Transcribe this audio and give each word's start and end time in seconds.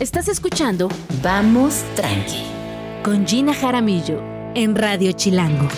Estás 0.00 0.28
escuchando 0.28 0.88
Vamos 1.24 1.82
Tranqui 1.96 2.44
con 3.02 3.26
Gina 3.26 3.52
Jaramillo 3.52 4.22
en 4.54 4.76
Radio 4.76 5.10
Chilango. 5.10 5.68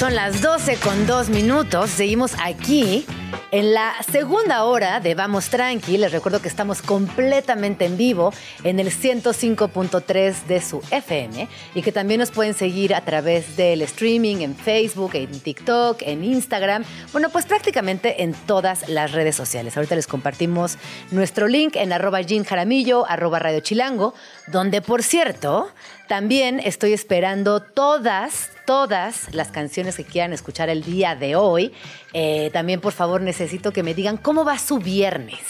Son 0.00 0.14
las 0.14 0.40
12 0.40 0.76
con 0.76 1.06
2 1.06 1.28
minutos. 1.28 1.90
Seguimos 1.90 2.32
aquí 2.42 3.04
en 3.50 3.74
la 3.74 3.92
segunda 4.10 4.64
hora 4.64 4.98
de 4.98 5.14
Vamos 5.14 5.50
Tranqui. 5.50 5.98
Les 5.98 6.10
recuerdo 6.10 6.40
que 6.40 6.48
estamos 6.48 6.80
completamente 6.80 7.84
en 7.84 7.98
vivo 7.98 8.32
en 8.64 8.80
el 8.80 8.90
105.3 8.90 10.46
de 10.46 10.62
su 10.62 10.80
FM 10.90 11.48
y 11.74 11.82
que 11.82 11.92
también 11.92 12.20
nos 12.20 12.30
pueden 12.30 12.54
seguir 12.54 12.94
a 12.94 13.02
través 13.02 13.58
del 13.58 13.82
streaming 13.82 14.36
en 14.36 14.56
Facebook, 14.56 15.10
en 15.16 15.38
TikTok, 15.38 16.00
en 16.00 16.24
Instagram. 16.24 16.82
Bueno, 17.12 17.28
pues 17.28 17.44
prácticamente 17.44 18.22
en 18.22 18.32
todas 18.32 18.88
las 18.88 19.12
redes 19.12 19.36
sociales. 19.36 19.76
Ahorita 19.76 19.96
les 19.96 20.06
compartimos 20.06 20.78
nuestro 21.10 21.46
link 21.46 21.76
en 21.76 21.92
arroba 21.92 22.22
Jean 22.22 22.44
Jaramillo, 22.44 23.04
arroba 23.06 23.38
Radio 23.38 23.60
Chilango, 23.60 24.14
donde 24.46 24.80
por 24.80 25.02
cierto 25.02 25.70
también 26.08 26.58
estoy 26.58 26.92
esperando 26.92 27.60
todas, 27.60 28.50
todas 28.70 29.34
las 29.34 29.50
canciones 29.50 29.96
que 29.96 30.04
quieran 30.04 30.32
escuchar 30.32 30.68
el 30.68 30.84
día 30.84 31.16
de 31.16 31.34
hoy. 31.34 31.72
Eh, 32.12 32.50
también, 32.52 32.80
por 32.80 32.92
favor, 32.92 33.20
necesito 33.20 33.72
que 33.72 33.82
me 33.82 33.94
digan 33.94 34.16
cómo 34.16 34.44
va 34.44 34.60
su 34.60 34.78
viernes. 34.78 35.40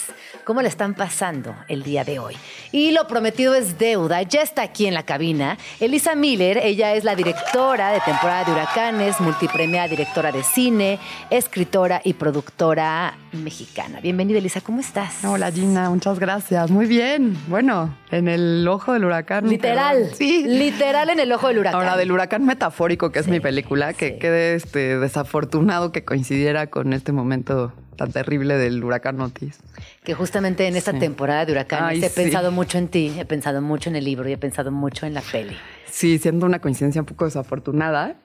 ¿Cómo 0.43 0.61
le 0.61 0.67
están 0.67 0.95
pasando 0.95 1.55
el 1.67 1.83
día 1.83 2.03
de 2.03 2.19
hoy? 2.19 2.35
Y 2.71 2.91
lo 2.91 3.07
prometido 3.07 3.53
es 3.53 3.77
deuda. 3.77 4.21
Ya 4.23 4.41
está 4.41 4.63
aquí 4.63 4.87
en 4.87 4.93
la 4.93 5.03
cabina. 5.03 5.57
Elisa 5.79 6.15
Miller, 6.15 6.59
ella 6.63 6.93
es 6.95 7.03
la 7.03 7.15
directora 7.15 7.91
de 7.91 7.99
temporada 8.01 8.43
de 8.45 8.51
huracanes, 8.51 9.19
multipremiada 9.19 9.87
directora 9.87 10.31
de 10.31 10.43
cine, 10.43 10.99
escritora 11.29 12.01
y 12.03 12.13
productora 12.13 13.15
mexicana. 13.33 13.99
Bienvenida, 14.01 14.39
Elisa. 14.39 14.61
¿Cómo 14.61 14.79
estás? 14.79 15.23
Hola, 15.23 15.51
Gina. 15.51 15.89
Muchas 15.89 16.19
gracias. 16.19 16.71
Muy 16.71 16.85
bien. 16.87 17.37
Bueno, 17.47 17.95
en 18.09 18.27
el 18.27 18.67
ojo 18.67 18.93
del 18.93 19.05
huracán. 19.05 19.47
Literal. 19.47 20.11
Sí. 20.15 20.43
Literal 20.47 21.09
en 21.09 21.19
el 21.19 21.31
ojo 21.31 21.47
del 21.47 21.59
huracán. 21.59 21.79
Ahora, 21.81 21.97
del 21.97 22.11
huracán 22.11 22.45
metafórico, 22.45 23.11
que 23.11 23.19
es 23.19 23.25
Sí, 23.25 23.31
mi 23.31 23.39
película, 23.39 23.93
que 23.93 24.13
sí. 24.13 24.19
quede 24.19 24.55
este, 24.55 24.97
desafortunado 24.97 25.91
que 25.91 26.03
coincidiera 26.03 26.67
con 26.67 26.93
este 26.93 27.11
momento 27.11 27.73
tan 28.01 28.11
terrible 28.11 28.57
del 28.57 28.83
huracán 28.83 29.19
Otis. 29.21 29.59
Que 30.03 30.13
justamente 30.13 30.67
en 30.67 30.75
esta 30.75 30.91
Sí. 30.91 30.99
temporada 30.99 31.45
de 31.45 31.51
huracanes 31.51 31.89
Ay, 31.99 32.03
he 32.03 32.09
sí. 32.09 32.15
pensado 32.15 32.51
mucho 32.51 32.77
en 32.77 32.87
ti, 32.87 33.13
he 33.19 33.25
pensado 33.25 33.61
mucho 33.61 33.89
en 33.89 33.95
el 33.95 34.05
libro 34.05 34.27
y 34.27 34.33
he 34.33 34.37
pensado 34.37 34.71
mucho 34.71 35.05
en 35.05 35.13
la 35.13 35.21
peli. 35.21 35.55
Sí, 35.89 36.17
siendo 36.17 36.45
una 36.45 36.59
coincidencia 36.59 37.01
un 37.01 37.05
poco 37.05 37.25
desafortunada. 37.25 38.15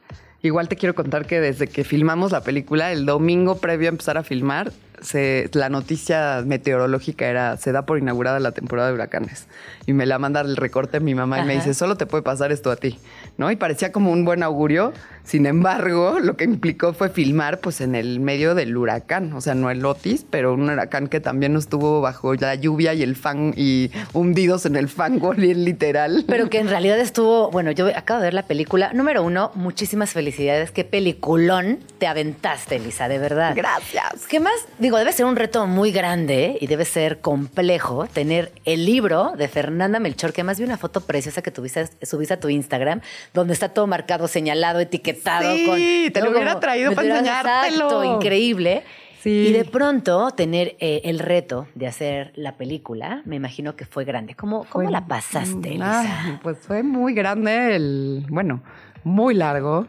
Igual 0.42 0.68
te 0.68 0.76
quiero 0.76 0.94
contar 0.94 1.26
que 1.26 1.40
desde 1.40 1.66
que 1.66 1.82
filmamos 1.84 2.30
la 2.32 2.40
película, 2.42 2.92
el 2.92 3.04
domingo 3.04 3.58
previo 3.58 3.88
a 3.88 3.90
empezar 3.90 4.16
a 4.16 4.22
filmar, 4.22 4.72
se- 5.02 5.48
la 5.52 5.68
noticia 5.68 6.42
meteorológica 6.44 7.26
era, 7.26 7.56
se 7.56 7.72
da 7.72 7.86
por 7.86 7.98
inaugurada 7.98 8.40
la 8.40 8.52
temporada 8.52 8.88
de 8.88 8.94
huracanes. 8.94 9.46
Y 9.86 9.92
me 9.92 10.06
la 10.06 10.18
manda 10.18 10.40
el 10.40 10.56
recorte 10.56 11.00
mi 11.00 11.14
mamá 11.14 11.40
y 11.40 11.44
me 11.44 11.54
dice, 11.54 11.74
solo 11.74 11.96
te 11.96 12.06
puede 12.06 12.22
pasar 12.22 12.50
esto 12.52 12.70
a 12.70 12.76
ti, 12.76 12.98
¿no? 13.38 13.50
Y 13.50 13.56
parecía 13.56 13.92
como 13.92 14.10
un 14.10 14.24
buen 14.24 14.42
augurio. 14.42 14.92
Sin 15.22 15.46
embargo, 15.46 16.18
lo 16.20 16.36
que 16.36 16.44
implicó 16.44 16.92
fue 16.92 17.08
filmar 17.08 17.58
pues 17.58 17.80
en 17.80 17.96
el 17.96 18.20
medio 18.20 18.54
del 18.54 18.76
huracán. 18.76 19.32
O 19.32 19.40
sea, 19.40 19.54
no 19.56 19.70
el 19.70 19.84
Otis, 19.84 20.24
pero 20.28 20.54
un 20.54 20.70
huracán 20.70 21.08
que 21.08 21.18
también 21.20 21.56
estuvo 21.56 22.00
bajo 22.00 22.32
la 22.34 22.54
lluvia 22.54 22.94
y 22.94 23.02
el 23.02 23.16
fan 23.16 23.52
y 23.56 23.90
hundidos 24.12 24.66
en 24.66 24.76
el 24.76 24.88
fango, 24.88 25.32
literal. 25.34 26.24
Pero 26.28 26.48
que 26.48 26.58
en 26.60 26.68
realidad 26.68 26.98
estuvo, 27.00 27.50
bueno, 27.50 27.72
yo 27.72 27.88
acabo 27.96 28.20
de 28.20 28.26
ver 28.26 28.34
la 28.34 28.44
película. 28.46 28.92
Número 28.92 29.22
uno, 29.24 29.50
muchísimas 29.54 30.10
felicidades. 30.12 30.70
Qué 30.70 30.84
peliculón 30.84 31.80
te 31.98 32.06
aventaste, 32.06 32.76
Elisa, 32.76 33.08
de 33.08 33.18
verdad. 33.18 33.52
Gracias. 33.56 34.26
¿Qué 34.28 34.38
más? 34.38 34.52
Digo, 34.86 34.98
debe 34.98 35.10
ser 35.10 35.26
un 35.26 35.34
reto 35.34 35.66
muy 35.66 35.90
grande 35.90 36.58
y 36.60 36.68
debe 36.68 36.84
ser 36.84 37.18
complejo 37.18 38.06
tener 38.06 38.52
el 38.64 38.86
libro 38.86 39.32
de 39.36 39.48
Fernanda 39.48 39.98
Melchor, 39.98 40.32
que 40.32 40.42
además 40.42 40.60
vi 40.60 40.64
una 40.64 40.76
foto 40.76 41.00
preciosa 41.00 41.42
que 41.42 41.50
tuviste, 41.50 41.88
subiste 42.02 42.34
a 42.34 42.38
tu 42.38 42.48
Instagram, 42.48 43.00
donde 43.34 43.52
está 43.52 43.70
todo 43.70 43.88
marcado, 43.88 44.28
señalado, 44.28 44.78
etiquetado. 44.78 45.52
Sí, 45.52 45.66
con, 45.66 46.12
te 46.12 46.20
lo 46.20 46.30
hubiera 46.30 46.60
traído 46.60 46.92
para 46.92 47.08
enseñártelo. 47.08 47.86
Exacto, 47.86 48.04
increíble. 48.04 48.84
Sí. 49.18 49.48
Y 49.48 49.52
de 49.54 49.64
pronto 49.64 50.30
tener 50.30 50.76
eh, 50.78 51.00
el 51.02 51.18
reto 51.18 51.66
de 51.74 51.88
hacer 51.88 52.30
la 52.36 52.56
película, 52.56 53.22
me 53.24 53.34
imagino 53.34 53.74
que 53.74 53.86
fue 53.86 54.04
grande. 54.04 54.36
¿Cómo, 54.36 54.66
cómo 54.70 54.88
la 54.88 55.08
pasaste, 55.08 55.70
Elisa? 55.70 56.38
Pues 56.44 56.58
fue 56.58 56.84
muy 56.84 57.12
grande 57.12 57.74
el, 57.74 58.24
bueno, 58.28 58.62
muy 59.02 59.34
largo 59.34 59.88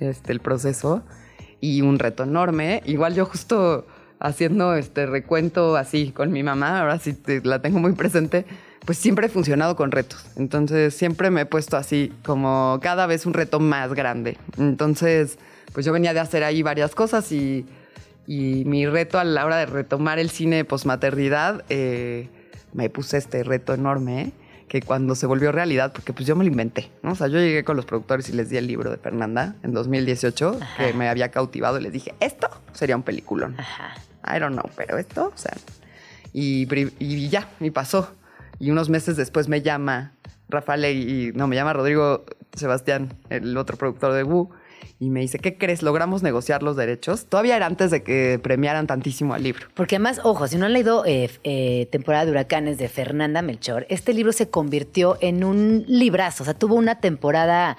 este, 0.00 0.32
el 0.32 0.40
proceso 0.40 1.02
y 1.62 1.80
un 1.80 1.98
reto 1.98 2.24
enorme. 2.24 2.82
Igual 2.84 3.14
yo 3.14 3.24
justo 3.24 3.86
haciendo 4.24 4.74
este 4.74 5.06
recuento 5.06 5.76
así 5.76 6.10
con 6.10 6.32
mi 6.32 6.42
mamá, 6.42 6.80
ahora 6.80 6.98
sí 6.98 7.12
te- 7.12 7.42
la 7.44 7.60
tengo 7.60 7.78
muy 7.78 7.92
presente, 7.92 8.44
pues 8.84 8.98
siempre 8.98 9.26
he 9.26 9.28
funcionado 9.28 9.76
con 9.76 9.90
retos. 9.90 10.24
Entonces 10.36 10.94
siempre 10.94 11.30
me 11.30 11.42
he 11.42 11.46
puesto 11.46 11.76
así 11.76 12.12
como 12.24 12.78
cada 12.82 13.06
vez 13.06 13.26
un 13.26 13.34
reto 13.34 13.60
más 13.60 13.92
grande. 13.94 14.36
Entonces, 14.58 15.38
pues 15.72 15.84
yo 15.86 15.92
venía 15.92 16.14
de 16.14 16.20
hacer 16.20 16.42
ahí 16.44 16.62
varias 16.62 16.94
cosas 16.94 17.30
y, 17.32 17.66
y 18.26 18.64
mi 18.66 18.86
reto 18.86 19.18
a 19.18 19.24
la 19.24 19.44
hora 19.44 19.56
de 19.58 19.66
retomar 19.66 20.18
el 20.18 20.30
cine 20.30 20.64
posmaternidad, 20.64 21.62
eh, 21.68 22.28
me 22.72 22.88
puse 22.90 23.18
este 23.18 23.42
reto 23.44 23.74
enorme, 23.74 24.22
¿eh? 24.22 24.32
que 24.68 24.80
cuando 24.82 25.14
se 25.14 25.26
volvió 25.26 25.52
realidad, 25.52 25.92
porque 25.92 26.12
pues 26.12 26.26
yo 26.26 26.34
me 26.34 26.44
lo 26.44 26.50
inventé, 26.50 26.90
¿no? 27.02 27.12
O 27.12 27.14
sea, 27.14 27.28
yo 27.28 27.38
llegué 27.38 27.62
con 27.64 27.76
los 27.76 27.84
productores 27.84 28.28
y 28.30 28.32
les 28.32 28.48
di 28.50 28.56
el 28.56 28.66
libro 28.66 28.90
de 28.90 28.96
Fernanda 28.96 29.54
en 29.62 29.72
2018, 29.74 30.58
Ajá. 30.60 30.86
que 30.86 30.92
me 30.94 31.08
había 31.08 31.30
cautivado 31.30 31.78
y 31.78 31.82
les 31.82 31.92
dije, 31.92 32.14
esto 32.18 32.48
sería 32.72 32.96
un 32.96 33.02
peliculón. 33.02 33.54
Ajá. 33.58 33.94
I 34.26 34.38
don't 34.38 34.58
know, 34.58 34.70
pero 34.76 34.98
esto, 34.98 35.32
o 35.34 35.38
sea, 35.38 35.54
y, 36.32 37.28
ya, 37.28 37.48
y 37.60 37.70
pasó. 37.70 38.10
Y 38.58 38.70
unos 38.70 38.88
meses 38.88 39.16
después 39.16 39.48
me 39.48 39.62
llama 39.62 40.12
Rafael 40.48 40.84
y, 40.84 41.32
no, 41.34 41.46
me 41.46 41.56
llama 41.56 41.72
Rodrigo 41.72 42.24
Sebastián, 42.54 43.16
el 43.30 43.56
otro 43.56 43.76
productor 43.76 44.12
de 44.12 44.24
Wu, 44.24 44.50
y 45.00 45.10
me 45.10 45.20
dice, 45.20 45.38
¿qué 45.38 45.56
crees? 45.56 45.82
Logramos 45.82 46.22
negociar 46.22 46.62
los 46.62 46.76
derechos. 46.76 47.26
Todavía 47.26 47.56
era 47.56 47.66
antes 47.66 47.90
de 47.90 48.02
que 48.02 48.38
premiaran 48.42 48.86
tantísimo 48.86 49.34
al 49.34 49.42
libro. 49.42 49.66
Porque 49.74 49.96
además, 49.96 50.20
ojo, 50.22 50.46
si 50.46 50.56
no 50.56 50.66
han 50.66 50.72
leído 50.72 51.04
eh, 51.04 51.30
eh, 51.42 51.88
Temporada 51.90 52.24
de 52.24 52.30
Huracanes 52.30 52.78
de 52.78 52.88
Fernanda 52.88 53.42
Melchor, 53.42 53.86
este 53.88 54.12
libro 54.14 54.32
se 54.32 54.50
convirtió 54.50 55.18
en 55.20 55.44
un 55.44 55.84
librazo. 55.88 56.42
O 56.42 56.46
sea, 56.46 56.54
tuvo 56.54 56.76
una 56.76 57.00
temporada 57.00 57.76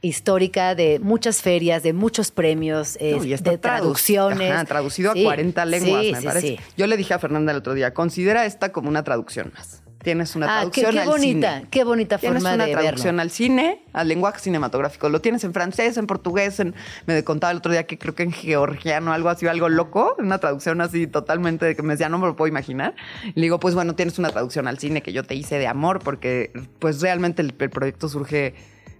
histórica 0.00 0.74
de 0.74 0.98
muchas 1.00 1.42
ferias, 1.42 1.82
de 1.82 1.92
muchos 1.92 2.30
premios, 2.30 2.96
eh, 3.00 3.16
No, 3.18 3.24
y 3.24 3.32
está 3.32 3.50
de 3.50 3.56
tradu- 3.58 3.60
traducciones. 3.78 4.52
Ajá, 4.52 4.64
traducido 4.64 5.12
Sí, 5.12 5.20
a 5.22 5.24
40 5.24 5.64
lenguas, 5.64 6.04
sí, 6.04 6.12
me 6.12 6.20
sí, 6.20 6.26
parece. 6.26 6.58
Yo 6.76 6.86
le 6.86 6.96
dije 6.96 7.14
a 7.14 7.18
Fernanda 7.18 7.52
el 7.52 7.58
otro 7.58 7.74
día, 7.74 7.92
considera 7.94 8.44
esta 8.46 8.70
como 8.72 8.88
una 8.88 9.02
traducción 9.02 9.52
más. 9.56 9.82
Tienes 10.00 10.36
una 10.36 10.46
Ah, 10.46 10.70
qué, 10.70 10.82
traducción 10.82 10.92
qué 10.92 11.00
al 11.00 11.08
bonita, 11.08 11.54
cine. 11.56 11.68
qué 11.72 11.84
bonita 11.84 12.18
Tienes 12.18 12.40
forma 12.40 12.54
una 12.54 12.66
de 12.66 12.72
traducción 12.72 13.16
verlo. 13.16 13.22
al 13.22 13.30
cine, 13.32 13.82
al 13.92 14.06
lenguaje 14.06 14.38
cinematográfico. 14.38 15.08
Lo 15.08 15.20
tienes 15.20 15.42
en 15.42 15.52
francés, 15.52 15.96
en 15.96 16.06
portugués, 16.06 16.60
en, 16.60 16.76
me 17.06 17.24
contaba 17.24 17.50
el 17.50 17.58
otro 17.58 17.72
día 17.72 17.84
que 17.84 17.98
creo 17.98 18.14
que 18.14 18.22
en 18.22 18.30
georgiano, 18.30 19.12
algo 19.12 19.28
así, 19.28 19.48
algo 19.48 19.68
loco, 19.68 20.14
una 20.20 20.38
traducción 20.38 20.80
así 20.80 21.08
totalmente 21.08 21.66
de 21.66 21.74
que 21.74 21.82
me 21.82 21.94
decía, 21.94 22.08
no 22.08 22.18
me 22.18 22.28
lo 22.28 22.36
puedo 22.36 22.48
imaginar. 22.48 22.94
Y 23.24 23.32
le 23.40 23.42
digo, 23.42 23.58
pues 23.58 23.74
bueno, 23.74 23.96
tienes 23.96 24.20
una 24.20 24.30
traducción 24.30 24.68
al 24.68 24.78
cine 24.78 25.02
que 25.02 25.12
yo 25.12 25.24
te 25.24 25.34
hice 25.34 25.58
de 25.58 25.66
amor, 25.66 25.98
porque 25.98 26.52
pues 26.78 27.00
realmente 27.02 27.42
el, 27.42 27.52
el 27.58 27.68
proyecto 27.70 28.08
surge 28.08 28.54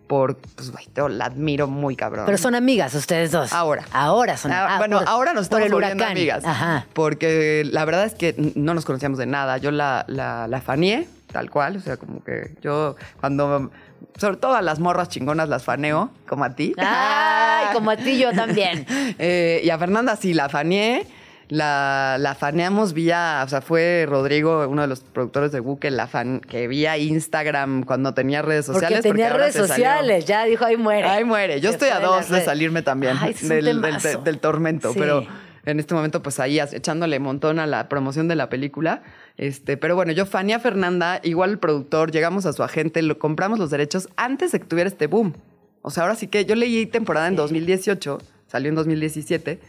por, 0.09 0.37
pues 0.57 0.73
güey, 0.73 0.87
te 0.87 1.09
la 1.09 1.27
admiro 1.27 1.69
muy 1.69 1.95
cabrón. 1.95 2.25
Pero 2.27 2.37
son 2.39 2.55
amigas 2.57 2.95
ustedes 2.95 3.31
dos. 3.31 3.53
Ahora. 3.53 3.85
Ahora 3.93 4.37
son 4.37 4.51
Ah, 4.51 4.67
ah, 4.71 4.79
bueno, 4.79 4.99
por- 4.99 5.09
ahora 5.09 5.33
nos 5.35 5.43
estamos 5.45 5.71
volviendo 5.71 6.05
amigas. 6.05 6.45
Ajá. 6.45 6.87
Porque 6.95 7.63
la 7.71 7.85
verdad 7.85 8.05
es 8.07 8.15
que 8.15 8.35
no 8.57 8.75
nos 8.75 8.85
conocíamos 8.85 9.19
de 9.19 9.27
nada. 9.27 9.59
Yo 9.59 9.71
la, 9.71 10.05
la, 10.09 10.49
la 10.49 10.61
faneé, 10.61 11.07
tal 11.31 11.51
cual. 11.51 11.77
O 11.77 11.81
sea, 11.81 11.97
como 11.97 12.25
que 12.25 12.55
yo 12.63 12.97
cuando... 13.21 13.71
Sobre 14.17 14.37
todo 14.37 14.55
a 14.55 14.63
las 14.63 14.81
morras 14.81 15.09
chingonas 15.09 15.49
las 15.49 15.63
faneo, 15.65 16.11
como 16.29 16.45
a 16.45 16.51
ti. 16.55 16.73
Ay, 16.77 17.67
como 17.75 17.91
a 17.91 17.97
ti 17.97 18.19
yo 18.19 18.33
también. 18.33 18.85
Eh, 19.19 19.61
y 19.65 19.71
a 19.71 19.79
Fernanda 19.79 20.17
sí, 20.17 20.35
la 20.35 20.49
faneé. 20.49 21.07
La, 21.51 22.17
la 22.21 22.35
faneamos 22.35 22.93
vía, 22.93 23.41
o 23.45 23.49
sea, 23.49 23.63
fue 23.63 24.05
Rodrigo, 24.07 24.67
uno 24.69 24.83
de 24.83 24.89
los 24.89 25.01
productores 25.01 25.51
de 25.51 25.63
que, 25.81 25.91
la 25.91 26.07
fan, 26.07 26.41
que 26.41 26.69
vía 26.69 26.99
Instagram 26.99 27.85
cuando 27.85 28.13
tenía 28.13 28.43
redes 28.43 28.67
sociales. 28.67 28.99
porque 28.99 29.09
tenía 29.11 29.33
redes 29.33 29.55
salió- 29.55 29.67
sociales, 29.69 30.25
ya 30.27 30.45
dijo, 30.45 30.65
ahí 30.67 30.77
muere. 30.77 31.09
Ay, 31.09 31.25
muere. 31.25 31.61
Yo 31.61 31.71
Se 31.71 31.77
estoy 31.77 31.89
a 31.89 32.01
dos 32.01 32.29
de 32.29 32.43
salirme 32.45 32.83
también 32.83 33.17
Ay, 33.19 33.33
del, 33.33 33.65
del- 33.65 33.81
temazo. 33.81 34.09
del- 34.09 34.25
del 34.25 34.39
tormento, 34.41 34.93
Sí. 34.93 34.99
pero 34.99 35.27
en 35.65 35.81
este 35.81 35.95
momento, 35.95 36.23
pues 36.23 36.39
ahí 36.39 36.59
echándole 36.61 37.19
montón 37.19 37.59
a 37.59 37.67
la 37.67 37.89
promoción 37.89 38.29
de 38.29 38.37
la 38.37 38.51
película. 38.51 39.03
Este, 39.39 39.77
pero 39.79 39.95
bueno, 39.97 40.13
yo, 40.13 40.27
Fania 40.27 40.59
Fernanda, 40.61 41.21
igual 41.23 41.51
el 41.51 41.59
productor, 41.59 42.11
llegamos 42.11 42.45
a 42.45 42.53
su 42.53 42.63
agente, 42.63 43.01
lo 43.01 43.19
compramos 43.19 43.59
los 43.59 43.71
derechos 43.71 44.09
antes 44.17 44.53
de 44.53 44.61
que 44.61 44.67
tuviera 44.67 44.89
este 44.89 45.07
boom. 45.07 45.35
O 45.81 45.91
sea, 45.91 46.03
ahora 46.03 46.15
sí 46.15 46.27
que 46.27 46.45
yo 46.45 46.55
leí 46.57 46.85
temporada 46.87 47.27
en 47.29 47.37
2018, 47.37 48.19
salió 48.49 48.69
en 48.69 48.75
2017, 48.75 49.61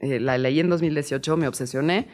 eh, 0.00 0.20
la 0.20 0.38
leí 0.38 0.60
en 0.60 0.68
2018, 0.70 1.36
me 1.36 1.48
obsesioné. 1.48 2.06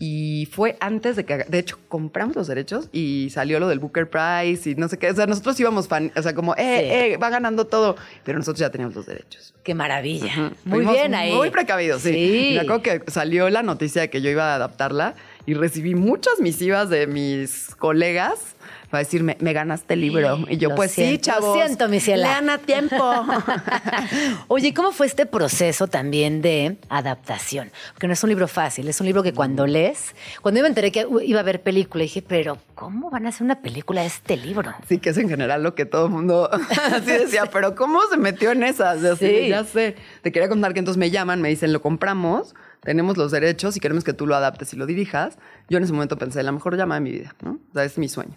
Y 0.00 0.46
fue 0.52 0.76
antes 0.78 1.16
de 1.16 1.24
que, 1.24 1.38
de 1.38 1.58
hecho, 1.58 1.76
compramos 1.88 2.36
los 2.36 2.46
derechos 2.46 2.88
y 2.92 3.30
salió 3.30 3.58
lo 3.58 3.66
del 3.66 3.80
Booker 3.80 4.08
Prize 4.08 4.70
y 4.70 4.74
no 4.76 4.86
sé 4.86 4.96
qué. 4.96 5.10
O 5.10 5.14
sea, 5.14 5.26
nosotros 5.26 5.58
íbamos 5.58 5.88
fan, 5.88 6.12
o 6.14 6.22
sea, 6.22 6.34
como, 6.36 6.54
eh, 6.54 6.58
Sí. 6.58 7.14
eh, 7.14 7.16
va 7.16 7.30
ganando 7.30 7.66
todo. 7.66 7.96
Pero 8.22 8.38
nosotros 8.38 8.60
ya 8.60 8.70
teníamos 8.70 8.94
los 8.94 9.06
derechos. 9.06 9.54
Qué 9.64 9.74
maravilla. 9.74 10.52
Muy 10.64 10.84
Fuimos 10.84 10.92
bien 10.94 11.16
ahí. 11.16 11.34
Muy 11.34 11.50
precavidos, 11.50 12.02
sí. 12.02 12.12
Sí. 12.12 12.50
Me 12.54 12.60
acuerdo 12.60 12.82
que 12.82 13.02
salió 13.10 13.50
la 13.50 13.64
noticia 13.64 14.02
de 14.02 14.08
que 14.10 14.22
yo 14.22 14.30
iba 14.30 14.52
a 14.52 14.54
adaptarla 14.54 15.16
y 15.48 15.54
recibí 15.54 15.94
muchas 15.94 16.40
misivas 16.40 16.90
de 16.90 17.06
mis 17.06 17.74
colegas 17.76 18.54
va 18.92 18.98
a 18.98 19.02
decirme, 19.02 19.36
me 19.40 19.52
ganaste 19.52 19.94
el 19.94 20.00
libro. 20.00 20.44
Y 20.48 20.56
yo, 20.56 20.70
Lo 20.70 20.74
pues 20.74 20.92
sí, 20.92 21.18
chavos. 21.18 21.56
Lo 21.56 21.64
siento, 21.64 21.88
mi 21.88 22.00
ciela. 22.00 22.28
Lean 22.28 22.50
a 22.50 22.58
tiempo. 22.58 22.96
Oye, 24.48 24.72
¿cómo 24.72 24.92
fue 24.92 25.06
este 25.06 25.26
proceso 25.26 25.86
también 25.86 26.42
de 26.42 26.76
adaptación? 26.88 27.70
Porque 27.92 28.06
no 28.06 28.12
es 28.12 28.22
un 28.22 28.30
libro 28.30 28.48
fácil, 28.48 28.88
es 28.88 29.00
un 29.00 29.06
libro 29.06 29.22
que 29.22 29.32
cuando 29.32 29.66
lees, 29.66 30.14
cuando 30.40 30.58
yo 30.58 30.62
me 30.62 30.68
enteré 30.68 30.90
que 30.90 31.06
iba 31.22 31.38
a 31.38 31.42
haber 31.42 31.62
película, 31.62 32.02
dije, 32.02 32.22
pero 32.22 32.58
¿cómo 32.74 33.10
van 33.10 33.26
a 33.26 33.28
hacer 33.30 33.42
una 33.44 33.60
película 33.60 34.02
de 34.02 34.08
este 34.08 34.36
libro? 34.36 34.74
Sí, 34.88 34.98
que 34.98 35.10
es 35.10 35.18
en 35.18 35.28
general 35.28 35.62
lo 35.62 35.74
que 35.74 35.84
todo 35.84 36.06
el 36.06 36.12
mundo 36.12 36.50
así 36.92 37.10
decía, 37.12 37.46
pero 37.46 37.74
¿cómo 37.74 38.00
se 38.10 38.16
metió 38.16 38.52
en 38.52 38.62
esas? 38.62 39.04
Así, 39.04 39.26
Sí. 39.28 39.48
Ya 39.48 39.64
sé. 39.64 39.96
Te 40.22 40.32
quería 40.32 40.48
contar 40.48 40.72
que 40.72 40.78
entonces 40.78 40.98
me 40.98 41.10
llaman, 41.10 41.42
me 41.42 41.48
dicen, 41.48 41.72
lo 41.72 41.82
compramos, 41.82 42.54
tenemos 42.82 43.16
los 43.16 43.30
derechos 43.30 43.76
y 43.76 43.80
queremos 43.80 44.04
que 44.04 44.12
tú 44.12 44.26
lo 44.26 44.34
adaptes 44.34 44.72
y 44.72 44.76
lo 44.76 44.86
dirijas. 44.86 45.38
Yo 45.68 45.78
en 45.78 45.84
ese 45.84 45.92
momento 45.92 46.18
pensé, 46.18 46.42
la 46.42 46.52
mejor 46.52 46.76
llamada 46.76 47.00
de 47.00 47.04
mi 47.04 47.12
vida, 47.12 47.34
¿no? 47.42 47.60
O 47.70 47.72
sea, 47.74 47.84
es 47.84 47.98
mi 47.98 48.08
sueño. 48.08 48.36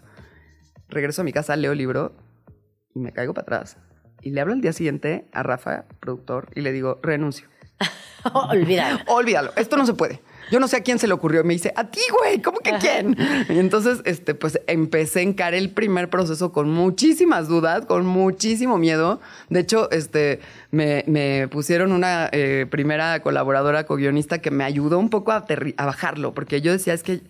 Regreso 0.89 1.21
a 1.21 1.25
mi 1.25 1.31
casa, 1.31 1.55
leo 1.55 1.71
el 1.71 1.77
libro 1.77 2.15
y 2.93 2.99
me 2.99 3.11
caigo 3.11 3.33
para 3.33 3.43
atrás. 3.43 3.77
Y 4.21 4.31
le 4.31 4.41
hablo 4.41 4.53
al 4.53 4.61
día 4.61 4.73
siguiente 4.73 5.27
a 5.31 5.43
Rafa, 5.43 5.85
productor, 5.99 6.49
y 6.55 6.61
le 6.61 6.71
digo, 6.71 6.99
renuncio. 7.01 7.47
Olvídalo. 8.33 8.99
Olvídalo, 9.07 9.51
esto 9.55 9.77
no 9.77 9.85
se 9.85 9.93
puede. 9.93 10.21
Yo 10.51 10.59
no 10.59 10.67
sé 10.67 10.77
a 10.77 10.83
quién 10.83 10.99
se 10.99 11.07
le 11.07 11.13
ocurrió. 11.13 11.43
Me 11.43 11.53
dice, 11.53 11.73
a 11.75 11.89
ti, 11.89 12.01
güey, 12.19 12.41
¿cómo 12.41 12.59
que 12.59 12.73
quién? 12.79 13.17
Y 13.49 13.57
entonces, 13.57 14.01
este, 14.05 14.35
pues 14.35 14.59
empecé 14.67 15.19
a 15.19 15.23
encarar 15.23 15.53
el 15.53 15.71
primer 15.71 16.09
proceso 16.09 16.51
con 16.51 16.69
muchísimas 16.69 17.47
dudas, 17.47 17.85
con 17.85 18.05
muchísimo 18.05 18.77
miedo. 18.77 19.21
De 19.49 19.61
hecho, 19.61 19.89
este, 19.91 20.41
me, 20.69 21.03
me 21.07 21.47
pusieron 21.47 21.91
una 21.91 22.29
eh, 22.31 22.67
primera 22.69 23.21
colaboradora 23.21 23.85
co-guionista 23.85 24.39
que 24.39 24.51
me 24.51 24.63
ayudó 24.63 24.99
un 24.99 25.09
poco 25.09 25.31
a, 25.31 25.45
bajarlo, 25.77 26.33
porque 26.33 26.61
yo 26.61 26.71
decía, 26.71 26.93
es 26.93 27.03
que 27.03 27.21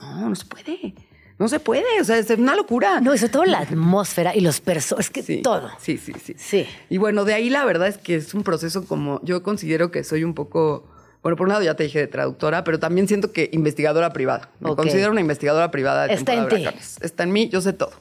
no, 0.00 0.30
no 0.30 0.34
se 0.34 0.46
puede. 0.46 0.94
No 1.38 1.48
se 1.48 1.58
puede, 1.58 2.00
o 2.00 2.04
sea, 2.04 2.18
es 2.18 2.30
una 2.30 2.54
locura. 2.54 3.00
No, 3.00 3.16
sobre 3.16 3.32
todo 3.32 3.44
la 3.44 3.58
atmósfera 3.58 4.34
y 4.34 4.40
los 4.40 4.60
personajes, 4.60 5.06
es 5.06 5.10
que 5.10 5.22
Sí, 5.22 5.42
todo. 5.42 5.70
Sí, 5.80 5.98
sí, 5.98 6.12
sí. 6.22 6.34
Sí. 6.36 6.66
Y 6.88 6.98
bueno, 6.98 7.24
de 7.24 7.34
ahí 7.34 7.50
la 7.50 7.64
verdad 7.64 7.88
es 7.88 7.98
que 7.98 8.14
es 8.14 8.32
un 8.34 8.44
proceso 8.44 8.84
como 8.86 9.20
yo 9.24 9.42
considero 9.42 9.90
que 9.90 10.04
soy 10.04 10.22
un 10.22 10.34
poco, 10.34 10.86
bueno, 11.22 11.36
por 11.36 11.46
un 11.46 11.50
lado 11.50 11.62
ya 11.62 11.74
te 11.74 11.84
dije 11.84 12.00
de 12.00 12.06
traductora, 12.08 12.64
pero 12.64 12.80
también 12.80 13.06
siento 13.06 13.32
que 13.32 13.48
investigadora 13.52 14.12
privada. 14.12 14.48
Me 14.58 14.74
considero 14.74 15.12
una 15.12 15.20
investigadora 15.20 15.70
privada 15.70 16.08
de 16.08 16.14
Está 16.14 16.34
en 16.34 16.48
ti. 16.48 16.66
Está 17.00 17.22
en 17.22 17.32
mí, 17.32 17.48
yo 17.48 17.60
sé 17.60 17.72
todo. 17.72 17.92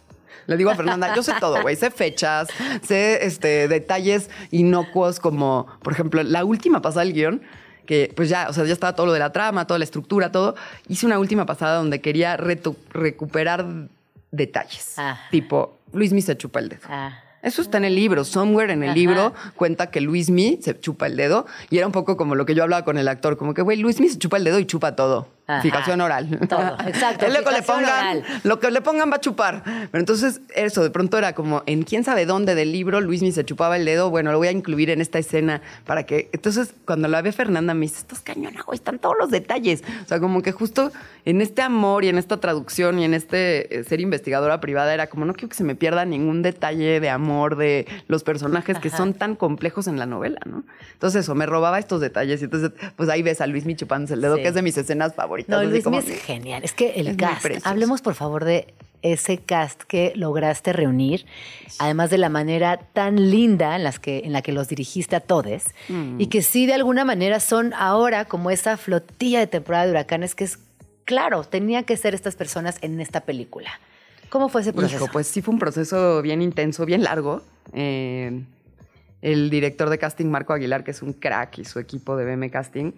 Le 0.47 0.57
digo 0.57 0.71
a 0.71 0.75
Fernanda, 0.75 1.13
yo 1.15 1.21
sé 1.21 1.33
todo, 1.39 1.61
güey. 1.61 1.75
Sé 1.75 1.91
fechas, 1.91 2.49
sé 2.83 3.25
este, 3.25 3.67
detalles 3.67 4.29
inocuos 4.49 5.19
como, 5.19 5.67
por 5.83 5.93
ejemplo, 5.93 6.23
la 6.23 6.43
última 6.43 6.81
pasada 6.81 7.05
del 7.05 7.13
guion, 7.13 7.41
que 7.85 8.11
pues 8.15 8.27
ya, 8.27 8.49
o 8.49 8.53
sea, 8.53 8.65
ya 8.65 8.73
estaba 8.73 8.95
todo 8.95 9.05
lo 9.05 9.13
de 9.13 9.19
la 9.19 9.31
trama, 9.31 9.67
toda 9.67 9.77
la 9.77 9.85
estructura, 9.85 10.31
todo. 10.31 10.55
Hice 10.87 11.05
una 11.05 11.19
última 11.19 11.45
pasada 11.45 11.75
donde 11.77 12.01
quería 12.01 12.37
recuperar 12.37 13.65
detalles. 14.31 14.95
Ah. 14.97 15.19
Tipo, 15.29 15.77
Luis 15.93 16.11
se 16.25 16.35
chupa 16.37 16.59
el 16.59 16.69
dedo. 16.69 16.87
Ah. 16.89 17.19
Eso 17.41 17.61
está 17.61 17.77
en 17.77 17.85
el 17.85 17.95
libro. 17.95 18.23
Somewhere 18.23 18.73
en 18.73 18.83
el 18.83 18.89
Ajá. 18.89 18.95
libro 18.95 19.33
cuenta 19.55 19.89
que 19.89 20.01
Luismi 20.01 20.59
se 20.61 20.79
chupa 20.79 21.07
el 21.07 21.17
dedo 21.17 21.45
y 21.69 21.77
era 21.77 21.87
un 21.87 21.91
poco 21.91 22.17
como 22.17 22.35
lo 22.35 22.45
que 22.45 22.53
yo 22.55 22.63
hablaba 22.63 22.85
con 22.85 22.97
el 22.97 23.07
actor, 23.07 23.37
como 23.37 23.53
que, 23.53 23.61
güey, 23.61 23.77
Luismi 23.77 24.09
se 24.09 24.17
chupa 24.17 24.37
el 24.37 24.43
dedo 24.43 24.59
y 24.59 24.65
chupa 24.65 24.95
todo. 24.95 25.27
Ajá. 25.53 25.61
Fijación 25.61 26.01
oral. 26.01 26.39
Todo, 26.49 26.61
exacto, 26.87 27.25
Él 27.25 27.33
lo 27.33 27.43
que 27.43 27.51
le 27.51 27.61
pongan, 27.61 27.83
oral. 28.17 28.23
lo 28.43 28.59
que 28.59 28.71
le 28.71 28.81
pongan 28.81 29.11
va 29.11 29.15
a 29.15 29.19
chupar. 29.21 29.63
Pero 29.63 29.99
entonces 29.99 30.41
eso 30.55 30.83
de 30.83 30.89
pronto 30.89 31.17
era 31.17 31.33
como 31.33 31.63
en 31.65 31.83
quién 31.83 32.03
sabe 32.03 32.25
dónde 32.25 32.55
del 32.55 32.71
libro 32.71 33.01
Luismi 33.01 33.31
se 33.31 33.43
chupaba 33.45 33.77
el 33.77 33.85
dedo. 33.85 34.09
Bueno, 34.09 34.31
lo 34.31 34.37
voy 34.37 34.47
a 34.47 34.51
incluir 34.51 34.89
en 34.89 35.01
esta 35.01 35.19
escena 35.19 35.61
para 35.85 36.05
que. 36.05 36.29
Entonces 36.33 36.73
cuando 36.85 37.07
la 37.07 37.21
ve 37.21 37.31
Fernanda 37.31 37.73
me 37.73 37.81
dice, 37.81 37.99
estás 37.99 38.19
cañona, 38.21 38.61
güey, 38.63 38.75
están 38.77 38.99
todos 38.99 39.15
los 39.19 39.29
detalles. 39.31 39.83
O 40.03 40.07
sea, 40.07 40.19
como 40.19 40.41
que 40.41 40.51
justo 40.51 40.91
en 41.25 41.41
este 41.41 41.61
amor 41.61 42.03
y 42.03 42.09
en 42.09 42.17
esta 42.17 42.37
traducción 42.39 42.99
y 42.99 43.05
en 43.05 43.13
este 43.13 43.79
eh, 43.79 43.83
ser 43.83 43.99
investigadora 44.01 44.59
privada 44.61 44.93
era 44.93 45.07
como 45.07 45.25
no 45.25 45.33
quiero 45.33 45.49
que 45.49 45.55
se 45.55 45.63
me 45.63 45.75
pierda 45.75 46.05
ningún 46.05 46.41
detalle 46.41 46.99
de 46.99 47.09
amor 47.09 47.55
de 47.57 47.87
los 48.07 48.23
personajes 48.23 48.79
que 48.79 48.89
son 48.89 49.13
tan 49.13 49.35
complejos 49.35 49.87
en 49.87 49.99
la 49.99 50.05
novela, 50.05 50.39
¿no? 50.45 50.63
Entonces 50.93 51.23
eso, 51.23 51.35
me 51.35 51.45
robaba 51.45 51.79
estos 51.79 52.01
detalles 52.01 52.41
y 52.41 52.45
entonces 52.45 52.71
pues 52.95 53.09
ahí 53.09 53.21
ves 53.21 53.41
a 53.41 53.47
Luismi 53.47 53.75
chupándose 53.75 54.13
el 54.15 54.21
dedo, 54.21 54.35
Sí. 54.37 54.41
que 54.43 54.47
es 54.47 54.53
de 54.53 54.61
mis 54.61 54.77
escenas 54.77 55.13
favoritas. 55.13 55.40
No, 55.47 55.61
es 55.61 56.21
genial. 56.23 56.63
Es 56.63 56.73
que 56.73 56.91
el 56.91 57.07
Es 57.07 57.17
cast, 57.17 57.45
hablemos 57.63 58.01
por 58.01 58.15
favor 58.15 58.45
de 58.45 58.73
ese 59.01 59.37
cast 59.39 59.81
que 59.83 60.13
lograste 60.15 60.73
reunir, 60.73 61.25
además 61.79 62.11
de 62.11 62.19
la 62.19 62.29
manera 62.29 62.77
tan 62.93 63.31
linda 63.31 63.75
en, 63.75 63.83
las 63.83 63.97
que, 63.99 64.19
en 64.25 64.31
la 64.31 64.41
que 64.43 64.51
los 64.51 64.67
dirigiste 64.67 65.15
a 65.15 65.19
todos, 65.21 65.63
Mm. 65.89 66.21
y 66.21 66.27
que 66.27 66.43
sí 66.43 66.67
de 66.67 66.73
alguna 66.75 67.03
manera 67.03 67.39
son 67.39 67.73
ahora 67.73 68.25
como 68.25 68.51
esa 68.51 68.77
flotilla 68.77 69.39
de 69.39 69.47
temporada 69.47 69.85
de 69.85 69.91
huracanes 69.91 70.35
que 70.35 70.43
es, 70.43 70.59
claro, 71.05 71.43
tenía 71.43 71.81
que 71.83 71.97
ser 71.97 72.13
estas 72.13 72.35
personas 72.35 72.77
en 72.81 73.01
esta 73.01 73.21
película. 73.21 73.71
¿Cómo 74.29 74.49
fue 74.49 74.61
ese 74.61 74.71
proceso? 74.71 74.97
Hijo, 75.03 75.11
pues 75.11 75.25
sí 75.27 75.41
fue 75.41 75.53
un 75.53 75.59
proceso 75.59 76.21
bien 76.21 76.41
intenso, 76.41 76.85
bien 76.85 77.03
largo. 77.03 77.41
Eh, 77.73 78.43
el 79.21 79.49
director 79.49 79.89
de 79.89 79.97
casting, 79.97 80.27
Marco 80.27 80.53
Aguilar, 80.53 80.83
que 80.83 80.91
es 80.91 81.01
un 81.01 81.13
crack, 81.13 81.57
y 81.59 81.65
su 81.65 81.79
equipo 81.79 82.15
de 82.15 82.25
BM 82.25 82.49
Casting, 82.49 82.91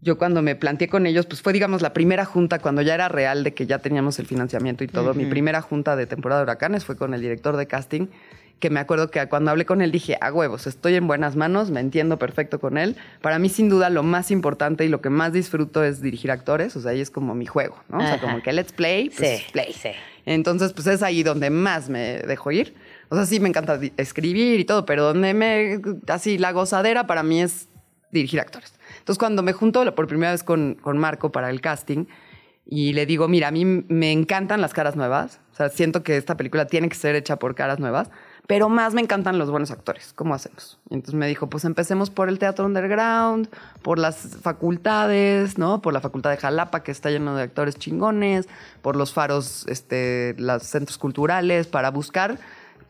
yo 0.00 0.16
cuando 0.18 0.42
me 0.42 0.54
planteé 0.54 0.88
con 0.88 1.06
ellos, 1.06 1.26
pues 1.26 1.42
fue, 1.42 1.52
digamos, 1.52 1.82
la 1.82 1.92
primera 1.92 2.24
junta, 2.24 2.60
cuando 2.60 2.82
ya 2.82 2.94
era 2.94 3.08
real 3.08 3.42
de 3.44 3.52
que 3.54 3.66
ya 3.66 3.78
teníamos 3.80 4.18
el 4.18 4.26
financiamiento 4.26 4.84
y 4.84 4.88
todo. 4.88 5.12
Mi 5.14 5.26
primera 5.26 5.60
junta 5.60 5.96
de 5.96 6.06
temporada 6.06 6.40
de 6.40 6.44
huracanes 6.44 6.84
fue 6.84 6.96
con 6.96 7.14
el 7.14 7.20
director 7.20 7.56
de 7.56 7.66
casting, 7.66 8.06
que 8.60 8.70
me 8.70 8.80
acuerdo 8.80 9.10
que 9.10 9.24
cuando 9.28 9.50
hablé 9.50 9.66
con 9.66 9.82
él 9.82 9.90
dije, 9.92 10.16
a 10.20 10.32
huevos, 10.32 10.66
estoy 10.66 10.94
en 10.96 11.06
buenas 11.06 11.36
manos, 11.36 11.70
me 11.70 11.80
entiendo 11.80 12.18
perfecto 12.18 12.58
con 12.60 12.76
él. 12.78 12.96
Para 13.22 13.38
mí, 13.38 13.48
sin 13.48 13.68
duda, 13.68 13.88
lo 13.90 14.02
más 14.02 14.30
importante 14.30 14.84
y 14.84 14.88
lo 14.88 15.00
que 15.00 15.10
más 15.10 15.32
disfruto 15.32 15.82
es 15.84 16.00
dirigir 16.00 16.30
actores, 16.30 16.74
o 16.76 16.80
sea, 16.80 16.92
ahí 16.92 17.00
es 17.00 17.10
como 17.10 17.34
mi 17.34 17.46
juego, 17.46 17.76
¿no? 17.88 17.98
O 17.98 18.00
sea, 18.00 18.14
Ajá. 18.14 18.20
como 18.20 18.42
que 18.42 18.52
let's 18.52 18.72
play, 18.72 19.10
pues 19.10 19.38
Sí, 19.40 19.44
play. 19.52 19.72
sí. 19.72 19.90
Entonces, 20.26 20.72
pues 20.72 20.86
es 20.88 21.02
ahí 21.02 21.22
donde 21.22 21.50
más 21.50 21.88
me 21.88 22.18
dejo 22.18 22.50
ir. 22.52 22.74
O 23.08 23.16
sea, 23.16 23.26
sí 23.26 23.40
me 23.40 23.48
encanta 23.48 23.80
escribir 23.96 24.60
y 24.60 24.64
todo, 24.64 24.84
pero 24.86 25.04
donde 25.04 25.34
me, 25.34 25.80
así, 26.08 26.36
la 26.38 26.52
gozadera 26.52 27.06
para 27.06 27.22
mí 27.22 27.40
es 27.40 27.68
dirigir 28.12 28.38
actores. 28.40 28.74
Entonces, 29.08 29.20
cuando 29.20 29.42
me 29.42 29.54
junto 29.54 29.94
por 29.94 30.06
primera 30.06 30.32
vez 30.32 30.42
con, 30.42 30.74
con 30.74 30.98
Marco 30.98 31.32
para 31.32 31.48
el 31.48 31.62
casting 31.62 32.04
y 32.66 32.92
le 32.92 33.06
digo, 33.06 33.26
mira, 33.26 33.48
a 33.48 33.50
mí 33.50 33.64
me 33.64 34.12
encantan 34.12 34.60
las 34.60 34.74
caras 34.74 34.96
nuevas, 34.96 35.40
o 35.50 35.56
sea, 35.56 35.70
siento 35.70 36.02
que 36.02 36.18
esta 36.18 36.36
película 36.36 36.66
tiene 36.66 36.90
que 36.90 36.94
ser 36.94 37.14
hecha 37.14 37.38
por 37.38 37.54
caras 37.54 37.78
nuevas, 37.78 38.10
pero 38.46 38.68
más 38.68 38.92
me 38.92 39.00
encantan 39.00 39.38
los 39.38 39.50
buenos 39.50 39.70
actores. 39.70 40.12
¿Cómo 40.14 40.34
hacemos? 40.34 40.78
Y 40.90 40.94
entonces 40.96 41.14
me 41.14 41.26
dijo, 41.26 41.48
pues 41.48 41.64
empecemos 41.64 42.10
por 42.10 42.28
el 42.28 42.38
teatro 42.38 42.66
underground, 42.66 43.48
por 43.80 43.98
las 43.98 44.36
facultades, 44.42 45.56
¿no? 45.56 45.80
Por 45.80 45.94
la 45.94 46.02
facultad 46.02 46.28
de 46.28 46.36
Jalapa, 46.36 46.82
que 46.82 46.92
está 46.92 47.08
lleno 47.08 47.34
de 47.34 47.44
actores 47.44 47.78
chingones, 47.78 48.46
por 48.82 48.94
los 48.94 49.14
faros, 49.14 49.64
este, 49.68 50.34
los 50.36 50.64
centros 50.64 50.98
culturales, 50.98 51.66
para 51.66 51.90
buscar 51.90 52.38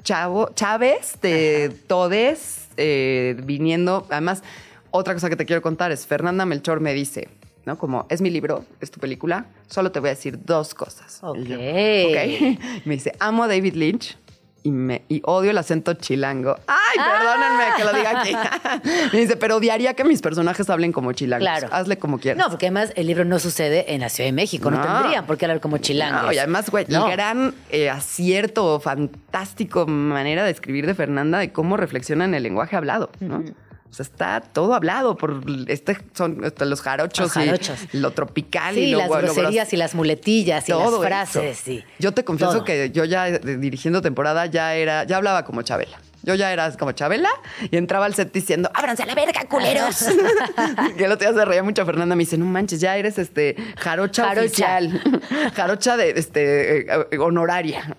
chavo, 0.03 0.51
chaves 0.57 1.21
de 1.23 1.73
todes 1.87 2.67
eh, 2.77 3.41
viniendo. 3.45 4.05
Además, 4.11 4.43
otra 4.91 5.15
cosa 5.15 5.29
que 5.29 5.37
te 5.37 5.47
quiero 5.47 5.63
contar 5.63 5.93
es, 5.93 6.07
Fernanda 6.07 6.45
Melchor 6.47 6.81
me 6.81 6.93
dice, 6.95 7.29
¿no? 7.67 7.77
Como, 7.79 8.07
es 8.09 8.21
mi 8.21 8.31
libro, 8.31 8.65
es 8.81 8.91
tu 8.91 9.01
película, 9.01 9.47
solo 9.67 9.93
te 9.93 10.01
voy 10.01 10.09
a 10.09 10.15
decir 10.15 10.39
dos 10.45 10.75
cosas. 10.75 11.21
Yo, 11.23 11.29
Ok. 11.31 11.39
ok. 11.39 12.59
Me 12.87 12.95
dice, 12.95 13.13
amo 13.21 13.45
a 13.45 13.49
David 13.49 13.75
Lynch 13.75 14.17
y, 14.65 14.71
me, 14.73 15.03
y 15.09 15.23
odio 15.25 15.53
el 15.53 15.59
acento 15.59 15.95
chilango. 15.95 16.57
Ay, 16.67 16.77
Ah. 16.99 17.19
perdónenme 17.19 17.65
que 17.77 17.85
lo 17.85 17.93
diga 17.93 18.21
aquí. 18.21 18.89
me 19.13 19.21
dice, 19.21 19.37
pero 19.37 19.57
odiaría 19.57 19.95
que 19.95 20.03
mis 20.05 20.21
personajes 20.21 20.69
hablen 20.69 20.91
como 20.91 21.13
chilangos. 21.13 21.45
Claro. 21.47 21.69
Hazle 21.71 21.97
como 21.99 22.19
quieras. 22.19 22.43
No, 22.43 22.51
porque 22.51 22.67
además 22.67 22.93
el 22.97 23.07
libro 23.07 23.25
no 23.25 23.39
sucede 23.39 23.95
en 23.95 24.01
la 24.01 24.09
Ciudad 24.09 24.29
de 24.29 24.33
México, 24.33 24.71
no, 24.71 24.79
No. 24.85 25.01
tendrían 25.01 25.27
por 25.27 25.37
qué 25.39 25.45
hablar 25.45 25.61
como 25.61 25.79
chilangos. 25.79 26.23
No, 26.25 26.33
y 26.33 26.39
además, 26.39 26.71
güey, 26.71 26.87
No. 26.89 27.07
el 27.07 27.13
gran 27.13 27.55
eh, 27.71 27.89
acierto, 27.89 28.81
fantástico 28.81 29.87
manera 29.87 30.45
de 30.45 30.51
escribir 30.51 30.87
de 30.87 30.95
Fernanda 30.95 31.39
de 31.39 31.53
cómo 31.53 31.77
reflexiona 31.77 32.25
en 32.25 32.35
el 32.35 32.43
lenguaje 32.43 32.75
hablado, 32.77 33.11
¿no? 33.21 33.45
O 33.91 33.95
sea, 33.95 34.05
está 34.05 34.41
todo 34.41 34.75
hablado 34.75 35.17
por 35.17 35.41
este, 35.67 35.97
son 36.15 36.43
los 36.59 36.81
jarochos, 36.83 37.27
Los 37.27 37.33
jarochos. 37.33 37.79
y 37.93 37.99
lo 37.99 38.11
tropical 38.11 38.75
Sí, 38.75 38.81
y 38.81 38.91
lo 38.93 38.99
las 38.99 39.09
groserías 39.09 39.73
y 39.73 39.77
las 39.77 39.95
muletillas 39.95 40.69
y 40.69 40.73
las 40.73 40.95
frases. 41.01 41.65
Yo 41.99 42.13
te 42.13 42.25
confieso 42.25 42.53
Todo. 42.53 42.65
que 42.65 42.91
yo 42.91 43.05
ya 43.05 43.29
eh, 43.29 43.39
dirigiendo 43.39 44.03
temporada 44.03 44.47
ya 44.47 44.75
era, 44.75 45.05
ya 45.05 45.17
hablaba 45.17 45.45
como 45.45 45.63
Chabela. 45.63 45.99
Yo 46.23 46.35
ya 46.35 46.53
era 46.53 46.71
como 46.77 46.93
Chabela 46.93 47.31
y 47.71 47.77
entraba 47.77 48.05
al 48.05 48.15
set 48.15 48.33
diciendo, 48.33 48.71
ábranse 48.75 49.05
a 49.05 49.07
la 49.07 49.15
verga, 49.15 49.45
culeros. 49.49 50.05
que 50.99 51.05
el 51.05 51.13
otro 51.13 51.31
día 51.31 51.39
se 51.39 51.45
reía 51.47 51.63
mucho 51.63 51.87
Fernanda, 51.87 52.17
me 52.17 52.21
dice, 52.25 52.37
no 52.37 52.45
manches, 52.45 52.81
ya 52.81 52.97
eres 52.97 53.19
este 53.19 53.57
jarocha, 53.79 54.25
Jarocha. 54.25 54.47
oficial. 54.47 55.23
jarocha 55.55 55.97
de 55.97 56.11
este 56.11 56.81
eh, 56.81 56.87
eh, 57.13 57.19
honoraria. 57.19 57.97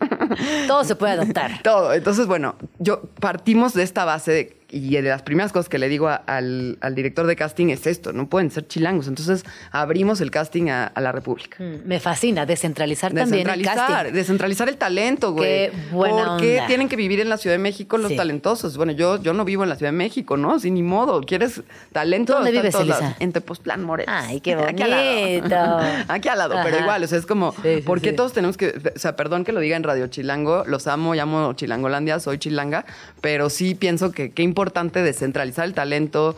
Todo 0.68 0.84
se 0.84 0.96
puede 0.96 1.14
adoptar. 1.14 1.60
Todo. 1.64 1.94
Entonces, 1.94 2.28
bueno, 2.28 2.56
yo 2.78 3.02
partimos 3.20 3.74
de 3.74 3.84
esta 3.84 4.06
base 4.06 4.32
de 4.32 4.59
y 4.72 4.92
de 4.96 5.02
las 5.02 5.22
primeras 5.24 5.52
cosas 5.52 5.68
que 5.70 5.78
le 5.80 5.90
digo 5.90 6.08
a- 6.08 6.16
al, 6.16 6.78
al 6.82 6.96
director 6.96 7.26
de 7.28 7.36
casting 7.36 7.68
es 7.70 7.88
esto, 7.88 8.14
no 8.14 8.28
pueden 8.30 8.52
ser 8.52 8.68
chilangos. 8.68 9.08
Entonces 9.08 9.44
abrimos 9.72 10.22
el 10.22 10.32
casting 10.32 10.70
a, 10.70 10.86
a 10.88 11.02
la 11.02 11.12
República. 11.12 11.58
Mm, 11.60 11.88
Me 11.88 12.00
fascina 12.00 12.46
descentralizar 12.46 13.14
también 13.14 13.50
el 13.50 13.60
Descentralizar, 13.60 13.88
casting. 13.98 14.14
descentralizar 14.14 14.70
el 14.70 14.78
talento, 14.78 15.34
güey. 15.34 15.70
Qué 15.70 15.72
buena 15.92 16.26
¿Por 16.28 16.42
qué 16.42 16.56
onda. 16.56 16.68
tienen 16.68 16.88
que 16.90 16.96
vivir 16.96 17.20
en 17.20 17.30
la 17.30 17.38
Ciudad 17.38 17.56
de 17.56 17.60
México 17.60 17.98
los 17.98 18.10
Sí. 18.12 18.16
talentosos? 18.16 18.78
Bueno, 18.78 18.92
yo, 18.92 19.22
yo 19.22 19.34
no 19.34 19.44
vivo 19.46 19.64
en 19.64 19.70
la 19.70 19.76
Ciudad 19.76 19.92
de 19.92 19.98
México, 19.98 20.38
¿no? 20.38 20.60
Sin 20.60 20.76
ni 20.76 20.84
modo. 20.84 21.22
¿Quieres 21.22 21.62
talento? 21.92 22.34
¿Dónde 22.34 22.52
vives. 22.52 22.76
Elisa? 22.76 23.16
En 23.20 23.32
Tepoztlán, 23.32 23.84
Morelos. 23.84 24.14
Ay, 24.16 24.40
qué 24.42 24.54
Aquí 24.70 24.84
al 24.84 24.90
lado. 24.92 25.20
bonito. 25.20 25.56
Aquí 26.14 26.28
al 26.30 26.38
lado, 26.38 26.56
pero 26.64 26.80
igual, 26.80 27.04
o 27.04 27.08
sea, 27.08 27.18
es 27.18 27.26
como, 27.26 27.54
Sí, 27.54 27.76
sí, 27.78 27.82
¿por 27.82 28.02
qué 28.02 28.14
todos 28.14 28.34
tenemos 28.34 28.56
que, 28.58 28.70
o 28.96 29.00
sea, 29.00 29.16
perdón 29.16 29.44
que 29.44 29.52
lo 29.52 29.60
diga 29.60 29.76
en 29.78 29.84
Radio 29.84 30.06
Chilango, 30.08 30.64
los 30.68 30.86
amo, 30.88 31.16
llamo 31.16 31.54
Chilangolandia, 31.54 32.20
soy 32.20 32.38
chilanga, 32.38 32.86
pero 33.22 33.50
sí 33.50 33.74
pienso 33.76 34.12
que 34.12 34.30
qué 34.32 34.44
importante 34.44 34.59
descentralizar 35.02 35.66
el 35.66 35.74
talento. 35.74 36.36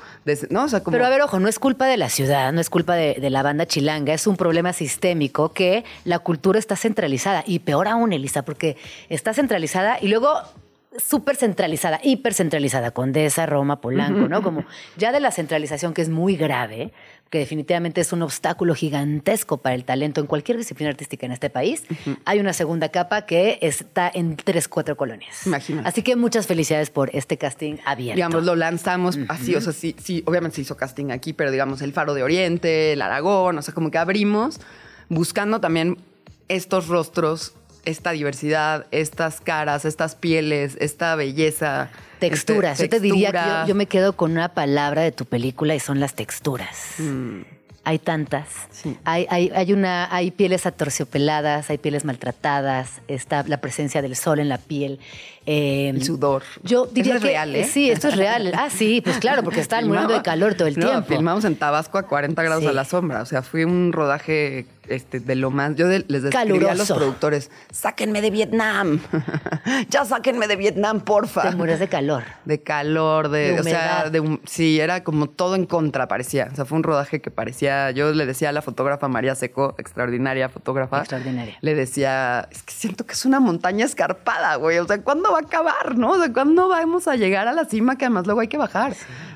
Pero 0.91 1.05
a 1.05 1.09
ver, 1.09 1.21
ojo, 1.21 1.39
no 1.39 1.47
es 1.47 1.59
culpa 1.59 1.87
de 1.87 1.97
la 1.97 2.09
ciudad, 2.09 2.53
no 2.53 2.61
es 2.61 2.69
culpa 2.69 2.95
de 2.95 3.29
la 3.29 3.43
banda 3.43 3.65
chilanga, 3.65 4.13
es 4.13 4.27
un 4.27 4.37
problema 4.37 4.73
sistémico 4.73 5.53
que 5.53 5.83
la 6.05 6.19
cultura 6.19 6.59
está 6.59 6.75
centralizada. 6.75 7.43
Y 7.45 7.59
peor 7.59 7.87
aún, 7.87 8.13
Elisa, 8.13 8.43
porque 8.43 8.77
está 9.09 9.33
centralizada 9.33 9.97
y 10.01 10.07
luego 10.07 10.41
súper 10.97 11.35
centralizada, 11.35 11.99
hiper 12.03 12.33
centralizada, 12.33 12.91
Condesa, 12.91 13.45
Roma, 13.45 13.79
Polanco, 13.81 14.27
¿no? 14.27 14.43
Como 14.43 14.65
ya 14.97 15.11
de 15.11 15.19
la 15.19 15.31
centralización 15.31 15.93
que 15.93 16.01
es 16.01 16.09
muy 16.09 16.35
grave, 16.35 16.91
que 17.29 17.39
definitivamente 17.39 18.01
es 18.01 18.11
un 18.11 18.21
obstáculo 18.23 18.75
gigantesco 18.75 19.57
para 19.57 19.73
el 19.73 19.85
talento 19.85 20.19
en 20.19 20.27
cualquier 20.27 20.57
disciplina 20.57 20.89
artística 20.89 21.25
en 21.25 21.31
este 21.31 21.49
país, 21.49 21.83
hay 22.25 22.39
una 22.39 22.51
segunda 22.51 22.89
capa 22.89 23.25
que 23.25 23.57
está 23.61 24.11
en 24.13 24.35
tres, 24.35 24.67
cuatro 24.67 24.97
colonias. 24.97 25.47
Imagínate. 25.47 25.87
Así 25.87 26.01
que 26.01 26.17
muchas 26.17 26.45
felicidades 26.45 26.89
por 26.89 27.09
este 27.15 27.37
casting 27.37 27.77
abierto. 27.85 28.17
Digamos, 28.17 28.43
lo 28.43 28.55
lanzamos 28.55 29.17
así, 29.29 29.55
o 29.55 29.61
sea, 29.61 29.71
sí, 29.71 29.95
sí, 29.97 30.23
obviamente 30.25 30.55
se 30.55 30.61
hizo 30.63 30.75
casting 30.75 31.11
aquí, 31.11 31.31
pero 31.31 31.51
digamos, 31.51 31.81
el 31.81 31.93
Faro 31.93 32.13
de 32.13 32.23
Oriente, 32.23 32.93
el 32.93 33.01
Aragón, 33.01 33.57
o 33.57 33.61
sea, 33.61 33.73
como 33.73 33.91
que 33.91 33.97
abrimos 33.97 34.59
buscando 35.07 35.61
también 35.61 35.97
estos 36.49 36.87
rostros, 36.87 37.53
esta 37.85 38.11
diversidad, 38.11 38.85
estas 38.91 39.41
caras, 39.41 39.85
estas 39.85 40.15
pieles, 40.15 40.77
esta 40.79 41.15
belleza. 41.15 41.89
Texturas. 42.19 42.79
este, 42.79 42.85
yo 42.85 42.89
te 42.89 42.99
diría 42.99 43.31
que 43.31 43.37
yo, 43.37 43.67
yo 43.69 43.75
me 43.75 43.87
quedo 43.87 44.13
con 44.13 44.31
una 44.31 44.49
palabra 44.49 45.01
de 45.01 45.11
tu 45.11 45.25
película 45.25 45.73
y 45.75 45.79
son 45.79 45.99
las 45.99 46.13
texturas. 46.13 46.95
Hay 47.83 47.97
tantas. 47.97 48.47
Mm. 48.47 48.71
Sí. 48.71 48.97
Hay, 49.05 49.27
hay, 49.29 49.51
hay, 49.55 49.73
una, 49.73 50.13
hay 50.13 50.29
pieles 50.31 50.65
atorciopeladas, 50.65 51.69
hay 51.69 51.79
pieles 51.79 52.05
maltratadas, 52.05 53.01
está 53.07 53.43
la 53.47 53.57
presencia 53.59 54.01
del 54.01 54.15
sol 54.15 54.39
en 54.39 54.49
la 54.49 54.59
piel. 54.59 54.99
Eh, 55.45 55.89
El 55.89 56.03
sudor. 56.03 56.43
Yo 56.63 56.85
diría 56.85 57.15
Eso 57.15 57.17
es 57.17 57.21
que 57.23 57.27
real, 57.29 57.55
¿eh? 57.55 57.63
sí, 57.65 57.89
esto 57.89 58.07
es 58.09 58.15
real. 58.17 58.51
Ah, 58.55 58.69
sí, 58.69 59.01
pues 59.01 59.17
claro, 59.17 59.43
porque 59.43 59.59
estaban 59.59 59.87
muriendo 59.87 60.13
de 60.13 60.21
calor 60.21 60.53
todo 60.55 60.67
el 60.67 60.77
No, 60.79 60.87
tiempo. 60.87 61.07
Filmamos 61.07 61.45
en 61.45 61.55
Tabasco 61.55 61.97
a 61.97 62.03
40 62.03 62.41
grados 62.43 62.63
Sí. 62.63 62.69
a 62.69 62.73
la 62.73 62.85
sombra. 62.85 63.21
O 63.21 63.25
sea, 63.25 63.41
fue 63.41 63.65
un 63.65 63.91
rodaje 63.91 64.65
este, 64.87 65.19
de 65.19 65.35
lo 65.35 65.51
más. 65.51 65.75
Yo 65.75 65.87
de- 65.87 66.05
les 66.07 66.23
describí 66.23 66.65
a 66.65 66.75
los 66.75 66.87
productores: 66.91 67.49
sáquenme 67.71 68.21
de 68.21 68.29
Vietnam. 68.29 68.99
ya 69.89 70.05
sáquenme 70.05 70.47
de 70.47 70.55
Vietnam, 70.55 71.01
porfa. 71.01 71.49
Te 71.49 71.55
mueres 71.55 71.79
de 71.79 71.87
calor. 71.87 72.23
De 72.45 72.61
calor, 72.61 73.29
de, 73.29 73.53
De 73.53 73.59
o 73.59 73.63
sea, 73.63 74.09
de 74.09 74.39
sí, 74.45 74.79
era 74.79 75.03
como 75.03 75.27
todo 75.27 75.55
en 75.55 75.65
contra, 75.65 76.07
parecía. 76.07 76.49
O 76.51 76.55
sea, 76.55 76.65
fue 76.65 76.77
un 76.77 76.83
rodaje 76.83 77.21
que 77.21 77.31
parecía, 77.31 77.91
yo 77.91 78.11
le 78.11 78.25
decía 78.25 78.49
a 78.49 78.51
la 78.51 78.61
fotógrafa 78.61 79.07
María 79.07 79.35
Seco, 79.35 79.75
extraordinaria 79.77 80.49
fotógrafa. 80.49 80.99
Extraordinaria. 80.99 81.57
Le 81.61 81.75
decía, 81.75 82.47
es 82.51 82.63
que 82.63 82.73
siento 82.73 83.05
que 83.05 83.13
es 83.13 83.25
una 83.25 83.39
montaña 83.39 83.85
escarpada, 83.85 84.55
güey. 84.55 84.77
O 84.79 84.85
sea, 84.87 85.01
¿cuándo 85.01 85.30
va 85.31 85.39
a 85.39 85.41
acabar, 85.41 85.97
no? 85.97 86.11
O 86.11 86.17
sea, 86.17 86.31
¿cuándo 86.33 86.67
vamos 86.69 87.07
a 87.07 87.15
llegar 87.15 87.47
a 87.47 87.53
la 87.53 87.65
cima 87.65 87.97
que 87.97 88.05
además 88.05 88.25
luego 88.25 88.41
hay 88.41 88.47
que 88.47 88.57
bajar? 88.57 88.91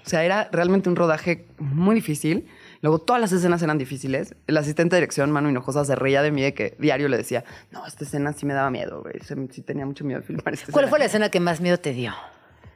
O 0.06 0.10
sea, 0.10 0.24
era 0.24 0.50
realmente 0.52 0.90
un 0.90 0.96
rodaje 0.96 1.48
muy 1.60 1.96
difícil. 1.96 2.48
Luego 2.82 3.00
todas 3.00 3.20
las 3.22 3.32
escenas 3.32 3.62
eran 3.64 3.78
difíciles. 3.80 4.36
El 4.46 4.58
asistente 4.58 4.96
de 4.96 5.02
dirección, 5.02 5.32
Manu 5.32 5.50
Hinojosa, 5.50 5.84
se 5.86 5.96
reía 5.96 6.22
de 6.22 6.32
mí 6.32 6.44
de 6.44 6.54
que 6.54 6.76
diario 6.78 7.08
le 7.10 7.18
decía, 7.18 7.44
no, 7.72 7.86
esta 7.88 8.04
escena 8.04 8.32
sí 8.34 8.46
me 8.46 8.54
daba 8.54 8.70
miedo, 8.70 9.02
güey. 9.02 9.16
Sí 9.52 9.62
tenía 9.62 9.86
mucho 9.88 10.04
miedo 10.06 10.20
de 10.22 10.28
filmar 10.28 10.54
esta 10.54 10.72
¿Cuál 10.72 10.84
escena". 10.86 10.90
fue 10.90 11.00
la 11.00 11.06
escena 11.06 11.30
que 11.30 11.40
más 11.40 11.62
miedo 11.62 11.80
te 11.80 11.94
dio? 11.94 12.12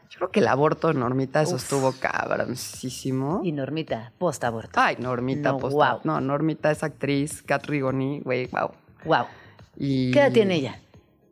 Yo 0.09 0.17
creo 0.17 0.31
que 0.31 0.39
el 0.39 0.47
aborto 0.47 0.91
Normita, 0.93 1.43
eso 1.43 1.55
Uf. 1.55 1.61
estuvo 1.61 1.93
cabroncísimo. 1.99 3.41
Y 3.43 3.51
Normita, 3.51 4.11
post-aborto. 4.17 4.79
Ay, 4.79 4.95
Normita, 4.99 5.51
No, 5.51 5.57
posta- 5.59 5.73
guau. 5.75 5.99
No, 6.03 6.19
Normita 6.19 6.71
es 6.71 6.83
actriz, 6.83 7.43
Kat 7.43 7.65
Rigoni, 7.67 8.21
güey, 8.21 8.47
wow. 8.47 8.71
Wow. 9.05 9.25
Y 9.77 10.11
¿Qué 10.11 10.19
edad 10.19 10.31
tiene 10.31 10.55
ella? 10.55 10.79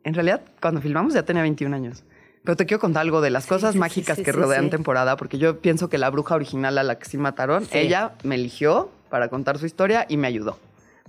En 0.04 0.14
realidad, 0.14 0.42
cuando 0.60 0.80
filmamos 0.80 1.14
ya 1.14 1.24
tenía 1.24 1.42
21 1.42 1.74
años. 1.74 2.04
Pero 2.44 2.56
te 2.56 2.66
quiero 2.66 2.80
contar 2.80 3.02
algo 3.02 3.20
de 3.20 3.30
las 3.30 3.46
cosas 3.46 3.70
sí, 3.72 3.74
sí, 3.74 3.78
mágicas 3.78 4.16
sí, 4.16 4.22
que 4.22 4.32
sí, 4.32 4.36
rodean 4.38 4.64
sí. 4.64 4.70
temporada, 4.70 5.16
porque 5.16 5.38
yo 5.38 5.60
pienso 5.60 5.88
que 5.88 5.98
la 5.98 6.08
bruja 6.08 6.34
original 6.34 6.78
a 6.78 6.82
la 6.82 6.98
que 6.98 7.04
sí 7.04 7.18
mataron, 7.18 7.64
Sí. 7.66 7.78
ella 7.78 8.12
me 8.22 8.36
eligió 8.36 8.90
para 9.10 9.28
contar 9.28 9.58
su 9.58 9.66
historia 9.66 10.06
y 10.08 10.16
me 10.16 10.28
ayudó, 10.28 10.58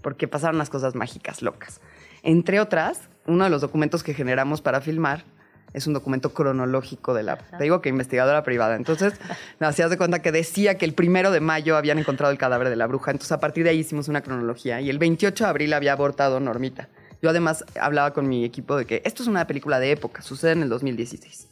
porque 0.01 0.27
pasaron 0.27 0.55
unas 0.55 0.69
cosas 0.69 0.95
mágicas, 0.95 1.41
locas. 1.41 1.81
Entre 2.23 2.59
otras, 2.59 3.09
uno 3.25 3.43
de 3.45 3.49
los 3.49 3.61
documentos 3.61 4.03
que 4.03 4.13
generamos 4.13 4.61
para 4.61 4.81
filmar 4.81 5.23
es 5.71 5.85
un 5.87 5.93
documento 5.93 6.33
cronológico 6.33 7.13
de 7.13 7.23
la... 7.23 7.37
Te 7.37 7.63
digo 7.63 7.79
que 7.81 7.89
investigadora 7.89 8.43
privada. 8.43 8.75
Entonces, 8.75 9.13
me 9.59 9.67
hacías 9.67 9.89
de 9.91 9.97
cuenta 9.97 10.21
que 10.21 10.31
decía 10.31 10.77
que 10.77 10.85
el 10.85 10.93
primero 10.93 11.31
de 11.31 11.41
mayo 11.41 11.77
habían 11.77 11.99
encontrado 11.99 12.31
el 12.31 12.39
cadáver 12.39 12.69
de 12.69 12.75
la 12.75 12.87
bruja. 12.87 13.11
Entonces, 13.11 13.31
a 13.31 13.39
partir 13.39 13.63
de 13.63 13.69
ahí 13.69 13.79
hicimos 13.79 14.07
una 14.07 14.21
cronología. 14.21 14.81
Y 14.81 14.89
el 14.89 14.97
28 14.97 15.43
de 15.43 15.49
abril 15.49 15.73
había 15.73 15.93
abortado 15.93 16.39
Normita. 16.39 16.89
Yo 17.21 17.29
además 17.29 17.65
hablaba 17.79 18.13
con 18.13 18.27
mi 18.27 18.45
equipo 18.45 18.75
de 18.77 18.85
que 18.85 19.01
esto 19.05 19.23
es 19.23 19.27
una 19.27 19.45
película 19.47 19.79
de 19.79 19.91
época, 19.91 20.21
sucede 20.21 20.53
en 20.53 20.63
el 20.63 20.69
2016. 20.69 21.47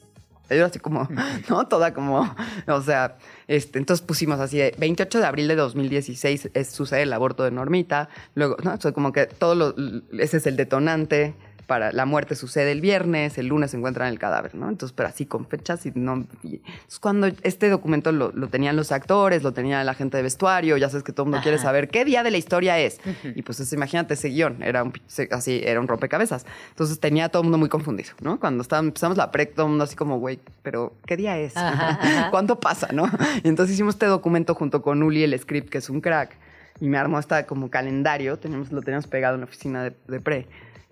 Yo 0.49 0.65
así 0.65 0.79
como, 0.79 1.07
¿no? 1.49 1.67
Toda 1.67 1.93
como, 1.93 2.35
o 2.67 2.81
sea, 2.81 3.17
este, 3.47 3.79
entonces 3.79 4.05
pusimos 4.05 4.39
así 4.39 4.57
de 4.57 4.73
28 4.77 5.19
de 5.19 5.25
abril 5.25 5.47
de 5.47 5.55
2016 5.55 6.51
es, 6.53 6.69
sucede 6.69 7.03
el 7.03 7.13
aborto 7.13 7.43
de 7.43 7.51
Normita, 7.51 8.09
luego, 8.35 8.55
¿no? 8.63 8.73
O 8.73 8.81
sea, 8.81 8.91
como 8.91 9.11
que 9.11 9.25
todo 9.25 9.55
lo, 9.55 9.75
ese 10.17 10.37
es 10.37 10.47
el 10.47 10.55
detonante 10.55 11.35
para 11.67 11.91
la 11.91 12.05
muerte 12.05 12.35
sucede 12.35 12.71
el 12.71 12.79
viernes, 12.81 13.37
el 13.37 13.47
lunes 13.47 13.71
se 13.71 13.77
encuentran 13.77 14.07
el 14.07 14.17
cadáver, 14.17 14.55
¿no? 14.55 14.69
Entonces, 14.69 14.93
pero 14.95 15.09
así 15.09 15.25
con 15.25 15.45
fechas 15.45 15.85
y 15.85 15.91
no... 15.93 16.25
y- 16.41 16.55
entonces, 16.65 16.99
cuando 16.99 17.27
este 17.43 17.69
documento 17.69 18.11
lo, 18.13 18.31
lo 18.31 18.47
tenían 18.47 18.75
los 18.77 18.91
actores, 18.93 19.43
lo 19.43 19.51
tenía 19.51 19.83
la 19.83 19.93
gente 19.93 20.15
de 20.17 20.23
vestuario, 20.23 20.77
ya 20.77 20.87
sabes 20.89 21.03
que 21.03 21.11
todo 21.11 21.25
el 21.25 21.31
mundo 21.31 21.43
quiere 21.43 21.57
saber 21.57 21.89
qué 21.89 22.05
día 22.05 22.23
de 22.23 22.31
la 22.31 22.37
historia 22.37 22.79
es. 22.79 22.99
Y 23.35 23.41
pues 23.41 23.59
es- 23.59 23.73
imagínate 23.73 24.13
ese 24.13 24.29
guion, 24.29 24.63
era 24.63 24.81
un, 24.83 24.93
así, 25.31 25.61
era 25.63 25.79
un 25.81 25.87
rompecabezas. 25.89 26.45
Entonces 26.69 26.99
tenía 27.01 27.25
a 27.25 27.29
todo 27.29 27.41
el 27.41 27.45
mundo 27.47 27.57
muy 27.57 27.69
confundido, 27.69 28.11
¿no? 28.21 28.39
Cuando 28.39 28.61
estaba- 28.61 28.79
empezamos 28.81 29.17
la 29.17 29.29
pre, 29.31 29.45
todo 29.45 29.65
el 29.65 29.71
mundo 29.71 29.83
así 29.83 29.95
como, 29.97 30.19
güey, 30.19 30.39
pero 30.63 30.93
¿qué 31.05 31.17
día 31.17 31.37
es? 31.37 31.55
Ajá. 31.57 31.99
¿Cuánto 32.31 32.59
pasa, 32.61 32.87
no? 32.93 33.11
Y 33.43 33.47
entonces 33.49 33.73
hicimos 33.75 33.95
este 33.95 34.05
documento 34.05 34.55
junto 34.55 34.81
con 34.81 35.03
Uli, 35.03 35.23
el 35.23 35.37
script, 35.37 35.69
que 35.69 35.79
es 35.79 35.89
un 35.89 35.99
crack, 35.99 36.35
y 36.79 36.87
me 36.87 36.97
armó 36.97 37.17
esta 37.19 37.45
como 37.47 37.69
calendario, 37.69 38.37
teníamos, 38.37 38.71
lo 38.71 38.81
teníamos 38.81 39.07
pegado 39.07 39.33
en 39.35 39.41
la 39.41 39.45
oficina 39.45 39.83
de, 39.83 39.93
de 40.07 40.19
pre, 40.21 40.47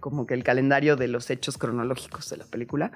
como 0.06 0.28
que 0.28 0.36
el 0.36 0.44
calendario 0.44 0.98
de 0.98 1.08
los 1.08 1.32
hechos 1.32 1.58
cronológicos 1.58 2.30
de 2.30 2.38
la 2.38 2.46
película. 2.46 2.92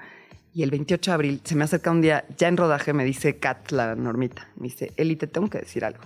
Y 0.54 0.62
el 0.62 0.70
28 0.70 1.10
de 1.10 1.14
abril 1.16 1.40
se 1.42 1.56
me 1.56 1.64
acerca 1.64 1.90
un 1.90 2.00
día, 2.00 2.24
ya 2.38 2.46
en 2.46 2.56
rodaje, 2.56 2.92
me 2.92 3.04
dice 3.04 3.40
Kat, 3.40 3.72
la 3.72 3.96
normita, 3.96 4.48
me 4.54 4.68
dice, 4.68 4.92
Eli, 4.96 5.16
te 5.16 5.26
tengo 5.26 5.50
que 5.50 5.58
decir 5.58 5.84
algo. 5.84 6.04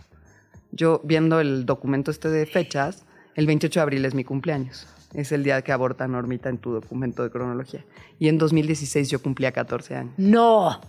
Yo 0.73 1.03
viendo 1.05 1.41
el 1.41 1.67
documento 1.67 2.11
este 2.11 2.31
de 2.31 2.47
fechas, 2.47 3.05
el 3.35 3.47
28 3.47 3.81
de 3.81 3.83
abril 3.83 4.05
es 4.07 4.15
mi 4.15 4.25
cumpleaños. 4.25 4.87
Es 5.13 5.31
el 5.31 5.45
día 5.45 5.61
que 5.61 5.73
aborta 5.73 6.09
Normita 6.09 6.49
en 6.49 6.57
tu 6.57 6.73
documento 6.73 7.23
de 7.23 7.29
cronología. 7.29 7.85
Y 8.19 8.29
en 8.29 8.39
2016 8.39 9.11
yo 9.11 9.21
cumplía 9.21 9.53
14 9.53 9.97
años. 9.97 10.15
No. 10.17 10.81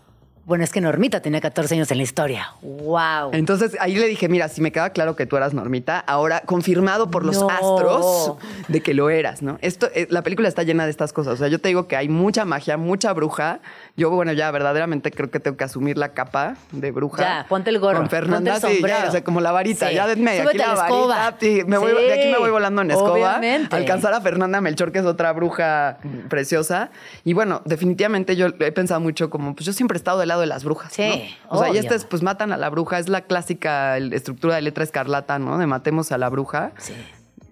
Bueno, 0.45 0.63
es 0.63 0.71
que 0.71 0.79
Normita 0.79 1.21
tenía 1.21 1.41
14 1.41 1.73
años 1.73 1.89
en 1.89 1.97
la 1.97 2.03
historia. 2.03 2.51
¡Wow! 2.61 3.31
Entonces 3.33 3.75
ahí 3.79 3.95
le 3.95 4.05
dije, 4.05 4.29
mira, 4.29 4.47
si 4.47 4.61
me 4.61 4.71
queda 4.71 4.91
claro 4.91 5.15
que 5.15 5.25
tú 5.25 5.37
eras 5.37 5.55
Normita, 5.55 5.97
ahora 5.99 6.41
confirmado 6.45 7.09
por 7.09 7.25
los 7.25 7.41
No. 7.41 7.49
astros 7.49 8.33
de 8.67 8.81
que 8.81 8.93
lo 8.93 9.09
eras, 9.09 9.41
¿no? 9.41 9.57
Esto, 9.61 9.87
eh, 9.95 10.05
la 10.11 10.21
película 10.21 10.47
está 10.47 10.61
llena 10.61 10.85
de 10.85 10.91
estas 10.91 11.13
cosas. 11.13 11.33
O 11.33 11.37
sea, 11.37 11.47
yo 11.47 11.59
te 11.59 11.69
digo 11.69 11.87
que 11.87 11.95
hay 11.95 12.09
mucha 12.09 12.45
magia, 12.45 12.77
mucha 12.77 13.11
bruja. 13.13 13.59
Yo, 13.97 14.11
bueno, 14.11 14.33
ya 14.33 14.51
verdaderamente 14.51 15.09
creo 15.09 15.31
que 15.31 15.39
tengo 15.39 15.57
que 15.57 15.63
asumir 15.63 15.97
la 15.97 16.09
capa 16.09 16.57
de 16.71 16.91
bruja. 16.91 17.23
Ya, 17.23 17.45
ponte 17.49 17.71
el 17.71 17.79
gorro, 17.79 17.97
Con 17.97 18.09
Fernanda, 18.11 18.51
ponte 18.53 18.67
el 18.67 18.73
sí, 18.75 18.81
ya, 18.83 18.87
sombrero. 18.89 19.07
o 19.07 19.11
sea, 19.11 19.23
como 19.23 19.41
la 19.41 19.51
varita, 19.51 19.89
Sí. 19.89 19.95
ya 19.95 20.05
denme 20.05 20.29
aquí 20.31 20.41
Súbete 20.41 20.57
la, 20.59 20.63
a 20.65 20.67
la 20.67 20.75
varita. 20.75 20.95
escoba. 20.95 21.35
sí, 21.39 21.61
me 21.65 21.77
voy, 21.79 21.91
de 21.91 22.13
aquí 22.13 22.31
me 22.31 22.37
voy 22.37 22.51
volando 22.51 22.83
en 22.83 22.91
escoba. 22.91 23.13
obviamente. 23.13 23.75
Alcanzar 23.75 24.13
a 24.13 24.21
Fernanda 24.21 24.61
Melchor, 24.61 24.91
que 24.91 24.99
es 24.99 25.05
otra 25.05 25.33
bruja 25.33 25.97
preciosa. 26.29 26.91
Y 27.23 27.33
bueno, 27.33 27.63
definitivamente 27.65 28.35
yo 28.35 28.45
he 28.59 28.71
pensado 28.71 28.99
mucho 28.99 29.31
como, 29.31 29.55
pues 29.55 29.65
yo 29.65 29.73
siempre 29.73 29.95
he 29.95 29.99
estado 29.99 30.19
del 30.19 30.27
lado 30.29 30.34
de 30.41 30.47
las 30.47 30.63
brujas. 30.63 30.93
Sí, 30.93 31.03
¿no? 31.03 31.55
O 31.55 31.57
sea, 31.59 31.67
y 31.67 31.71
obvio. 31.71 31.81
esta 31.81 31.95
es, 31.95 32.05
pues 32.05 32.21
matan 32.21 32.51
a 32.51 32.57
la 32.57 32.69
bruja, 32.69 32.99
es 32.99 33.09
la 33.09 33.21
clásica 33.21 33.97
estructura 33.97 34.55
de 34.55 34.61
letra 34.61 34.83
escarlata, 34.83 35.39
¿no? 35.39 35.57
De 35.57 35.67
matemos 35.67 36.11
a 36.11 36.17
la 36.17 36.29
bruja. 36.29 36.71
Sí. 36.77 36.93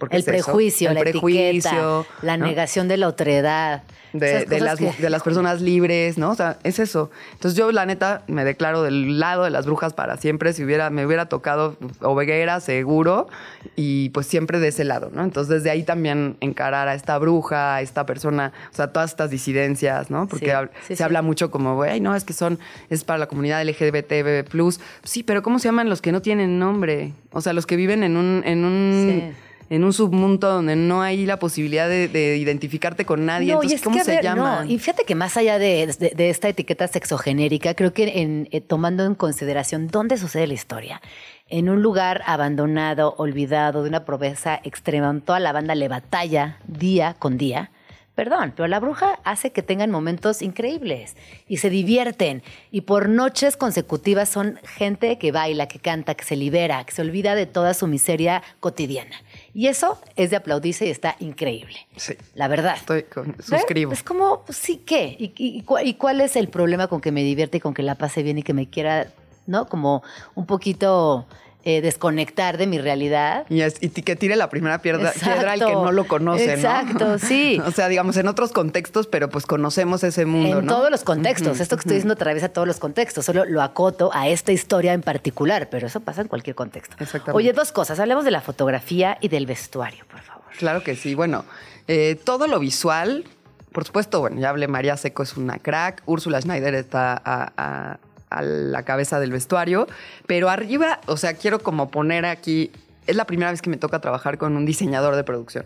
Porque 0.03 0.15
el 0.17 0.21
es 0.21 0.25
prejuicio, 0.25 0.89
el 0.89 0.95
la 0.95 1.01
prejuicio, 1.01 2.01
etiqueta, 2.01 2.25
la 2.25 2.37
¿no? 2.37 2.45
negación 2.45 2.87
de 2.87 2.97
la 2.97 3.07
otredad. 3.07 3.83
de, 4.13 4.45
de 4.45 4.59
las, 4.59 4.77
que- 4.77 4.93
de 4.99 5.09
las 5.09 5.23
personas 5.23 5.59
libres, 5.59 6.19
¿no? 6.19 6.29
O 6.29 6.35
sea, 6.35 6.59
es 6.63 6.77
eso. 6.77 7.09
Entonces 7.31 7.57
yo, 7.57 7.71
la 7.71 7.87
neta, 7.87 8.21
me 8.27 8.43
declaro 8.45 8.83
del 8.83 9.19
lado 9.19 9.43
de 9.43 9.49
las 9.49 9.65
brujas 9.65 9.93
para 9.93 10.17
siempre. 10.17 10.53
Si 10.53 10.63
hubiera, 10.63 10.91
me 10.91 11.03
hubiera 11.03 11.25
tocado 11.29 11.77
oveguera, 11.99 12.59
seguro, 12.59 13.27
y 13.75 14.09
pues 14.09 14.27
siempre 14.27 14.59
de 14.59 14.67
ese 14.67 14.83
lado, 14.83 15.09
¿no? 15.11 15.23
Entonces 15.23 15.49
desde 15.49 15.71
ahí 15.71 15.81
también 15.81 16.37
encarar 16.41 16.87
a 16.89 16.93
esta 16.93 17.17
bruja, 17.17 17.75
a 17.77 17.81
esta 17.81 18.05
persona, 18.05 18.53
o 18.71 18.75
sea, 18.75 18.93
todas 18.93 19.09
estas 19.09 19.31
disidencias, 19.31 20.11
¿no? 20.11 20.27
Porque 20.27 20.45
Sí, 20.45 20.51
hab- 20.51 20.69
sí, 20.81 20.87
se 20.89 20.95
sí. 20.97 21.03
habla 21.03 21.23
mucho 21.23 21.49
como, 21.49 21.73
güey, 21.75 21.99
no, 21.99 22.15
es 22.15 22.23
que 22.23 22.33
son, 22.33 22.59
es 22.91 23.03
para 23.03 23.17
la 23.17 23.25
comunidad 23.27 23.63
LGBT+. 23.63 24.45
Sí, 25.03 25.23
pero 25.23 25.41
¿cómo 25.41 25.57
se 25.57 25.69
llaman 25.69 25.89
los 25.89 26.01
que 26.03 26.11
no 26.11 26.21
tienen 26.21 26.59
nombre? 26.59 27.13
O 27.31 27.41
sea, 27.41 27.53
los 27.53 27.65
que 27.65 27.75
viven 27.77 28.03
en 28.03 28.17
un... 28.17 28.43
En 28.45 28.63
un 28.63 29.31
Sí. 29.33 29.37
En 29.69 29.83
un 29.83 29.93
submundo 29.93 30.49
donde 30.51 30.75
no 30.75 31.01
hay 31.01 31.25
la 31.25 31.37
posibilidad 31.39 31.87
de, 31.89 32.07
de 32.07 32.37
identificarte 32.37 33.05
con 33.05 33.25
nadie. 33.25 33.47
No, 33.53 33.63
y 33.63 33.65
Entonces, 33.73 33.79
es 33.79 33.83
¿cómo 33.83 33.97
que, 33.97 34.03
se 34.03 34.11
ver, 34.21 34.35
no, 34.35 34.63
y 34.65 34.77
fíjate 34.79 35.03
que 35.03 35.15
más 35.15 35.35
allá 35.37 35.57
de, 35.59 35.87
de- 35.87 36.09
de 36.15 36.29
esta 36.29 36.49
etiqueta 36.49 36.87
sexogenérica, 36.87 37.73
creo 37.73 37.93
que 37.93 38.21
en, 38.21 38.47
eh, 38.51 38.61
tomando 38.61 39.05
en 39.05 39.15
consideración 39.15 39.87
dónde 39.87 40.17
sucede 40.17 40.47
la 40.47 40.53
historia, 40.53 41.01
en 41.49 41.69
un 41.69 41.81
lugar 41.81 42.21
abandonado, 42.25 43.15
olvidado, 43.17 43.83
de 43.83 43.89
una 43.89 44.05
pobreza 44.05 44.59
extrema, 44.63 45.07
donde 45.07 45.25
toda 45.25 45.39
la 45.39 45.51
banda 45.51 45.75
le 45.75 45.87
batalla 45.87 46.57
día 46.67 47.15
con 47.19 47.37
día, 47.37 47.71
Perdón, 48.15 48.53
pero 48.55 48.67
la 48.67 48.79
bruja 48.79 49.17
hace 49.23 49.51
que 49.51 49.63
tengan 49.63 49.89
momentos 49.89 50.43
increíbles 50.43 51.15
y 51.47 51.57
se 51.57 51.71
divierten. 51.71 52.43
Y 52.69 52.81
por 52.81 53.09
noches 53.09 53.57
consecutivas 53.57 54.29
son 54.29 54.59
gente 54.77 55.17
que 55.17 55.31
baila, 55.31 55.67
que 55.67 55.79
canta, 55.79 56.13
que 56.13 56.23
se 56.23 56.35
libera, 56.35 56.83
que 56.83 56.91
se 56.91 57.01
olvida 57.01 57.33
de 57.33 57.47
toda 57.47 57.73
su 57.73 57.87
miseria 57.87 58.43
cotidiana. 58.59 59.15
Y 59.55 59.67
eso 59.67 59.99
es 60.15 60.31
de 60.31 60.35
aplaudirse 60.37 60.85
y 60.85 60.89
está 60.89 61.15
increíble. 61.19 61.75
Sí. 61.95 62.13
La 62.33 62.47
verdad. 62.47 62.75
Estoy 62.75 63.03
con- 63.03 63.35
suscribo. 63.41 63.91
Es 63.91 64.01
como, 64.01 64.43
pues, 64.45 64.57
sí, 64.57 64.77
¿qué? 64.85 65.15
¿Y, 65.19 65.25
y- 65.37 65.57
y 65.59 65.61
cu- 65.61 65.77
y 65.79 65.93
cuál 65.93 66.21
es 66.21 66.35
el 66.35 66.47
problema 66.47 66.87
con 66.87 67.01
que 67.01 67.11
me 67.11 67.23
divierte 67.23 67.57
y 67.57 67.59
con 67.59 67.73
que 67.73 67.83
la 67.83 67.95
pase 67.95 68.23
bien 68.23 68.39
y 68.39 68.43
que 68.43 68.53
me 68.53 68.67
quiera, 68.69 69.07
¿no? 69.45 69.67
Como 69.67 70.01
un 70.35 70.45
poquito 70.47 71.25
eh, 71.65 71.81
desconectar 71.81 72.57
de 72.57 72.67
mi 72.67 72.77
realidad. 72.77 73.45
Y, 73.49 73.61
es- 73.61 73.77
y 73.81 73.89
ti- 73.89 74.01
que 74.03 74.15
tire 74.15 74.35
la 74.35 74.49
primera 74.49 74.79
piedra, 74.81 75.13
al 75.49 75.59
que 75.59 75.65
no 75.73 75.91
lo 75.91 76.05
conoce, 76.07 76.45
¿no? 76.47 76.53
Exacto, 76.53 77.19
sí. 77.19 77.61
o 77.65 77.71
sea, 77.71 77.87
digamos, 77.87 78.17
en 78.17 78.27
otros 78.27 78.51
contextos, 78.51 79.07
pero 79.07 79.29
pues 79.29 79.45
conocemos 79.45 80.03
ese 80.03 80.25
mundo, 80.25 80.59
en 80.59 80.65
¿no? 80.65 80.75
todos 80.75 80.91
los 80.91 81.03
contextos. 81.03 81.59
Esto 81.59 81.77
que 81.77 81.81
estoy 81.81 81.95
diciendo 81.95 82.13
atraviesa 82.15 82.49
todos 82.49 82.67
los 82.67 82.79
contextos. 82.79 83.25
Solo 83.25 83.45
lo 83.45 83.61
acoto 83.61 84.11
a 84.13 84.27
esta 84.27 84.51
historia 84.51 84.93
en 84.93 85.01
particular, 85.01 85.69
pero 85.69 85.87
eso 85.87 85.99
pasa 86.01 86.21
en 86.21 86.27
cualquier 86.27 86.55
contexto. 86.55 86.95
Exactamente. 86.99 87.37
Oye, 87.37 87.53
dos 87.53 87.71
cosas. 87.71 87.99
Hablemos 87.99 88.25
de 88.25 88.31
la 88.31 88.41
fotografía 88.41 89.17
y 89.21 89.29
del 89.29 89.45
vestuario, 89.45 90.03
por 90.11 90.19
favor. 90.21 90.43
Claro 90.57 90.83
que 90.83 90.95
sí. 90.95 91.15
Bueno, 91.15 91.45
eh, 91.87 92.19
todo 92.23 92.47
lo 92.47 92.59
visual, 92.59 93.23
por 93.71 93.85
supuesto, 93.85 94.19
bueno, 94.19 94.39
ya 94.39 94.49
hablé, 94.49 94.67
María 94.67 94.97
Seco 94.97 95.23
es 95.23 95.37
una 95.37 95.59
crack, 95.59 96.03
Úrsula 96.05 96.41
Schneider 96.41 96.75
está 96.75 97.13
a, 97.23 97.51
a- 97.57 97.99
a 98.37 98.41
la 98.41 98.83
cabeza 98.83 99.19
del 99.19 99.31
vestuario, 99.31 99.87
pero 100.27 100.49
arriba, 100.49 100.99
o 101.07 101.17
sea, 101.17 101.33
quiero 101.33 101.59
como 101.59 101.89
poner 101.89 102.25
aquí, 102.25 102.71
es 103.07 103.15
la 103.15 103.25
primera 103.25 103.51
vez 103.51 103.61
que 103.61 103.69
me 103.69 103.77
toca 103.77 103.99
trabajar 103.99 104.37
con 104.37 104.55
un 104.55 104.65
diseñador 104.65 105.15
de 105.15 105.23
producción. 105.23 105.65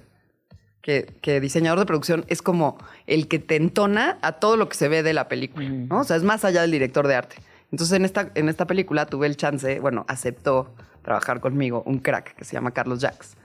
Que, 0.81 1.13
que 1.21 1.41
diseñador 1.41 1.79
de 1.79 1.85
producción 1.85 2.23
es 2.29 2.41
como 2.41 2.77
el 3.07 3.27
que 3.27 3.39
te 3.39 3.57
entona 3.57 4.17
a 4.21 4.33
todo 4.33 4.55
lo 4.55 4.69
que 4.69 4.77
se 4.77 4.87
ve 4.87 5.03
de 5.03 5.13
la 5.13 5.27
película, 5.27 5.67
¿no? 5.67 5.99
O 5.99 6.03
sea, 6.05 6.15
es 6.15 6.23
más 6.23 6.45
allá 6.45 6.61
del 6.61 6.71
director 6.71 7.07
de 7.07 7.15
arte. 7.15 7.35
Entonces, 7.71 7.97
en 7.97 8.05
esta, 8.05 8.31
en 8.35 8.47
esta 8.47 8.65
película 8.65 9.05
tuve 9.05 9.27
el 9.27 9.35
chance, 9.35 9.79
bueno, 9.79 10.05
aceptó 10.07 10.73
trabajar 11.01 11.39
conmigo 11.39 11.83
un 11.85 11.99
crack 11.99 12.35
que 12.35 12.45
se 12.45 12.53
llama 12.53 12.71
Carlos 12.71 12.99
Jacks. 12.99 13.35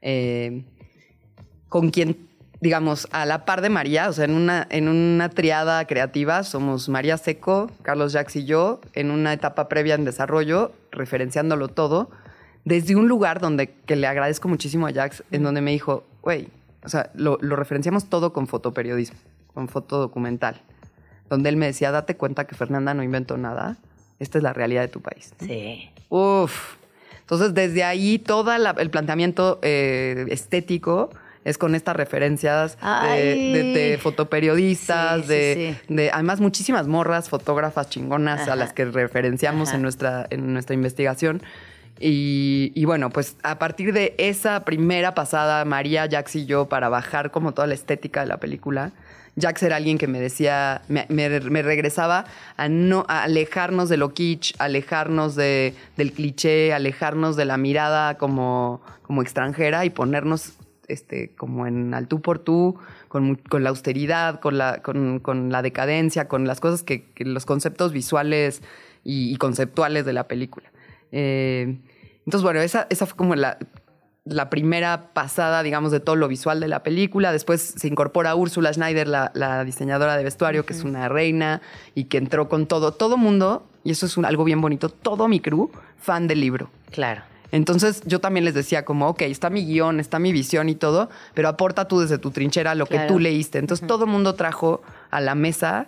Eh, 0.00 0.62
con 1.68 1.90
quien, 1.90 2.27
digamos, 2.60 3.06
a 3.12 3.24
la 3.24 3.44
par 3.44 3.60
de 3.60 3.70
María, 3.70 4.08
o 4.08 4.12
sea, 4.12 4.24
en 4.24 4.34
una, 4.34 4.66
en 4.70 4.88
una 4.88 5.28
triada 5.28 5.86
creativa, 5.86 6.42
somos 6.42 6.88
María 6.88 7.16
Seco, 7.16 7.70
Carlos 7.82 8.12
Jax 8.12 8.36
y 8.36 8.44
yo, 8.44 8.80
en 8.94 9.10
una 9.10 9.32
etapa 9.32 9.68
previa 9.68 9.94
en 9.94 10.04
desarrollo, 10.04 10.72
referenciándolo 10.90 11.68
todo, 11.68 12.10
desde 12.64 12.96
un 12.96 13.08
lugar 13.08 13.40
donde, 13.40 13.70
que 13.70 13.96
le 13.96 14.06
agradezco 14.06 14.48
muchísimo 14.48 14.86
a 14.86 14.92
Jax, 14.92 15.22
en 15.30 15.42
donde 15.44 15.60
me 15.60 15.70
dijo, 15.70 16.04
güey, 16.22 16.48
o 16.84 16.88
sea, 16.88 17.10
lo, 17.14 17.38
lo 17.40 17.54
referenciamos 17.56 18.10
todo 18.10 18.32
con 18.32 18.46
fotoperiodismo, 18.48 19.18
con 19.54 19.68
fotodocumental, 19.68 20.60
donde 21.30 21.50
él 21.50 21.56
me 21.56 21.66
decía, 21.66 21.92
date 21.92 22.16
cuenta 22.16 22.46
que 22.46 22.56
Fernanda 22.56 22.92
no 22.92 23.02
inventó 23.04 23.36
nada, 23.36 23.76
esta 24.18 24.38
es 24.38 24.42
la 24.42 24.52
realidad 24.52 24.82
de 24.82 24.88
tu 24.88 25.00
país. 25.00 25.32
Sí. 25.38 25.90
Uf. 26.08 26.76
Entonces, 27.20 27.54
desde 27.54 27.84
ahí, 27.84 28.18
todo 28.18 28.50
el 28.52 28.90
planteamiento 28.90 29.58
eh, 29.62 30.26
estético 30.30 31.10
es 31.48 31.58
con 31.58 31.74
estas 31.74 31.96
referencias 31.96 32.76
de, 32.76 32.80
Ay. 32.82 33.52
de- 33.52 33.62
de 33.90 33.98
fotoperiodistas, 33.98 35.16
Sí, 35.16 35.22
sí, 35.22 35.28
de, 35.28 35.76
sí. 35.88 35.94
de 35.94 36.10
además 36.12 36.40
muchísimas 36.40 36.86
morras, 36.86 37.28
fotógrafas 37.28 37.88
chingonas 37.90 38.42
Ajá. 38.42 38.52
a 38.52 38.56
las 38.56 38.72
que 38.72 38.84
referenciamos 38.84 39.68
Ajá. 39.68 39.76
en 39.76 39.82
nuestra, 39.82 40.26
en 40.30 40.52
nuestra 40.52 40.74
investigación. 40.74 41.42
Y, 42.00 42.70
y 42.76 42.84
bueno, 42.84 43.10
pues 43.10 43.36
a 43.42 43.58
partir 43.58 43.92
de 43.92 44.14
esa 44.18 44.64
primera 44.64 45.14
pasada, 45.14 45.64
María, 45.64 46.06
Jax 46.08 46.36
y 46.36 46.46
yo, 46.46 46.68
para 46.68 46.88
bajar 46.88 47.30
como 47.32 47.52
toda 47.54 47.66
la 47.66 47.74
estética 47.74 48.20
de 48.20 48.26
la 48.26 48.36
película, 48.36 48.92
Jax 49.40 49.62
era 49.64 49.76
alguien 49.76 49.98
que 49.98 50.06
me 50.08 50.20
decía, 50.20 50.82
me, 50.88 51.06
me- 51.08 51.40
me 51.40 51.62
regresaba 51.62 52.24
a 52.56 52.68
no 52.68 53.04
a 53.08 53.22
alejarnos 53.24 53.88
de 53.88 53.96
lo 53.96 54.12
kitsch, 54.14 54.54
alejarnos 54.58 55.34
de, 55.34 55.74
del 55.96 56.12
cliché, 56.12 56.72
alejarnos 56.72 57.36
de 57.36 57.44
la 57.44 57.56
mirada 57.56 58.16
como, 58.16 58.80
como 59.02 59.22
extranjera 59.22 59.84
y 59.84 59.90
ponernos 59.90 60.52
este, 60.88 61.34
como 61.36 61.66
en 61.66 61.94
al 61.94 62.08
tú 62.08 62.20
por 62.20 62.38
tú, 62.38 62.78
con, 63.08 63.38
la 63.52 63.68
austeridad, 63.70 64.40
con 64.40 64.58
la, 64.58 64.82
con, 64.82 65.20
con 65.20 65.50
la 65.52 65.62
decadencia, 65.62 66.28
con 66.28 66.46
las 66.46 66.60
cosas 66.60 66.82
que, 66.82 67.04
que 67.12 67.24
los 67.24 67.46
conceptos 67.46 67.92
visuales 67.92 68.62
y, 69.04 69.32
y 69.32 69.36
conceptuales 69.36 70.04
de 70.04 70.12
la 70.12 70.26
película. 70.28 70.70
Eh, 71.12 71.78
entonces, 72.24 72.42
bueno, 72.42 72.60
esa, 72.60 72.86
esa 72.90 73.06
fue 73.06 73.16
como 73.16 73.34
la, 73.34 73.58
la 74.24 74.50
primera 74.50 75.14
pasada, 75.14 75.62
digamos, 75.62 75.90
de 75.92 76.00
todo 76.00 76.16
lo 76.16 76.28
visual 76.28 76.60
de 76.60 76.68
la 76.68 76.82
película. 76.82 77.32
Después 77.32 77.74
se 77.76 77.88
incorpora 77.88 78.34
Úrsula 78.34 78.72
Schneider, 78.72 79.08
la, 79.08 79.30
la 79.34 79.64
diseñadora 79.64 80.16
de 80.16 80.24
vestuario, 80.24 80.66
que 80.66 80.74
es 80.74 80.84
una 80.84 81.08
reina 81.08 81.62
y 81.94 82.04
que 82.04 82.18
entró 82.18 82.48
con 82.48 82.66
todo, 82.66 82.92
todo 82.92 83.16
mundo, 83.16 83.66
y 83.84 83.92
eso 83.92 84.04
es 84.04 84.16
un- 84.18 84.26
algo 84.26 84.44
bien 84.44 84.60
bonito, 84.60 84.90
todo 84.90 85.28
mi 85.28 85.40
crew, 85.40 85.70
fan 85.98 86.26
del 86.26 86.40
libro. 86.40 86.70
Claro. 86.90 87.22
Entonces 87.52 88.02
yo 88.04 88.20
también 88.20 88.44
les 88.44 88.54
decía 88.54 88.84
como, 88.84 89.08
ok, 89.08 89.22
está 89.22 89.48
mi 89.50 89.64
guion, 89.64 90.00
está 90.00 90.18
mi 90.18 90.32
visión 90.32 90.68
y 90.68 90.74
todo, 90.74 91.08
pero 91.34 91.48
aporta 91.48 91.88
tú 91.88 92.00
desde 92.00 92.18
tu 92.18 92.30
trinchera 92.30 92.74
lo 92.74 92.86
Claro. 92.86 93.06
que 93.06 93.12
tú 93.12 93.18
leíste. 93.18 93.58
Entonces 93.58 93.86
todo 93.86 94.04
el 94.04 94.10
mundo 94.10 94.34
trajo 94.34 94.82
a 95.10 95.20
la 95.20 95.34
mesa 95.34 95.86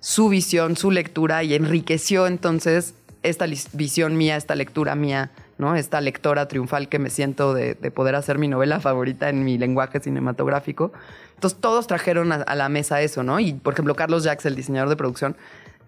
su 0.00 0.28
visión, 0.28 0.76
su 0.76 0.90
lectura 0.90 1.42
y 1.44 1.54
enriqueció 1.54 2.26
entonces 2.26 2.94
esta 3.22 3.46
visión 3.74 4.16
mía, 4.16 4.36
esta 4.36 4.54
lectura 4.56 4.96
mía, 4.96 5.30
¿no? 5.58 5.76
Esta 5.76 6.00
lectora 6.00 6.48
triunfal 6.48 6.88
que 6.88 6.98
me 6.98 7.08
siento 7.08 7.54
de, 7.54 7.74
de 7.74 7.90
poder 7.92 8.16
hacer 8.16 8.36
mi 8.38 8.48
novela 8.48 8.80
favorita 8.80 9.28
en 9.28 9.44
mi 9.44 9.58
lenguaje 9.58 10.00
cinematográfico. 10.00 10.92
Entonces 11.34 11.60
todos 11.60 11.86
trajeron 11.86 12.32
a, 12.32 12.36
a 12.36 12.54
la 12.56 12.68
mesa 12.68 13.00
eso, 13.00 13.22
¿no? 13.22 13.38
Y 13.38 13.52
por 13.52 13.74
ejemplo, 13.74 13.94
Carlos 13.94 14.24
Jax, 14.24 14.46
el 14.46 14.56
diseñador 14.56 14.88
de 14.88 14.96
producción, 14.96 15.36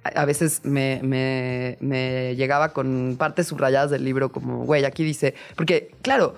a 0.05 0.25
veces 0.25 0.61
me, 0.65 1.01
me- 1.03 1.77
me 1.81 2.37
llegaba 2.37 2.73
con 2.73 3.17
partes 3.19 3.47
subrayadas 3.49 3.91
del 3.91 4.05
libro 4.05 4.31
como, 4.31 4.65
güey, 4.65 4.85
aquí 4.85 5.03
dice, 5.05 5.35
porque 5.57 5.91
claro, 6.03 6.35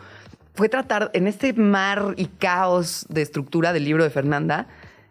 fue 0.54 0.68
tratar 0.68 1.10
en 1.12 1.26
este 1.26 1.52
mar 1.52 2.14
y 2.16 2.26
caos 2.26 3.06
de 3.08 3.22
estructura 3.22 3.72
del 3.72 3.84
libro 3.84 4.04
de 4.04 4.10
Fernanda, 4.10 4.66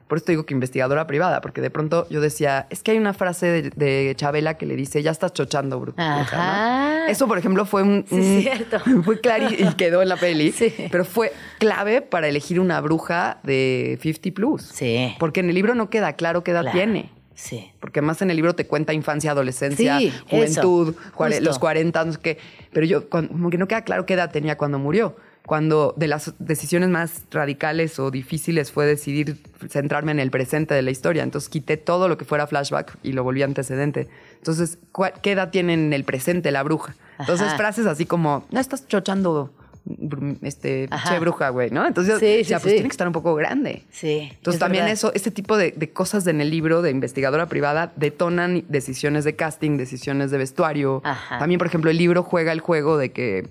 por 0.07 0.19
eso 0.19 0.25
te 0.25 0.31
digo 0.33 0.45
que 0.45 0.53
investigadora 0.53 1.07
privada, 1.07 1.41
porque 1.41 1.61
de 1.61 1.71
pronto 1.71 2.07
yo 2.11 2.21
decía, 2.21 2.67
es 2.69 2.83
que 2.83 2.91
hay 2.91 2.97
una 2.99 3.13
frase 3.13 3.47
de, 3.47 3.69
de 3.71 4.13
Chabela 4.15 4.53
que 4.55 4.67
le 4.67 4.75
dice, 4.75 5.01
ya 5.01 5.09
estás 5.09 5.33
chochando, 5.33 5.79
bruto. 5.79 5.99
Ajá. 6.01 7.07
Eso, 7.09 7.27
por 7.27 7.37
ejemplo, 7.39 7.65
fue 7.65 7.81
un... 7.83 8.05
Sí, 8.07 8.15
un- 8.15 8.41
cierto. 8.41 8.79
Fue 9.03 9.19
claro 9.19 9.47
y 9.49 9.73
quedó 9.73 10.01
en 10.03 10.09
la 10.09 10.17
peli, 10.17 10.51
Sí. 10.51 10.71
pero 10.91 11.05
fue 11.05 11.31
clave 11.59 12.01
para 12.01 12.27
elegir 12.27 12.59
una 12.59 12.81
bruja 12.81 13.39
de 13.43 13.97
50 14.01 14.31
plus. 14.35 14.61
Sí. 14.63 15.15
Porque 15.19 15.39
en 15.39 15.49
el 15.49 15.55
libro 15.55 15.73
no 15.75 15.89
queda 15.89 16.13
claro 16.13 16.43
qué 16.43 16.51
edad 16.51 16.61
Claro. 16.61 16.77
tiene. 16.77 17.09
Sí. 17.35 17.69
Porque 17.79 18.01
más 18.01 18.21
en 18.21 18.29
el 18.31 18.37
libro 18.37 18.55
te 18.55 18.65
cuenta 18.65 18.93
infancia, 18.93 19.31
adolescencia, 19.31 19.99
Sí, 19.99 20.11
juventud, 20.29 20.95
eso, 21.29 21.41
los 21.41 21.59
40, 21.59 22.05
no 22.05 22.13
sé 22.13 22.19
qué. 22.21 22.37
Pero 22.73 22.85
yo, 22.85 23.09
cuando- 23.09 23.31
como 23.33 23.49
que 23.49 23.57
no 23.57 23.67
queda 23.67 23.83
claro 23.83 24.05
qué 24.05 24.13
edad 24.15 24.31
tenía 24.31 24.57
cuando 24.57 24.79
murió. 24.79 25.15
Cuando 25.45 25.93
de 25.95 26.07
las 26.07 26.33
decisiones 26.39 26.89
más 26.89 27.21
radicales 27.29 27.99
o 27.99 28.09
difíciles 28.09 28.71
fue 28.71 28.87
decidir 28.87 29.37
centrarme 29.69 30.11
en 30.11 30.19
el 30.19 30.31
presente 30.31 30.73
de 30.73 30.81
la 30.81 30.89
historia. 30.89 31.21
Entonces 31.21 31.49
quité 31.49 31.77
todo 31.77 32.07
lo 32.07 32.17
que 32.17 32.25
fuera 32.25 32.47
flashback 32.47 32.97
y 33.03 33.11
lo 33.11 33.23
volví 33.23 33.43
antecedente. 33.43 34.07
Entonces, 34.37 34.79
¿cuál- 34.91 35.13
¿qué 35.21 35.33
edad 35.33 35.51
tiene 35.51 35.73
en 35.75 35.93
el 35.93 36.03
presente 36.03 36.49
la 36.51 36.63
bruja? 36.63 36.95
Entonces, 37.19 37.47
Ajá. 37.47 37.57
frases 37.57 37.85
así 37.85 38.05
como, 38.07 38.45
no 38.49 38.59
estás 38.59 38.87
chochando, 38.87 39.53
este, 40.41 40.87
Ajá. 40.89 41.09
che 41.13 41.19
bruja, 41.19 41.49
güey, 41.49 41.69
¿no? 41.71 41.85
Entonces, 41.85 42.19
Sí, 42.19 42.25
sí, 42.25 42.37
decía, 42.37 42.57
pues 42.59 42.71
sí. 42.71 42.75
tiene 42.77 42.89
que 42.89 42.93
estar 42.93 43.07
un 43.07 43.13
poco 43.13 43.35
grande. 43.35 43.83
Sí. 43.91 44.29
Entonces 44.31 44.55
es 44.55 44.59
también 44.59 44.85
verdad. 44.85 44.93
eso, 44.93 45.11
este 45.13 45.31
tipo 45.31 45.57
de, 45.57 45.71
de 45.71 45.91
cosas 45.91 46.25
en 46.27 46.41
el 46.41 46.49
libro 46.49 46.81
de 46.81 46.91
investigadora 46.91 47.45
privada 47.47 47.93
detonan 47.95 48.63
decisiones 48.67 49.23
de 49.25 49.35
casting, 49.35 49.77
decisiones 49.77 50.31
de 50.31 50.37
vestuario. 50.37 51.01
Ajá. 51.03 51.37
También, 51.37 51.57
por 51.59 51.67
ejemplo, 51.67 51.91
el 51.91 51.97
libro 51.97 52.23
juega 52.23 52.51
el 52.51 52.59
juego 52.61 52.97
de 52.97 53.11
que 53.11 53.47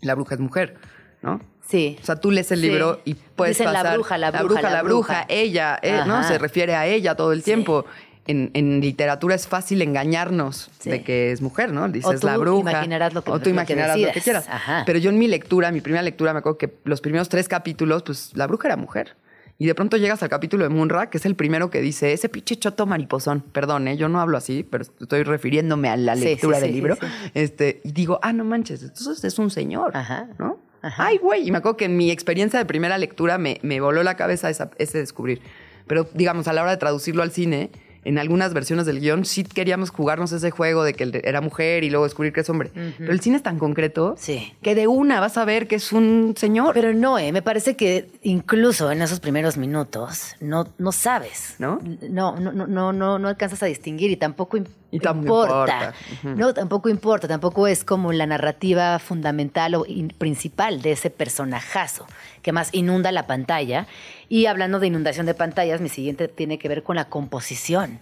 la 0.00 0.14
bruja 0.14 0.34
es 0.36 0.40
mujer, 0.40 0.76
¿no? 1.22 1.40
Sí. 1.68 1.96
O 2.02 2.04
sea, 2.04 2.16
tú 2.16 2.30
lees 2.30 2.50
el 2.52 2.60
libro 2.60 3.00
y 3.04 3.14
puedes 3.14 3.56
Dicen 3.56 3.72
la 3.72 3.80
pasar... 3.82 3.94
bruja, 3.94 4.18
la 4.18 4.30
bruja, 4.30 4.44
bruja, 4.44 4.62
la 4.62 4.70
la 4.70 4.82
bruja, 4.82 5.12
bruja. 5.20 5.26
ella, 5.28 5.78
eh, 5.82 6.00
¿no? 6.06 6.22
Se 6.24 6.38
refiere 6.38 6.74
a 6.74 6.86
ella 6.86 7.14
todo 7.14 7.32
el 7.32 7.42
tiempo. 7.42 7.84
En, 8.26 8.50
en 8.54 8.80
literatura 8.80 9.34
es 9.34 9.48
fácil 9.48 9.82
engañarnos 9.82 10.70
Sí. 10.78 10.90
de 10.90 11.02
que 11.02 11.32
es 11.32 11.40
mujer, 11.42 11.72
¿no? 11.72 11.88
Dices 11.88 12.20
tú 12.20 12.26
la 12.28 12.36
bruja. 12.36 12.70
imaginarás 12.70 13.14
lo 13.14 13.24
que- 13.24 13.30
o 13.30 13.34
lo 13.34 13.40
tú 13.40 13.44
que 13.44 13.50
imaginarás 13.50 13.96
lo 13.96 14.02
que 14.08 14.14
decidas. 14.14 14.44
quieras. 14.44 14.48
Ajá. 14.48 14.84
Pero 14.86 14.98
yo 15.00 15.10
en 15.10 15.18
mi 15.18 15.26
lectura, 15.26 15.72
mi 15.72 15.80
primera 15.80 16.02
lectura, 16.02 16.32
me 16.32 16.38
acuerdo 16.38 16.56
que 16.58 16.72
los 16.84 17.00
primeros 17.00 17.28
tres 17.28 17.48
capítulos, 17.48 18.04
pues 18.04 18.30
la 18.34 18.46
bruja 18.46 18.68
era 18.68 18.76
mujer. 18.76 19.16
Y 19.58 19.66
de 19.66 19.74
pronto 19.74 19.96
llegas 19.96 20.22
al 20.22 20.28
capítulo 20.28 20.62
de 20.64 20.70
Munra, 20.70 21.10
que 21.10 21.18
es 21.18 21.26
el 21.26 21.34
primero 21.36 21.68
que 21.70 21.80
dice, 21.80 22.12
ese 22.12 22.28
pinche 22.28 22.56
choto 22.56 22.86
mariposón. 22.86 23.40
Perdón, 23.40 23.86
¿eh? 23.88 23.96
yo 23.96 24.08
no 24.08 24.20
hablo 24.20 24.36
así, 24.36 24.64
pero 24.68 24.84
estoy 25.00 25.22
refiriéndome 25.24 25.88
a 25.88 25.96
la 25.96 26.14
lectura 26.14 26.56
sí, 26.58 26.62
del 26.62 26.70
sí, 26.70 26.74
libro. 26.74 26.94
sí, 26.96 27.00
sí. 27.06 27.30
Este, 27.34 27.80
y 27.84 27.92
digo, 27.92 28.18
ah, 28.22 28.32
no 28.32 28.44
manches, 28.44 28.82
entonces 28.82 29.22
es 29.24 29.38
un 29.38 29.50
señor, 29.50 29.96
Ajá. 29.96 30.28
¿no? 30.38 30.58
Ajá. 30.80 31.06
Ay, 31.06 31.18
güey. 31.18 31.46
Y 31.46 31.50
me 31.52 31.58
acuerdo 31.58 31.76
que 31.76 31.84
en 31.84 31.96
mi 31.96 32.10
experiencia 32.10 32.58
de 32.58 32.64
primera 32.66 32.98
lectura 32.98 33.38
me, 33.38 33.58
me 33.62 33.80
voló 33.80 34.02
la 34.02 34.16
cabeza 34.16 34.48
esa- 34.50 34.70
ese 34.78 34.98
descubrir. 34.98 35.40
Pero, 35.86 36.08
digamos, 36.14 36.48
a 36.48 36.52
la 36.52 36.62
hora 36.62 36.70
de 36.72 36.76
traducirlo 36.78 37.22
al 37.22 37.30
cine, 37.30 37.70
en 38.04 38.18
algunas 38.18 38.52
versiones 38.52 38.86
del 38.86 39.00
guion 39.00 39.24
sí 39.24 39.44
queríamos 39.44 39.90
jugarnos 39.90 40.32
ese 40.32 40.50
juego 40.50 40.82
de 40.84 40.94
que 40.94 41.20
era 41.24 41.40
mujer 41.40 41.84
y 41.84 41.90
luego 41.90 42.04
descubrir 42.04 42.32
que 42.32 42.40
es 42.40 42.50
hombre. 42.50 42.70
Pero 42.98 43.12
el 43.12 43.20
cine 43.20 43.36
es 43.36 43.42
tan 43.42 43.58
concreto 43.58 44.16
Sí. 44.18 44.52
que 44.62 44.74
de 44.74 44.86
una 44.88 45.20
vas 45.20 45.36
a 45.38 45.44
ver 45.44 45.68
que 45.68 45.76
es 45.76 45.92
un 45.92 46.34
señor. 46.36 46.74
Pero 46.74 46.92
no, 46.92 47.18
eh, 47.18 47.32
me 47.32 47.42
parece 47.42 47.76
que 47.76 48.08
incluso 48.22 48.90
en 48.90 49.02
esos 49.02 49.20
primeros 49.20 49.56
minutos 49.56 50.34
no, 50.40 50.66
no 50.78 50.92
sabes. 50.92 51.54
¿No? 51.58 51.80
No, 52.08 52.36
no, 52.38 52.52
no, 52.52 52.66
no, 52.66 52.92
no, 52.92 53.18
no 53.18 53.28
alcanzas 53.28 53.62
a 53.62 53.66
distinguir 53.66 54.10
y 54.10 54.16
tampoco 54.16 54.58
Y 54.92 55.00
tampoco 55.00 55.42
importa. 55.46 55.94
No, 56.22 56.54
tampoco 56.54 56.88
importa, 56.90 57.26
tampoco 57.26 57.66
es 57.66 57.82
como 57.82 58.12
la 58.12 58.26
narrativa 58.26 58.98
fundamental 59.00 59.74
o 59.74 59.84
in- 59.86 60.08
principal 60.16 60.82
de 60.82 60.92
ese 60.92 61.10
personajazo 61.10 62.06
que 62.42 62.52
más 62.52 62.68
inunda 62.72 63.10
la 63.10 63.26
pantalla. 63.26 63.86
Y 64.28 64.46
hablando 64.46 64.78
de 64.80 64.86
inundación 64.88 65.26
de 65.26 65.34
pantallas, 65.34 65.80
mi 65.80 65.88
siguiente 65.88 66.28
tiene 66.28 66.58
que 66.58 66.68
ver 66.68 66.82
con 66.82 66.96
la 66.96 67.06
composición 67.06 67.98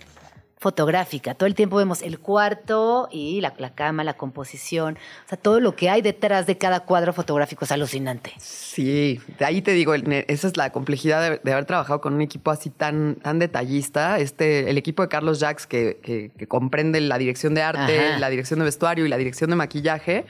fotográfica. 0.61 1.35
Todo 1.35 1.47
el 1.47 1.55
tiempo 1.55 1.77
vemos 1.77 2.03
el 2.03 2.19
cuarto 2.19 3.09
y 3.11 3.41
la, 3.41 3.55
la 3.57 3.71
cama, 3.75 4.05
la 4.05 4.15
composición. 4.15 4.99
O 5.25 5.29
sea, 5.29 5.39
todo 5.39 5.59
lo 5.59 5.75
que 5.75 5.89
hay 5.89 6.03
detrás 6.03 6.47
de 6.47 6.59
cada 6.59 6.81
cuadro 6.81 7.15
fotográfico 7.15 7.65
es 7.65 7.73
alucinante. 7.73 8.33
Sí, 8.39 9.19
de 9.39 9.45
ahí 9.47 9.63
te 9.63 9.73
digo, 9.73 9.95
esa 9.95 10.47
es 10.47 10.57
la 10.59 10.71
complejidad 10.71 11.23
de, 11.31 11.41
de 11.43 11.53
haber 11.53 11.65
trabajado 11.65 12.03
con 12.03 12.13
un 12.13 12.21
equipo 12.21 12.51
así 12.51 12.69
tan, 12.69 13.15
tan 13.17 13.39
detallista. 13.39 14.19
Este, 14.19 14.69
el 14.71 14.77
equipo 14.77 15.03
de 15.03 15.09
Carlos 15.09 15.41
Jacques, 15.41 15.67
que, 15.67 15.99
que- 16.03 16.31
que 16.37 16.47
comprende 16.47 17.01
la 17.01 17.17
dirección 17.17 17.55
de 17.55 17.63
arte, 17.63 17.99
Ajá. 18.09 18.19
la 18.19 18.29
dirección 18.29 18.59
de 18.61 18.67
vestuario 18.67 19.07
y 19.07 19.09
la 19.09 19.17
dirección 19.17 19.49
de 19.51 19.57
maquillaje, 19.57 20.27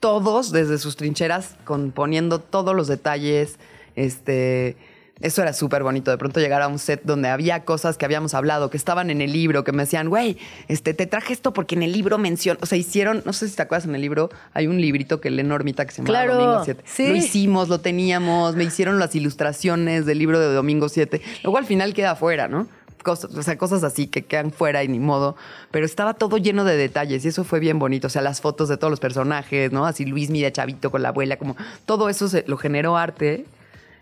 todos 0.00 0.50
desde 0.50 0.78
sus 0.78 0.96
trincheras 0.96 1.56
componiendo 1.64 2.40
todos 2.40 2.74
los 2.74 2.88
detalles. 2.88 3.58
Este, 3.96 4.76
eso 5.20 5.42
era 5.42 5.52
súper 5.52 5.82
bonito. 5.82 6.10
De 6.10 6.18
pronto 6.18 6.40
llegar 6.40 6.62
a 6.62 6.68
un 6.68 6.78
set 6.78 7.02
donde 7.04 7.28
había 7.28 7.64
cosas 7.64 7.98
que 7.98 8.04
habíamos 8.06 8.32
hablado, 8.34 8.70
que 8.70 8.76
estaban 8.76 9.10
en 9.10 9.20
el 9.20 9.32
libro, 9.32 9.64
que 9.64 9.72
me 9.72 9.82
decían, 9.82 10.08
güey, 10.08 10.38
este, 10.68 10.94
te 10.94 11.06
traje 11.06 11.34
esto 11.34 11.52
porque 11.52 11.74
en 11.74 11.82
el 11.82 11.92
libro 11.92 12.16
menciona. 12.16 12.58
O 12.62 12.66
sea, 12.66 12.78
hicieron, 12.78 13.22
no 13.26 13.32
sé 13.32 13.48
si 13.48 13.56
te 13.56 13.62
acuerdas 13.62 13.86
en 13.86 13.94
el 13.94 14.00
libro, 14.00 14.30
hay 14.54 14.66
un 14.66 14.80
librito 14.80 15.20
que 15.20 15.30
lee 15.30 15.42
Normita 15.42 15.84
que 15.84 15.92
se 15.92 15.98
llama 15.98 16.08
Claro, 16.08 16.34
Domingo 16.34 16.64
7. 16.64 16.82
sí. 16.86 17.08
Lo 17.08 17.16
hicimos, 17.16 17.68
lo 17.68 17.80
teníamos, 17.80 18.56
me 18.56 18.64
hicieron 18.64 18.98
las 18.98 19.14
ilustraciones 19.14 20.06
del 20.06 20.18
libro 20.18 20.40
de 20.40 20.52
Domingo 20.54 20.88
7. 20.88 21.20
Luego 21.44 21.58
al 21.58 21.66
final 21.66 21.92
queda 21.92 22.16
fuera, 22.16 22.48
¿no? 22.48 22.66
Cosas, 23.02 23.34
o 23.34 23.42
sea, 23.42 23.56
cosas 23.56 23.82
así 23.82 24.06
que 24.06 24.22
quedan 24.22 24.52
fuera 24.52 24.84
y 24.84 24.88
ni 24.88 25.00
modo. 25.00 25.36
Pero 25.70 25.86
estaba 25.86 26.14
todo 26.14 26.36
lleno 26.38 26.64
de 26.64 26.76
detalles 26.76 27.24
y 27.24 27.28
eso 27.28 27.44
fue 27.44 27.60
bien 27.60 27.78
bonito. 27.78 28.06
O 28.06 28.10
sea, 28.10 28.20
las 28.22 28.40
fotos 28.40 28.68
de 28.68 28.76
todos 28.76 28.90
los 28.90 29.00
personajes, 29.00 29.72
¿no? 29.72 29.86
Así 29.86 30.04
Luis 30.04 30.30
mira 30.30 30.50
chavito 30.52 30.90
con 30.90 31.02
la 31.02 31.08
abuela, 31.08 31.36
como 31.36 31.56
todo 31.86 32.08
eso 32.08 32.28
se, 32.28 32.44
lo 32.46 32.56
generó 32.56 32.96
arte. 32.96 33.46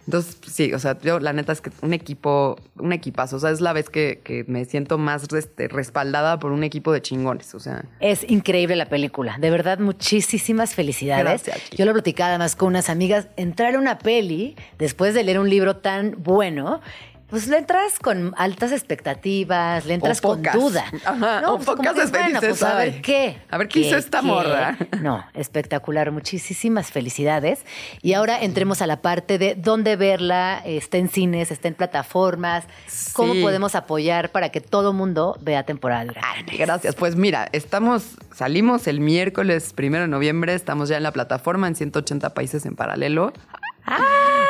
Entonces, 0.09 0.39
sí, 0.51 0.73
o 0.73 0.79
sea, 0.79 0.99
yo 1.01 1.21
la 1.21 1.35
neta 1.35 1.53
es 1.53 1.61
que 1.61 1.71
un 1.83 1.93
equipo, 1.93 2.57
un 2.79 2.95
equipazo. 2.95 3.37
O 3.37 3.39
sea, 3.41 3.51
es 3.51 3.61
la 3.61 3.75
vez 3.75 3.91
que, 3.91 4.23
que 4.25 4.43
me 4.49 4.65
siento 4.65 4.97
más 4.97 5.31
este, 5.35 5.69
respaldada 5.69 6.39
por 6.39 6.51
un 6.51 6.65
equipo 6.65 6.93
de 6.93 7.03
chingones. 7.03 7.55
O 7.55 7.61
sea, 7.61 7.85
Es 8.01 8.25
increíble 8.27 8.75
la 8.75 8.87
película. 8.87 9.37
De 9.39 9.51
verdad, 9.51 9.81
muchísimas 9.81 10.75
felicidades. 10.75 11.45
Gracias. 11.45 11.71
Yo 11.77 11.85
lo 11.85 11.93
platicaba 11.93 12.31
además 12.31 12.57
con 12.57 12.69
unas 12.69 12.89
amigas. 12.89 13.29
Entrar 13.37 13.75
a 13.75 13.79
una 13.79 13.99
peli 13.99 14.57
después 14.79 15.13
de 15.13 15.25
leer 15.25 15.41
un 15.41 15.51
libro 15.51 15.77
tan 15.77 16.15
bueno. 16.23 16.81
Pues 17.29 17.47
le 17.47 17.59
entras 17.59 17.99
con 17.99 18.33
altas 18.39 18.73
expectativas, 18.73 19.85
le 19.85 19.95
entras 19.95 20.21
con 20.23 20.43
duda. 20.43 20.85
Ajá, 21.05 21.43
o 21.53 21.57
pues, 21.57 21.67
pocas 21.67 21.95
que, 22.11 22.19
bueno, 22.19 22.41
pues 22.41 22.63
a 22.63 22.75
ver 22.75 22.93
"Ay, 22.95 23.03
qué. 23.03 23.39
a 23.51 23.59
ver 23.59 23.69
qué 23.69 23.81
hizo 23.81 23.97
esta 23.97 24.23
morra". 24.23 24.77
No, 25.03 25.25
espectacular. 25.35 26.11
Muchísimas 26.11 26.91
felicidades. 26.91 27.65
Y 28.03 28.15
ahora 28.15 28.41
entremos 28.41 28.81
a 28.81 28.87
la 28.87 29.03
parte 29.03 29.37
de 29.39 29.55
dónde 29.57 29.97
verla. 29.97 30.63
Está 30.65 30.97
en 30.97 31.09
cines, 31.11 31.51
está 31.51 31.69
en 31.69 31.75
plataformas. 31.75 32.65
¿Cómo 33.13 33.35
Sí. 33.35 33.43
podemos 33.43 33.75
apoyar 33.75 34.31
para 34.31 34.49
que 34.49 34.61
todo 34.63 34.93
mundo 34.95 35.37
vea 35.43 35.65
temporada 35.65 36.05
de 36.05 36.11
huracanes? 36.11 36.59
Gracias. 36.59 36.95
Pues 36.95 37.15
mira, 37.17 37.49
estamos, 37.53 38.17
salimos 38.35 38.87
el 38.87 39.01
miércoles 39.01 39.73
primero 39.75 40.03
de 40.05 40.09
noviembre, 40.09 40.55
estamos 40.55 40.89
ya 40.89 40.97
en 40.97 41.03
la 41.03 41.13
plataforma 41.13 41.69
en 41.69 41.75
180 41.77 42.33
países 42.33 42.65
en 42.65 42.75
paralelo. 42.75 43.33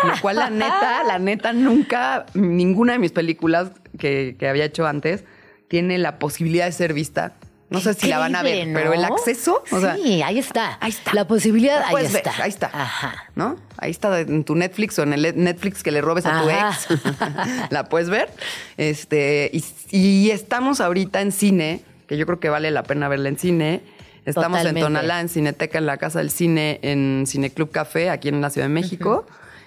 Lo 0.05 0.20
cual, 0.20 0.37
la 0.37 0.51
neta, 0.51 1.03
la 1.05 1.18
neta, 1.20 1.53
nunca, 1.53 2.27
ninguna 2.35 2.94
de 2.94 2.98
mis 2.98 3.12
películas 3.12 3.70
que, 3.98 4.37
que 4.38 4.48
había 4.48 4.64
hecho 4.64 4.87
antes 4.87 5.24
tiene 5.68 5.98
la 5.98 6.18
posibilidad 6.18 6.66
de 6.66 6.72
ser 6.72 6.94
vista. 6.94 7.35
No 7.70 7.81
sé 7.81 7.92
si 7.92 8.09
la 8.09 8.18
van 8.18 8.35
a 8.35 8.42
ver, 8.42 8.66
pero 8.72 8.94
el 8.94 9.05
acceso, 9.05 9.62
o 9.70 9.81
sea, 9.81 9.94
sí, 9.96 10.22
ahí 10.22 10.38
está. 10.38 10.79
ahí 10.81 10.88
está. 10.88 11.12
La 11.12 11.27
posibilidad, 11.27 11.83
ahí 11.85 11.96
ver, 11.96 12.16
está. 12.16 12.33
ahí 12.42 12.48
está. 12.48 12.70
Ajá. 12.72 13.24
¿no? 13.35 13.57
Ahí 13.77 13.90
está 13.90 14.20
en 14.20 14.44
tu 14.44 14.55
Netflix 14.55 14.98
o 14.98 15.03
en 15.03 15.12
el 15.12 15.37
Netflix 15.37 15.83
que 15.83 15.90
le 15.90 16.01
robes 16.01 16.24
a 16.24 16.40
tu 16.40 16.48
ex. 16.48 16.88
la 17.70 17.85
puedes 17.90 18.09
ver. 18.09 18.31
Este, 18.79 19.51
y, 19.53 19.62
y 19.90 20.31
estamos 20.31 20.81
ahorita 20.81 21.20
en 21.20 21.31
cine, 21.31 21.83
que 22.07 22.16
yo 22.16 22.24
creo 22.24 22.40
que 22.40 22.48
vale 22.48 22.70
la 22.70 22.85
pena 22.85 23.07
verla 23.09 23.29
en 23.29 23.38
cine. 23.38 23.83
Estamos 24.28 24.58
Totalmente. 24.58 24.80
en 24.80 24.86
Tonalá, 24.86 25.20
en 25.20 25.28
Cineteca, 25.28 25.78
en 25.78 25.86
la 25.86 25.96
Casa 25.96 26.18
del 26.18 26.30
Cine, 26.30 26.78
en 26.82 27.24
Cineclub 27.26 27.70
Café, 27.70 28.10
aquí 28.10 28.28
en 28.28 28.40
la 28.40 28.50
Ciudad 28.50 28.66
de 28.68 28.74
México, 28.74 29.26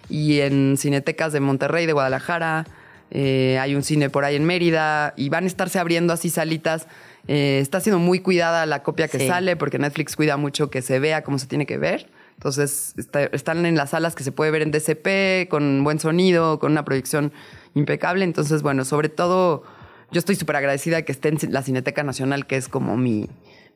y 0.09 0.39
en 0.41 0.75
Cinetecas 0.77 1.33
de 1.33 1.39
Monterrey, 1.39 1.85
de 1.85 1.93
Guadalajara. 1.93 2.65
Eh, 3.11 3.57
hay 3.59 3.75
un 3.75 3.83
cine 3.83 4.09
por 4.09 4.23
ahí 4.23 4.35
en 4.35 4.45
Mérida, 4.45 5.13
y 5.17 5.29
van 5.29 5.45
a 5.45 5.47
estarse 5.47 5.79
abriendo 5.79 6.13
así 6.13 6.29
salitas. 6.29 6.87
Eh, 7.27 7.59
está 7.61 7.79
siendo 7.79 7.99
muy 7.99 8.19
cuidada 8.19 8.65
la 8.65 8.83
copia 8.83 9.07
que 9.07 9.19
Sí. 9.19 9.27
sale, 9.27 9.55
porque 9.55 9.79
Netflix 9.79 10.15
cuida 10.15 10.37
mucho 10.37 10.69
que 10.69 10.81
se 10.81 10.99
vea 10.99 11.23
como 11.23 11.37
se 11.39 11.47
tiene 11.47 11.65
que 11.65 11.77
ver. 11.77 12.09
Entonces, 12.35 12.93
está- 12.97 13.23
están 13.23 13.65
en 13.65 13.75
las 13.75 13.91
salas 13.91 14.15
que 14.15 14.23
se 14.23 14.31
puede 14.31 14.49
ver 14.51 14.61
en 14.63 14.71
DCP, 14.71 15.47
con 15.49 15.83
buen 15.83 15.99
sonido, 15.99 16.57
con 16.59 16.71
una 16.71 16.83
proyección 16.85 17.31
impecable. 17.75 18.25
Entonces, 18.25 18.61
bueno, 18.63 18.83
sobre 18.85 19.09
todo, 19.09 19.63
yo 20.11 20.19
estoy 20.19 20.35
súper 20.35 20.55
agradecida 20.55 21.03
que 21.03 21.11
esté 21.11 21.29
en 21.29 21.37
la 21.49 21.61
Cineteca 21.61 22.03
Nacional, 22.03 22.47
que 22.47 22.57
es 22.57 22.67
como 22.67 22.97
mi, 22.97 23.29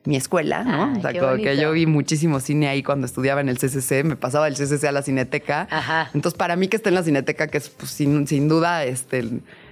mi 0.04 0.16
escuela, 0.16 0.62
¿no? 0.62 0.84
Ay, 0.94 0.98
o 0.98 1.00
sea, 1.02 1.20
como 1.20 1.36
que 1.36 1.56
yo 1.56 1.72
vi 1.72 1.86
muchísimo 1.86 2.38
cine 2.40 2.68
ahí 2.68 2.82
cuando 2.82 3.06
estudiaba 3.06 3.40
en 3.40 3.48
el 3.48 3.58
CCC, 3.58 4.04
me 4.04 4.14
pasaba 4.16 4.44
del 4.44 4.54
CCC 4.54 4.84
a 4.84 4.92
la 4.92 5.02
Cineteca. 5.02 5.66
Ajá. 5.70 6.10
Entonces, 6.14 6.38
para 6.38 6.54
mí 6.56 6.68
que 6.68 6.76
esté 6.76 6.90
en 6.90 6.94
la 6.94 7.02
Cineteca, 7.02 7.48
que 7.48 7.58
es 7.58 7.68
pues, 7.70 7.90
sin, 7.90 8.26
sin 8.28 8.48
duda 8.48 8.84
este, 8.84 9.24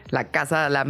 la 0.09 0.25
casa, 0.25 0.69
la, 0.69 0.85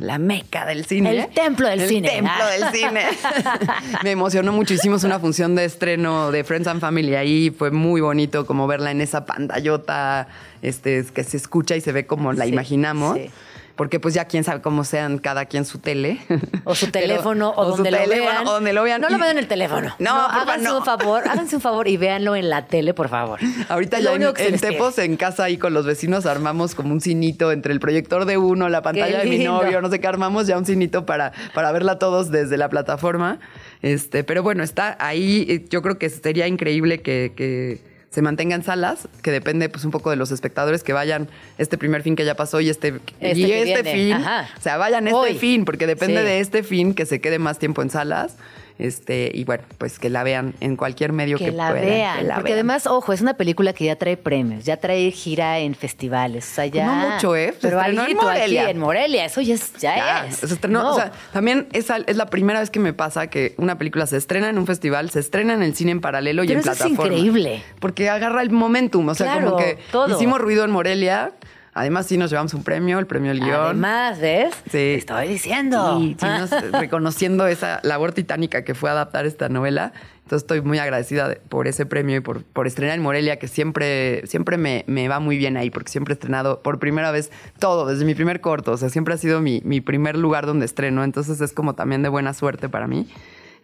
la 0.00 0.18
meca 0.18 0.66
del 0.66 0.84
cine. 0.84 1.16
El 1.16 1.28
templo 1.28 1.68
del 1.68 1.80
El 1.82 1.88
cine. 1.88 2.08
templo 2.10 2.32
Ah. 2.36 2.50
del 2.50 2.72
cine. 2.74 3.02
Me 4.02 4.10
emocionó 4.10 4.52
mucho. 4.52 4.74
Hicimos 4.74 5.04
una 5.04 5.20
función 5.20 5.54
de 5.54 5.64
estreno 5.64 6.32
de 6.32 6.42
Friends 6.42 6.66
and 6.66 6.80
Family 6.80 7.14
ahí. 7.14 7.50
Fue 7.50 7.70
muy 7.70 8.00
bonito 8.00 8.46
como 8.46 8.66
verla 8.66 8.90
en 8.90 9.00
esa 9.00 9.24
pantallota 9.26 10.26
este, 10.62 11.04
que 11.14 11.22
se 11.24 11.36
escucha 11.36 11.76
y 11.76 11.80
se 11.80 11.92
ve 11.92 12.04
como 12.06 12.32
la 12.32 12.44
Sí, 12.46 12.50
imaginamos. 12.50 13.16
sí. 13.16 13.30
Porque 13.78 13.98
pues 14.00 14.12
ya 14.12 14.26
quién 14.26 14.44
sabe 14.44 14.60
cómo 14.60 14.84
sean 14.84 15.16
cada 15.18 15.46
quien 15.46 15.64
su 15.64 15.78
tele. 15.78 16.18
O 16.64 16.74
su 16.74 16.86
Pero- 16.90 17.06
teléfono, 17.06 17.54
o, 17.56 17.64
su 17.70 17.76
donde 17.76 17.90
lo 17.92 17.98
teléfono, 17.98 18.30
vean. 18.30 18.46
O 18.46 18.50
donde 18.52 18.72
lo 18.74 18.82
vean. 18.82 19.00
No 19.00 19.08
lo 19.08 19.16
vean 19.18 19.30
en 19.30 19.38
el 19.38 19.46
teléfono. 19.48 19.94
No, 20.00 20.10
porfa, 20.14 20.42
háganse 20.42 20.64
no. 20.64 20.78
un 20.78 20.84
favor, 20.84 21.22
háganse 21.28 21.56
un 21.56 21.62
favor 21.62 21.88
y 21.88 21.96
véanlo 21.96 22.36
en 22.36 22.50
la 22.50 22.66
tele, 22.66 22.92
por 22.92 23.08
favor. 23.08 23.38
Ahorita 23.70 24.00
ya 24.00 24.12
en, 24.14 24.22
en. 24.24 24.58
Tepos, 24.60 24.98
en 24.98 25.16
casa 25.16 25.44
ahí 25.44 25.56
con 25.56 25.72
los 25.72 25.86
vecinos, 25.86 26.26
armamos 26.26 26.74
como 26.74 26.92
un 26.92 27.00
cinito 27.00 27.52
entre 27.52 27.72
el 27.72 27.80
proyector 27.80 28.24
de 28.24 28.36
uno, 28.36 28.68
la 28.68 28.82
pantalla 28.82 29.20
de 29.20 29.26
mi 29.30 29.38
novio, 29.38 29.80
no 29.80 29.88
sé 29.88 30.00
qué, 30.00 30.08
armamos 30.08 30.48
ya 30.48 30.58
un 30.58 30.66
cinito 30.66 31.06
para, 31.06 31.32
para 31.54 31.70
verla 31.72 31.98
todos 32.00 32.30
desde 32.32 32.56
la 32.56 32.68
plataforma. 32.68 33.38
Este, 33.80 34.24
pero 34.24 34.42
bueno, 34.42 34.64
está 34.64 34.96
ahí. 34.98 35.46
eh, 35.48 35.64
Yo 35.70 35.82
creo 35.82 35.98
que 35.98 36.10
sería 36.10 36.48
increíble 36.48 37.00
que, 37.00 37.32
que 37.36 37.80
se 38.10 38.22
mantengan 38.22 38.62
salas, 38.62 39.06
que 39.22 39.30
depende 39.30 39.68
pues 39.68 39.84
un 39.84 39.90
poco 39.90 40.10
de 40.10 40.16
los 40.16 40.30
espectadores 40.30 40.82
que 40.82 40.92
vayan 40.92 41.28
este 41.58 41.76
primer 41.76 42.02
fin 42.02 42.16
que 42.16 42.24
ya 42.24 42.34
pasó 42.34 42.60
y 42.60 42.70
este, 42.70 42.94
Este 43.20 43.38
y 43.38 43.52
este 43.52 43.82
viene. 43.82 43.92
fin. 43.92 44.12
Ajá. 44.14 44.48
O 44.56 44.60
sea, 44.60 44.76
vayan 44.78 45.06
este 45.08 45.34
fin, 45.34 45.64
porque 45.64 45.86
depende 45.86 46.20
Sí. 46.20 46.26
de 46.26 46.40
este 46.40 46.62
fin 46.62 46.94
que 46.94 47.04
se 47.06 47.20
quede 47.20 47.38
más 47.38 47.58
tiempo 47.58 47.82
en 47.82 47.90
salas. 47.90 48.36
Este, 48.78 49.30
y 49.34 49.42
bueno, 49.44 49.64
pues 49.76 49.98
que 49.98 50.08
la 50.08 50.22
vean 50.22 50.54
en 50.60 50.76
cualquier 50.76 51.12
medio 51.12 51.36
que, 51.36 51.46
que 51.46 51.50
la 51.50 51.70
puedan, 51.70 51.84
vean. 51.84 52.18
que 52.18 52.24
la 52.24 52.34
porque 52.36 52.50
vean. 52.50 52.58
además, 52.58 52.86
ojo, 52.86 53.12
es 53.12 53.20
una 53.20 53.34
película 53.34 53.72
que 53.72 53.84
ya 53.86 53.96
trae 53.96 54.16
premios, 54.16 54.64
ya 54.64 54.76
trae 54.76 55.10
gira 55.10 55.58
en 55.58 55.74
festivales. 55.74 56.48
O 56.50 56.54
sea, 56.54 56.66
ya. 56.66 56.86
No 56.86 57.10
mucho, 57.10 57.34
¿eh? 57.34 57.52
Se 57.54 57.58
Pero 57.68 57.78
estrenó 57.80 58.00
en 58.02 58.06
alguito 58.06 58.28
aquí 58.28 58.38
Morelia. 58.38 58.70
en 58.70 58.78
Morelia, 58.78 59.24
eso 59.24 59.40
ya 59.40 59.54
es. 59.54 59.72
Ya, 59.80 59.96
Ya, 59.96 60.26
es. 60.26 60.36
se 60.36 60.46
estrenó, 60.46 60.82
No. 60.82 60.90
o 60.92 60.94
sea, 60.94 61.10
también 61.32 61.66
es, 61.72 61.90
es 62.06 62.16
la 62.16 62.26
primera 62.26 62.60
vez 62.60 62.70
que 62.70 62.78
me 62.78 62.92
pasa 62.92 63.26
que 63.28 63.54
una 63.58 63.78
película 63.78 64.06
se 64.06 64.16
estrena 64.16 64.48
en 64.48 64.58
un 64.58 64.66
festival, 64.66 65.10
se 65.10 65.20
estrena 65.20 65.54
en 65.54 65.62
el 65.64 65.74
cine 65.74 65.90
en 65.90 66.00
paralelo 66.00 66.44
y 66.44 66.52
en 66.52 66.58
eso 66.58 66.70
es 66.70 66.84
increíble. 66.86 67.62
Porque 67.80 68.08
agarra 68.08 68.42
el 68.42 68.50
momentum, 68.50 69.08
o 69.08 69.14
sea, 69.14 69.26
Claro, 69.32 69.50
como 69.52 69.56
que 69.64 69.78
todo. 69.90 70.14
hicimos 70.14 70.40
ruido 70.40 70.64
en 70.64 70.70
Morelia. 70.70 71.32
Además, 71.78 72.06
sí 72.06 72.16
nos 72.18 72.30
llevamos 72.30 72.54
un 72.54 72.62
premio, 72.62 72.98
el 72.98 73.06
premio 73.06 73.30
El 73.32 73.40
Guión. 73.40 73.54
Además, 73.54 74.20
¿ves? 74.20 74.54
Sí. 74.64 74.70
Te 74.72 74.94
estoy 74.96 75.28
diciendo. 75.28 75.98
Y 76.00 76.16
sí 76.18 76.26
nos- 76.26 76.50
reconociendo 76.72 77.46
esa 77.46 77.80
labor 77.82 78.12
titánica 78.12 78.64
que 78.64 78.74
fue 78.74 78.90
adaptar 78.90 79.26
esta 79.26 79.48
novela. 79.48 79.92
Entonces 80.24 80.42
estoy 80.44 80.60
muy 80.60 80.78
agradecida 80.78 81.28
de- 81.28 81.36
por 81.36 81.68
ese 81.68 81.86
premio 81.86 82.16
y 82.16 82.20
por, 82.20 82.42
por 82.44 82.66
estrenar 82.66 82.96
en 82.96 83.02
Morelia, 83.02 83.38
que 83.38 83.48
siempre, 83.48 84.26
siempre 84.26 84.58
me, 84.58 84.84
me 84.86 85.08
va 85.08 85.20
muy 85.20 85.38
bien 85.38 85.56
ahí, 85.56 85.70
porque 85.70 85.90
siempre 85.90 86.12
he 86.12 86.16
estrenado 86.16 86.60
por 86.62 86.78
primera 86.78 87.10
vez 87.12 87.30
todo, 87.58 87.86
desde 87.86 88.04
mi 88.04 88.14
primer 88.14 88.40
corto. 88.40 88.72
O 88.72 88.76
sea, 88.76 88.90
siempre 88.90 89.14
ha 89.14 89.16
sido 89.16 89.40
mi, 89.40 89.62
mi 89.64 89.80
primer 89.80 90.18
lugar 90.18 90.44
donde 90.46 90.66
estreno. 90.66 91.02
Entonces 91.04 91.40
es 91.40 91.52
como 91.52 91.74
también 91.74 92.02
de 92.02 92.08
buena 92.10 92.34
suerte 92.34 92.68
para 92.68 92.86
mí. 92.86 93.08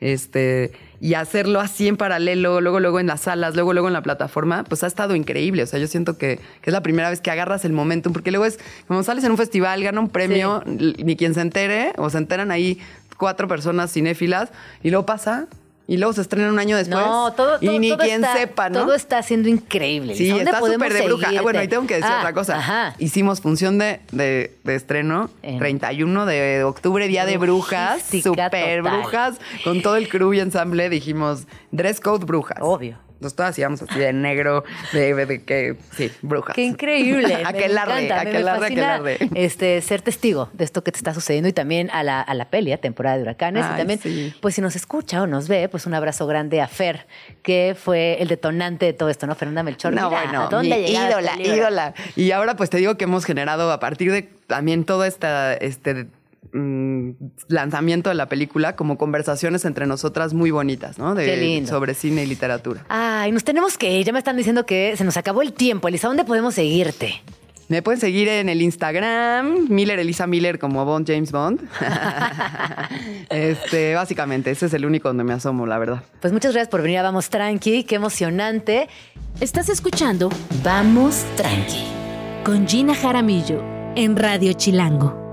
Este, 0.00 0.72
y 1.00 1.14
hacerlo 1.14 1.60
así 1.60 1.88
en 1.88 1.96
paralelo, 1.96 2.60
luego, 2.60 2.80
luego 2.80 3.00
en 3.00 3.06
las 3.06 3.22
salas, 3.22 3.54
luego, 3.54 3.72
luego 3.72 3.88
en 3.88 3.94
la 3.94 4.02
plataforma, 4.02 4.64
pues 4.64 4.82
ha 4.84 4.86
estado 4.86 5.14
increíble. 5.16 5.62
O 5.62 5.66
sea, 5.66 5.78
yo 5.78 5.86
siento 5.86 6.18
que, 6.18 6.38
que 6.62 6.70
es 6.70 6.72
la 6.72 6.82
primera 6.82 7.10
vez 7.10 7.20
que 7.20 7.30
agarras 7.30 7.64
el 7.64 7.72
momentum, 7.72 8.12
porque 8.12 8.30
luego 8.30 8.46
es, 8.46 8.58
como 8.88 9.02
sales 9.02 9.24
en 9.24 9.30
un 9.30 9.36
festival, 9.36 9.82
gana 9.82 10.00
un 10.00 10.08
premio, 10.08 10.62
ni 10.66 11.16
quien 11.16 11.34
se 11.34 11.40
entere, 11.40 11.92
o 11.96 12.10
se 12.10 12.18
enteran 12.18 12.50
ahí 12.50 12.80
cuatro 13.16 13.48
personas 13.48 13.92
cinéfilas, 13.92 14.50
y 14.82 14.90
luego 14.90 15.06
pasa, 15.06 15.46
y 15.86 15.96
luego 15.98 16.12
se 16.14 16.22
estrena 16.22 16.48
un 16.48 16.58
año 16.58 16.76
después. 16.76 16.98
No, 17.04 17.32
todo, 17.32 17.58
todo 17.58 17.72
y 17.72 17.78
ni 17.78 17.88
todo 17.90 17.98
quien 17.98 18.24
está- 18.24 18.36
sepa, 18.38 18.70
¿no? 18.70 18.80
Todo 18.84 18.94
está 18.94 19.22
siendo 19.22 19.48
increíble. 19.48 20.14
Sí, 20.14 20.28
¿Dónde 20.28 20.44
está 20.44 20.60
súper 20.60 20.92
de 20.92 21.02
bruja. 21.02 21.30
Ah, 21.38 21.42
bueno, 21.42 21.62
y 21.62 21.68
tengo 21.68 21.86
que 21.86 21.94
decir 21.96 22.10
Ah, 22.10 22.18
otra 22.20 22.32
cosa. 22.32 22.56
Ajá. 22.56 22.94
Hicimos 22.98 23.40
función 23.40 23.78
de, 23.78 24.00
de- 24.12 24.56
de 24.64 24.74
estreno, 24.74 25.30
En- 25.42 25.58
31 25.58 26.24
de 26.26 26.64
octubre, 26.64 27.06
Día 27.08 27.26
de 27.26 27.36
Brujas, 27.36 28.02
super 28.02 28.50
total. 28.50 28.82
brujas, 28.82 29.34
con 29.62 29.82
todo 29.82 29.96
el 29.96 30.08
crew 30.08 30.32
y 30.32 30.40
ensamble, 30.40 30.88
dijimos, 30.88 31.44
dress 31.70 32.00
code 32.00 32.24
brujas. 32.24 32.58
Obvio. 32.60 32.98
Nos 33.24 33.34
todas 33.34 33.58
íbamos 33.58 33.82
así 33.82 33.98
de 33.98 34.12
negro, 34.12 34.64
de, 34.92 35.14
de 35.14 35.42
que, 35.42 35.76
sí, 35.96 36.10
brujas. 36.22 36.54
Qué 36.54 36.62
increíble. 36.62 37.34
aquelarre, 37.44 38.08
fascina, 38.08 38.60
aquelarre. 38.60 39.18
Este, 39.34 39.80
ser 39.80 40.02
testigo 40.02 40.50
de 40.52 40.64
esto 40.64 40.84
que 40.84 40.92
te 40.92 40.98
está 40.98 41.14
sucediendo 41.14 41.48
y 41.48 41.52
también 41.52 41.90
a 41.92 42.02
la, 42.02 42.20
a 42.20 42.34
la 42.34 42.50
peli, 42.50 42.72
a 42.72 42.78
temporada 42.78 43.16
de 43.16 43.22
huracanes. 43.22 43.64
y 43.64 43.76
también, 43.76 43.98
sí. 43.98 44.34
pues 44.40 44.54
si 44.54 44.60
nos 44.60 44.76
escucha 44.76 45.22
o 45.22 45.26
nos 45.26 45.48
ve, 45.48 45.68
pues 45.68 45.86
un 45.86 45.94
abrazo 45.94 46.26
grande 46.26 46.60
a 46.60 46.68
Fer, 46.68 47.06
que 47.42 47.76
fue 47.78 48.18
el 48.20 48.28
detonante 48.28 48.86
de 48.86 48.92
todo 48.92 49.08
esto, 49.08 49.26
¿no? 49.26 49.34
Fernanda 49.34 49.62
Melchor. 49.62 49.92
No, 49.92 50.08
Mira, 50.08 50.22
bueno, 50.22 50.42
¿a 50.42 50.48
dónde 50.48 50.76
mi 50.76 50.90
ídola, 50.92 51.32
ídola. 51.40 51.94
Y 52.16 52.30
ahora 52.30 52.56
pues 52.56 52.70
te 52.70 52.76
digo 52.78 52.96
que 52.96 53.04
hemos 53.04 53.24
generado 53.24 53.72
a 53.72 53.80
partir 53.80 54.12
de 54.12 54.22
también 54.46 54.84
todo 54.84 55.04
esta, 55.04 55.54
este 55.54 56.06
mm, 56.54 57.10
lanzamiento 57.48 58.08
de 58.08 58.14
la 58.14 58.28
película 58.28 58.76
como 58.76 58.96
conversaciones 58.96 59.64
entre 59.64 59.86
nosotras 59.86 60.32
muy 60.32 60.50
bonitas, 60.50 60.98
¿no? 60.98 61.14
De, 61.14 61.26
Qué 61.26 61.36
lindo. 61.36 61.68
Sobre 61.68 61.94
cine 61.94 62.22
y 62.22 62.26
literatura. 62.26 62.84
Ay, 62.88 63.32
nos 63.32 63.44
tenemos 63.44 63.76
que 63.76 63.98
ir. 63.98 64.06
Ya 64.06 64.12
me 64.12 64.18
están 64.18 64.36
diciendo 64.36 64.64
que 64.64 64.96
se 64.96 65.04
nos 65.04 65.16
acabó 65.16 65.42
el 65.42 65.52
tiempo. 65.52 65.88
Elisa, 65.88 66.08
¿dónde 66.08 66.24
podemos 66.24 66.54
seguirte? 66.54 67.20
Me 67.68 67.82
pueden 67.82 67.98
seguir 67.98 68.28
en 68.28 68.48
el 68.50 68.60
Instagram, 68.60 69.68
Miller 69.70 69.98
Elisa 69.98 70.26
Miller 70.26 70.58
como 70.58 70.84
Bond 70.84 71.06
James 71.06 71.32
Bond. 71.32 71.60
este, 73.30 73.94
básicamente, 73.94 74.50
ese 74.50 74.66
es 74.66 74.74
el 74.74 74.84
único 74.84 75.08
donde 75.08 75.24
me 75.24 75.32
asomo, 75.32 75.66
la 75.66 75.78
verdad. 75.78 76.02
Pues 76.20 76.32
muchas 76.32 76.52
gracias 76.52 76.68
por 76.68 76.82
venir 76.82 76.98
a 76.98 77.02
Vamos 77.02 77.30
Tranqui. 77.30 77.84
Qué 77.84 77.94
emocionante. 77.94 78.88
Estás 79.40 79.68
escuchando 79.70 80.28
Vamos 80.62 81.24
Tranqui 81.36 81.84
con 82.44 82.68
Gina 82.68 82.94
Jaramillo 82.94 83.62
en 83.96 84.16
Radio 84.16 84.52
Chilango. 84.52 85.23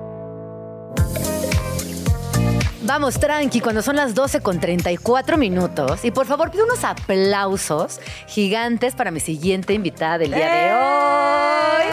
Vamos 2.84 3.20
tranqui, 3.20 3.62
cuando 3.62 3.82
son 3.82 3.96
las 3.96 4.16
12 4.16 4.42
con 4.42 4.60
34 4.60 5.38
minutos. 5.38 6.04
Y 6.04 6.12
por 6.12 6.26
favor, 6.26 6.52
pido 6.52 6.66
unos 6.66 6.84
aplausos 6.84 8.02
gigantes 8.28 8.96
para 8.96 9.12
mi 9.12 9.20
siguiente 9.20 9.74
invitada 9.74 10.18
del 10.18 10.34
día 10.34 10.52
de 10.52 10.74
hoy. 10.74 11.84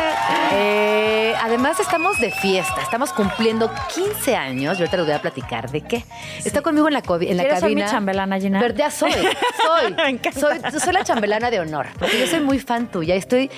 Eh, 0.54 1.34
además, 1.40 1.78
estamos 1.78 2.18
de 2.18 2.32
fiesta. 2.32 2.80
Estamos 2.82 3.12
cumpliendo 3.12 3.70
15 3.94 4.34
años. 4.34 4.78
Yo 4.78 4.84
ahorita 4.84 4.96
les 4.96 5.06
voy 5.06 5.14
a 5.14 5.22
platicar 5.22 5.70
de 5.70 5.82
qué. 5.82 6.04
Está 6.44 6.62
conmigo 6.62 6.88
en 6.88 6.94
la, 6.94 7.00
en 7.00 7.36
la 7.36 7.42
¿Quieres 7.44 7.44
ser 7.44 7.60
cabina. 7.60 7.84
mi 7.84 7.90
chambelana, 7.90 8.40
Gina? 8.40 8.68
Ya 8.74 8.90
soy, 8.90 9.12
soy. 9.12 9.96
Soy. 10.32 10.80
Soy 10.80 10.92
la 10.92 11.04
chambelana 11.04 11.50
de 11.50 11.60
honor. 11.60 11.86
Porque 11.98 12.18
yo 12.18 12.26
soy 12.26 12.40
muy 12.40 12.58
fan 12.58 12.90
tuya. 12.90 13.14
Estoy. 13.14 13.50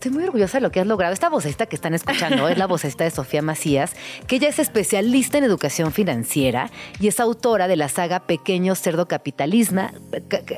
Estoy 0.00 0.12
muy 0.12 0.24
orgullosa 0.24 0.56
de 0.56 0.62
lo 0.62 0.72
que 0.72 0.80
has 0.80 0.86
logrado. 0.86 1.12
Esta 1.12 1.28
vocesta 1.28 1.66
que 1.66 1.76
están 1.76 1.92
escuchando 1.92 2.48
es 2.48 2.56
la 2.56 2.66
vocesta 2.66 3.04
de 3.04 3.10
Sofía 3.10 3.42
Macías, 3.42 3.92
que 4.26 4.36
ella 4.36 4.48
es 4.48 4.58
especialista 4.58 5.36
en 5.36 5.44
educación 5.44 5.92
financiera 5.92 6.70
y 6.98 7.08
es 7.08 7.20
autora 7.20 7.68
de 7.68 7.76
la 7.76 7.90
saga 7.90 8.20
Pequeño 8.20 8.74
Cerdo 8.76 9.08
Capitalismo, 9.08 9.90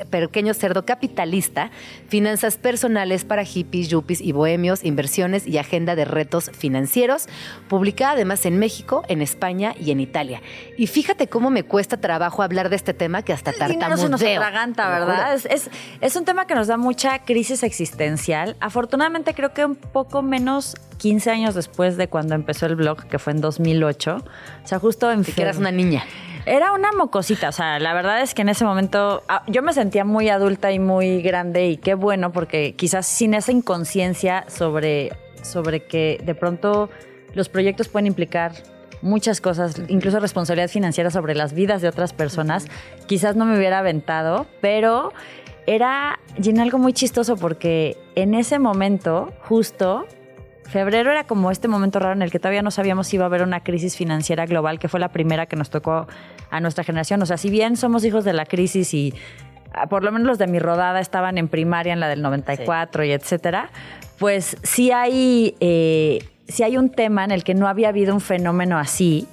Pequeño 0.09 0.53
Cerdo 0.53 0.85
Capitalista, 0.85 1.71
Finanzas 2.07 2.55
Personales 2.55 3.25
para 3.25 3.43
Hippies, 3.43 3.89
Yuppies 3.89 4.21
y 4.21 4.31
Bohemios, 4.31 4.81
Inversiones 4.85 5.45
y 5.45 5.57
Agenda 5.57 5.97
de 5.97 6.05
Retos 6.05 6.49
Financieros, 6.57 7.25
publicada 7.67 8.13
además 8.13 8.45
en 8.45 8.59
México, 8.59 9.03
en 9.09 9.21
España 9.21 9.75
y 9.77 9.91
en 9.91 9.99
Italia. 9.99 10.41
Y 10.77 10.87
fíjate 10.87 11.27
cómo 11.27 11.49
me 11.49 11.63
cuesta 11.63 11.97
trabajo 11.97 12.43
hablar 12.43 12.69
de 12.69 12.77
este 12.77 12.93
tema 12.93 13.23
que 13.23 13.33
hasta 13.33 13.51
se 13.51 13.59
nos 13.59 13.77
tartamudeo. 13.77 14.39
atraganta, 14.39 14.87
¿verdad? 14.87 15.33
es, 15.33 15.69
es 15.99 16.15
un 16.15 16.23
tema 16.23 16.47
que 16.47 16.55
nos 16.55 16.67
da 16.67 16.77
mucha 16.77 17.25
crisis 17.25 17.63
existencial. 17.63 18.55
Afortunadamente 18.61 19.32
creo 19.33 19.53
que 19.53 19.65
un 19.65 19.75
poco 19.75 20.21
menos 20.21 20.75
15 20.97 21.31
años 21.31 21.55
después 21.55 21.97
de 21.97 22.07
cuando 22.07 22.35
empezó 22.35 22.65
el 22.65 22.75
blog, 22.75 23.05
que 23.05 23.19
fue 23.19 23.33
en 23.33 23.41
2008. 23.41 24.17
O 24.63 24.67
sea, 24.67 24.79
justo 24.79 25.11
en 25.11 25.23
que 25.23 25.41
eras 25.41 25.57
una 25.57 25.71
niña. 25.71 26.03
Era 26.45 26.73
una 26.73 26.91
mocosita, 26.91 27.49
o 27.49 27.51
sea, 27.53 27.79
la 27.79 27.93
verdad 27.93 28.21
es 28.21 28.33
que 28.33 28.41
en 28.41 28.49
ese 28.49 28.65
momento 28.65 29.23
ah, 29.29 29.43
yo 29.47 29.61
me 29.61 29.71
sentía 29.71 30.03
muy 30.03 30.27
adulta 30.27 30.73
y 30.73 30.79
muy 30.79 31.21
grande 31.21 31.67
y 31.67 31.77
qué 31.77 31.93
bueno 31.93 32.33
porque 32.33 32.75
quizás 32.75 33.05
sin 33.05 33.33
esa 33.33 33.53
inconsciencia 33.53 34.43
sobre, 34.49 35.13
sobre 35.41 35.85
que 35.85 36.21
de 36.23 36.35
pronto 36.35 36.89
los 37.33 37.47
proyectos 37.47 37.87
pueden 37.87 38.07
implicar 38.07 38.51
muchas 39.01 39.41
cosas, 39.41 39.75
incluso 39.87 40.19
responsabilidad 40.19 40.69
financiera 40.69 41.11
sobre 41.11 41.35
las 41.35 41.53
vidas 41.53 41.81
de 41.81 41.87
otras 41.87 42.13
personas, 42.13 42.67
quizás 43.05 43.35
no 43.35 43.45
me 43.45 43.57
hubiera 43.57 43.79
aventado, 43.79 44.45
pero 44.61 45.13
era 45.67 46.19
Gina, 46.41 46.63
algo 46.63 46.77
muy 46.77 46.93
chistoso 46.93 47.37
porque 47.37 47.97
en 48.15 48.33
ese 48.33 48.59
momento, 48.59 49.31
justo, 49.41 50.05
febrero 50.63 51.11
era 51.11 51.25
como 51.25 51.51
este 51.51 51.67
momento 51.67 51.99
raro 51.99 52.13
en 52.13 52.21
el 52.21 52.31
que 52.31 52.39
todavía 52.39 52.61
no 52.61 52.71
sabíamos 52.71 53.07
si 53.07 53.17
iba 53.17 53.25
a 53.25 53.27
haber 53.27 53.43
una 53.43 53.63
crisis 53.63 53.95
financiera 53.95 54.45
global, 54.45 54.79
que 54.79 54.87
fue 54.87 54.99
la 54.99 55.09
primera 55.09 55.45
que 55.45 55.55
nos 55.55 55.69
tocó 55.69 56.07
a 56.49 56.59
nuestra 56.59 56.83
generación. 56.83 57.21
O 57.21 57.25
sea, 57.25 57.37
si 57.37 57.49
bien 57.49 57.77
somos 57.77 58.03
hijos 58.03 58.23
de 58.23 58.33
la 58.33 58.45
crisis 58.45 58.93
y 58.93 59.13
ah, 59.73 59.87
por 59.87 60.03
lo 60.03 60.11
menos 60.11 60.27
los 60.27 60.37
de 60.37 60.47
mi 60.47 60.59
rodada 60.59 60.99
estaban 60.99 61.37
en 61.37 61.47
primaria, 61.47 61.93
en 61.93 61.99
la 61.99 62.07
del 62.07 62.21
94 62.21 63.05
y 63.05 63.11
etcétera, 63.11 63.69
pues 64.17 64.57
sí 64.63 64.91
hay, 64.91 65.55
eh, 65.59 66.27
sí 66.47 66.63
hay 66.63 66.77
un 66.77 66.89
tema 66.89 67.23
en 67.23 67.31
el 67.31 67.43
que 67.43 67.53
no 67.53 67.67
había 67.67 67.89
habido 67.89 68.13
un 68.13 68.21
fenómeno 68.21 68.77
así. 68.77 69.27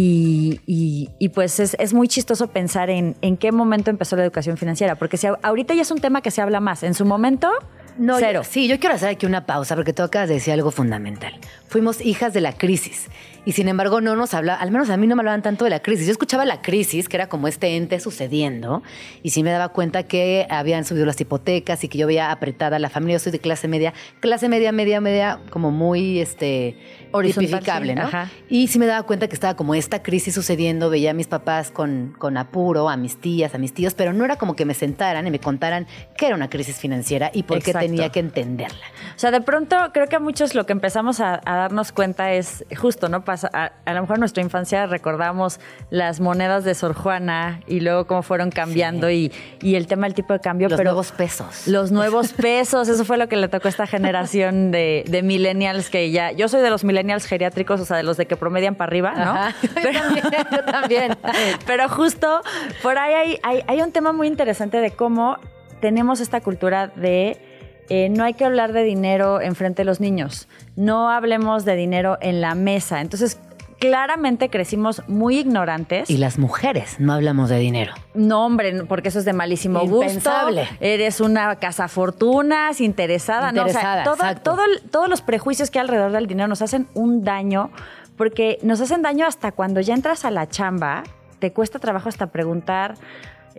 Y, 0.00 0.60
y- 0.64 1.10
y, 1.18 1.30
pues 1.30 1.58
es, 1.58 1.74
es 1.80 1.92
muy 1.92 2.06
chistoso 2.06 2.46
pensar 2.46 2.88
en, 2.88 3.16
en 3.20 3.36
qué 3.36 3.50
momento 3.50 3.90
empezó 3.90 4.14
la 4.14 4.22
educación 4.22 4.56
financiera, 4.56 4.94
porque 4.94 5.16
si 5.16 5.26
ahorita 5.42 5.74
ya 5.74 5.82
es 5.82 5.90
un 5.90 5.98
tema 5.98 6.20
que 6.22 6.30
se 6.30 6.40
habla 6.40 6.60
más. 6.60 6.84
En 6.84 6.94
su 6.94 7.04
momento, 7.04 7.50
No, 7.98 8.16
cero. 8.20 8.42
yo- 8.44 8.48
sí, 8.48 8.68
yo 8.68 8.78
quiero 8.78 8.94
hacer 8.94 9.08
aquí 9.08 9.26
una 9.26 9.44
pausa 9.44 9.74
porque 9.74 9.92
tú 9.92 10.04
acabas 10.04 10.28
de 10.28 10.36
decir 10.36 10.52
algo 10.52 10.70
fundamental. 10.70 11.32
Fuimos 11.66 12.00
hijas 12.00 12.32
de 12.32 12.40
la 12.42 12.52
crisis 12.52 13.06
y 13.44 13.52
sin 13.52 13.68
embargo 13.68 14.00
no 14.00 14.16
nos 14.16 14.34
habla, 14.34 14.54
al 14.54 14.70
menos 14.70 14.90
a 14.90 14.96
mí 14.96 15.06
no 15.06 15.16
me 15.16 15.20
hablaban 15.20 15.42
tanto 15.42 15.64
de 15.64 15.70
la 15.70 15.80
crisis. 15.80 16.06
Yo 16.06 16.12
escuchaba 16.12 16.44
la 16.44 16.62
crisis, 16.62 17.08
que 17.08 17.16
era 17.16 17.28
como 17.28 17.48
este 17.48 17.76
ente 17.76 18.00
sucediendo 18.00 18.82
y 19.22 19.30
sí 19.30 19.42
me 19.42 19.50
daba 19.50 19.70
cuenta 19.70 20.02
que 20.02 20.46
habían 20.50 20.84
subido 20.84 21.06
las 21.06 21.20
hipotecas 21.20 21.82
y 21.84 21.88
que 21.88 21.98
yo 21.98 22.06
veía 22.06 22.30
apretada 22.30 22.78
la 22.78 22.90
familia. 22.90 23.16
Yo 23.16 23.20
soy 23.20 23.32
de 23.32 23.38
clase 23.38 23.68
media, 23.68 23.94
clase 24.20 24.48
media, 24.48 24.72
media, 24.72 25.00
media, 25.00 25.40
como 25.50 25.70
muy 25.70 26.20
este 26.20 26.76
Horizontal, 27.10 27.94
¿no? 27.94 28.02
ajá. 28.02 28.30
Y 28.48 28.68
sí 28.68 28.78
me 28.78 28.86
daba 28.86 29.02
cuenta 29.04 29.28
que 29.28 29.34
estaba 29.34 29.54
como 29.56 29.74
esta 29.74 30.02
crisis 30.02 30.34
sucediendo, 30.34 30.90
veía 30.90 31.12
a 31.12 31.14
mis 31.14 31.26
papás 31.26 31.70
con, 31.70 32.14
con 32.18 32.36
apuro, 32.36 32.88
a 32.88 32.96
mis 32.96 33.18
tías, 33.18 33.54
a 33.54 33.58
mis 33.58 33.72
tíos, 33.72 33.94
pero 33.94 34.12
no 34.12 34.24
era 34.24 34.36
como 34.36 34.54
que 34.56 34.64
me 34.64 34.74
sentaran 34.74 35.26
y 35.26 35.30
me 35.30 35.40
contaran 35.40 35.86
que 36.16 36.26
era 36.26 36.34
una 36.34 36.50
crisis 36.50 36.76
financiera 36.76 37.30
y 37.32 37.44
por 37.44 37.62
qué 37.62 37.70
Exacto. 37.70 37.86
tenía 37.86 38.10
que 38.10 38.20
entenderla. 38.20 38.84
O 39.16 39.18
sea, 39.18 39.30
de 39.30 39.40
pronto 39.40 39.76
creo 39.92 40.06
que 40.08 40.16
a 40.16 40.20
muchos 40.20 40.54
lo 40.54 40.66
que 40.66 40.72
empezamos 40.72 41.20
a, 41.20 41.40
a 41.44 41.56
darnos 41.56 41.92
cuenta 41.92 42.32
es 42.32 42.64
justo, 42.76 43.08
¿no? 43.08 43.24
Pasa, 43.28 43.50
a, 43.52 43.72
a, 43.84 43.92
lo 43.92 44.00
mejor 44.00 44.16
en 44.16 44.20
nuestra 44.20 44.42
infancia 44.42 44.86
recordamos 44.86 45.60
las 45.90 46.18
monedas 46.18 46.64
de 46.64 46.74
Sor 46.74 46.94
Juana 46.94 47.60
y 47.66 47.80
luego 47.80 48.06
cómo 48.06 48.22
fueron 48.22 48.50
cambiando 48.50 49.10
y, 49.10 49.30
y, 49.60 49.74
el 49.74 49.86
tema 49.86 50.06
del 50.06 50.14
tipo 50.14 50.32
de 50.32 50.40
cambio. 50.40 50.70
Los 50.70 50.78
pero 50.78 50.92
nuevos 50.92 51.12
pesos. 51.12 51.66
Los 51.66 51.92
nuevos 51.92 52.32
pesos, 52.32 52.88
eso 52.88 53.04
fue 53.04 53.18
lo 53.18 53.28
que 53.28 53.36
le 53.36 53.48
tocó 53.48 53.68
a 53.68 53.70
esta 53.70 53.86
generación 53.86 54.70
de, 54.70 55.04
de 55.06 55.22
millennials 55.22 55.90
que 55.90 56.10
ya. 56.10 56.32
Yo 56.32 56.48
soy 56.48 56.62
de 56.62 56.70
los 56.70 56.84
millennials 56.84 57.26
geriátricos, 57.26 57.82
o 57.82 57.84
sea, 57.84 57.98
de 57.98 58.02
los 58.02 58.16
de 58.16 58.24
que 58.24 58.36
promedian 58.36 58.76
para 58.76 58.88
arriba, 58.88 59.12
¿no? 59.12 59.30
Ajá, 59.32 59.54
pero, 59.74 59.92
yo 59.92 60.00
también. 60.00 60.22
Yo 60.50 60.64
también. 60.64 61.18
pero 61.66 61.86
justo 61.90 62.40
por 62.82 62.96
ahí 62.96 63.12
hay, 63.12 63.38
hay, 63.42 63.62
hay 63.66 63.82
un 63.82 63.92
tema 63.92 64.12
muy 64.12 64.26
interesante 64.26 64.80
de 64.80 64.92
cómo 64.92 65.36
tenemos 65.82 66.20
esta 66.20 66.40
cultura 66.40 66.86
de 66.86 67.47
eh, 67.88 68.08
no 68.08 68.24
hay 68.24 68.34
que 68.34 68.44
hablar 68.44 68.72
de 68.72 68.82
dinero 68.82 69.40
en 69.40 69.54
frente 69.54 69.82
de 69.82 69.86
los 69.86 70.00
niños, 70.00 70.48
no 70.76 71.10
hablemos 71.10 71.64
de 71.64 71.76
dinero 71.76 72.18
en 72.20 72.40
la 72.40 72.54
mesa. 72.54 73.00
Entonces, 73.00 73.38
claramente 73.78 74.50
crecimos 74.50 75.02
muy 75.08 75.38
ignorantes. 75.38 76.10
Y 76.10 76.18
las 76.18 76.38
mujeres 76.38 76.96
no 76.98 77.12
hablamos 77.12 77.48
de 77.48 77.58
dinero. 77.58 77.94
No, 78.14 78.44
hombre, 78.44 78.84
porque 78.84 79.08
eso 79.08 79.18
es 79.20 79.24
de 79.24 79.32
malísimo 79.32 79.82
Impensable. 79.82 80.62
gusto. 80.62 80.76
Eres 80.80 81.20
una 81.20 81.56
casa 81.56 81.88
fortunas, 81.88 82.80
interesada, 82.80 83.50
interesada 83.50 84.04
¿no? 84.04 84.12
O 84.12 84.16
sea, 84.16 84.34
todo, 84.34 84.56
todo, 84.56 84.62
todos 84.90 85.08
los 85.08 85.22
prejuicios 85.22 85.70
que 85.70 85.78
hay 85.78 85.82
alrededor 85.82 86.12
del 86.12 86.26
dinero 86.26 86.48
nos 86.48 86.62
hacen 86.62 86.88
un 86.94 87.24
daño, 87.24 87.70
porque 88.16 88.58
nos 88.62 88.80
hacen 88.80 89.02
daño 89.02 89.26
hasta 89.26 89.52
cuando 89.52 89.80
ya 89.80 89.94
entras 89.94 90.24
a 90.24 90.30
la 90.30 90.48
chamba, 90.48 91.04
te 91.38 91.52
cuesta 91.52 91.78
trabajo 91.78 92.08
hasta 92.08 92.26
preguntar 92.28 92.96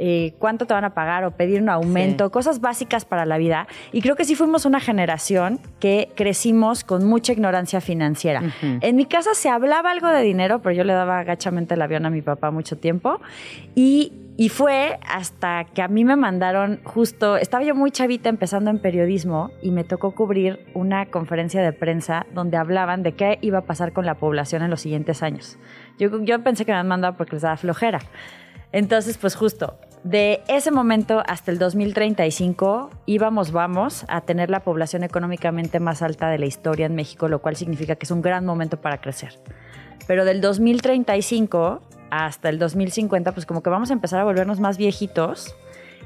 eh, 0.02 0.34
cuánto 0.40 0.66
te 0.66 0.74
van 0.74 0.86
a 0.86 0.94
pagar 0.94 1.26
o 1.26 1.32
pedir 1.32 1.62
un 1.62 1.68
aumento, 1.68 2.26
sí. 2.26 2.32
cosas 2.32 2.62
básicas 2.62 3.04
para 3.04 3.26
la 3.26 3.38
vida. 3.38 3.68
Y 3.92 4.02
creo 4.02 4.16
que 4.16 4.24
sí 4.24 4.34
fuimos 4.34 4.66
una 4.66 4.80
generación 4.80 5.60
que 5.82 6.10
crecimos 6.16 6.86
con 6.86 7.06
mucha 7.06 7.34
ignorancia 7.34 7.82
financiera. 7.82 8.42
Uh 8.42 8.46
-huh. 8.46 8.80
En 8.82 8.96
mi 8.96 9.06
casa 9.06 9.34
se 9.34 9.50
hablaba 9.50 9.92
algo 9.92 10.08
de 10.08 10.22
dinero, 10.22 10.62
pero 10.62 10.74
yo 10.74 10.86
le 10.86 10.94
daba 10.94 11.20
agachamente 11.20 11.74
el 11.74 11.82
avión 11.82 12.06
a 12.06 12.10
mi 12.10 12.22
papá 12.22 12.50
mucho 12.50 12.78
tiempo. 12.78 13.20
Y, 13.76 14.14
y 14.38 14.48
fue 14.48 14.98
hasta 15.06 15.66
que 15.66 15.82
a 15.82 15.90
mí 15.90 16.06
me 16.06 16.16
mandaron 16.16 16.80
justo, 16.86 17.36
estaba 17.36 17.66
yo 17.66 17.76
muy 17.76 17.92
chavita 17.92 18.30
empezando 18.30 18.70
en 18.70 18.80
periodismo 18.80 19.52
y 19.62 19.72
me 19.72 19.84
tocó 19.84 20.12
cubrir 20.16 20.66
una 20.74 21.08
conferencia 21.08 21.62
de 21.62 21.74
prensa 21.74 22.26
donde 22.34 22.56
hablaban 22.56 23.04
de 23.04 23.12
qué 23.12 23.38
iba 23.42 23.60
a 23.60 23.64
pasar 23.64 23.92
con 23.92 24.06
la 24.06 24.16
población 24.16 24.62
en 24.62 24.70
los 24.70 24.80
siguientes 24.80 25.24
años. 25.24 25.58
Yo, 25.98 26.24
yo 26.24 26.42
pensé 26.42 26.64
que 26.64 26.72
me 26.72 26.78
habían 26.78 26.88
mandado 26.88 27.18
porque 27.18 27.36
les 27.36 27.42
daba 27.42 27.58
flojera. 27.58 28.00
Entonces, 28.72 29.18
pues 29.18 29.36
justo, 29.36 29.78
de 30.04 30.42
ese 30.48 30.72
momento 30.72 31.22
hasta 31.28 31.52
el 31.52 31.60
2035 31.60 32.90
íbamos, 33.06 33.52
vamos 33.52 34.06
a 34.08 34.22
tener 34.22 34.50
la 34.50 34.62
población 34.62 35.04
económicamente 35.04 35.80
más 35.80 36.02
alta 36.02 36.30
de 36.30 36.40
la 36.40 36.46
historia 36.46 36.86
en 36.86 36.96
México, 36.96 37.28
lo 37.28 37.42
cual 37.42 37.56
significa 37.56 37.96
que 37.96 38.06
es 38.06 38.12
un 38.12 38.22
gran 38.22 38.46
momento 38.46 38.80
para 38.80 39.02
crecer. 39.02 39.40
Pero 40.08 40.26
del 40.26 40.42
2035 40.42 41.82
hasta 42.12 42.50
el 42.50 42.60
2050, 42.60 43.34
pues 43.34 43.46
como 43.46 43.62
que 43.62 43.70
vamos 43.70 43.90
a 43.92 43.94
empezar 43.94 44.20
a 44.22 44.24
volvernos 44.24 44.60
más 44.60 44.78
viejitos 44.78 45.56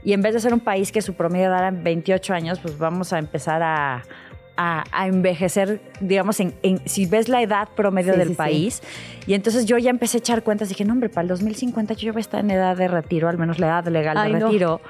y 0.03 0.13
en 0.13 0.21
vez 0.21 0.33
de 0.33 0.39
ser 0.39 0.53
un 0.53 0.59
país 0.59 0.91
que 0.91 1.01
su 1.01 1.13
promedio 1.13 1.49
dará 1.49 1.71
28 1.71 2.33
años, 2.33 2.59
pues 2.59 2.77
vamos 2.77 3.13
a 3.13 3.19
empezar 3.19 3.61
a, 3.63 4.03
a, 4.55 4.83
a, 4.91 5.07
envejecer, 5.07 5.81
digamos, 5.99 6.39
en, 6.39 6.53
en, 6.61 6.81
si 6.87 7.05
ves 7.05 7.27
la 7.27 7.41
edad 7.41 7.69
promedio 7.75 8.13
sí, 8.13 8.19
del 8.19 8.29
sí, 8.29 8.35
país. 8.35 8.81
Sí. 8.81 9.23
Y 9.31 9.33
entonces 9.33 9.65
yo 9.65 9.77
ya 9.77 9.89
empecé 9.89 10.17
a 10.17 10.19
echar 10.19 10.43
cuentas, 10.43 10.69
dije, 10.69 10.85
no, 10.85 10.93
hombre, 10.93 11.09
para 11.09 11.23
el 11.23 11.27
2050 11.29 11.93
yo 11.95 12.13
voy 12.13 12.19
a 12.19 12.21
estar 12.21 12.39
en 12.41 12.51
edad 12.51 12.75
de 12.75 12.87
retiro, 12.87 13.29
al 13.29 13.37
menos 13.37 13.59
la 13.59 13.67
edad 13.67 13.87
legal 13.87 14.17
Ay, 14.17 14.33
de 14.33 14.39
retiro. 14.39 14.81
No. 14.83 14.89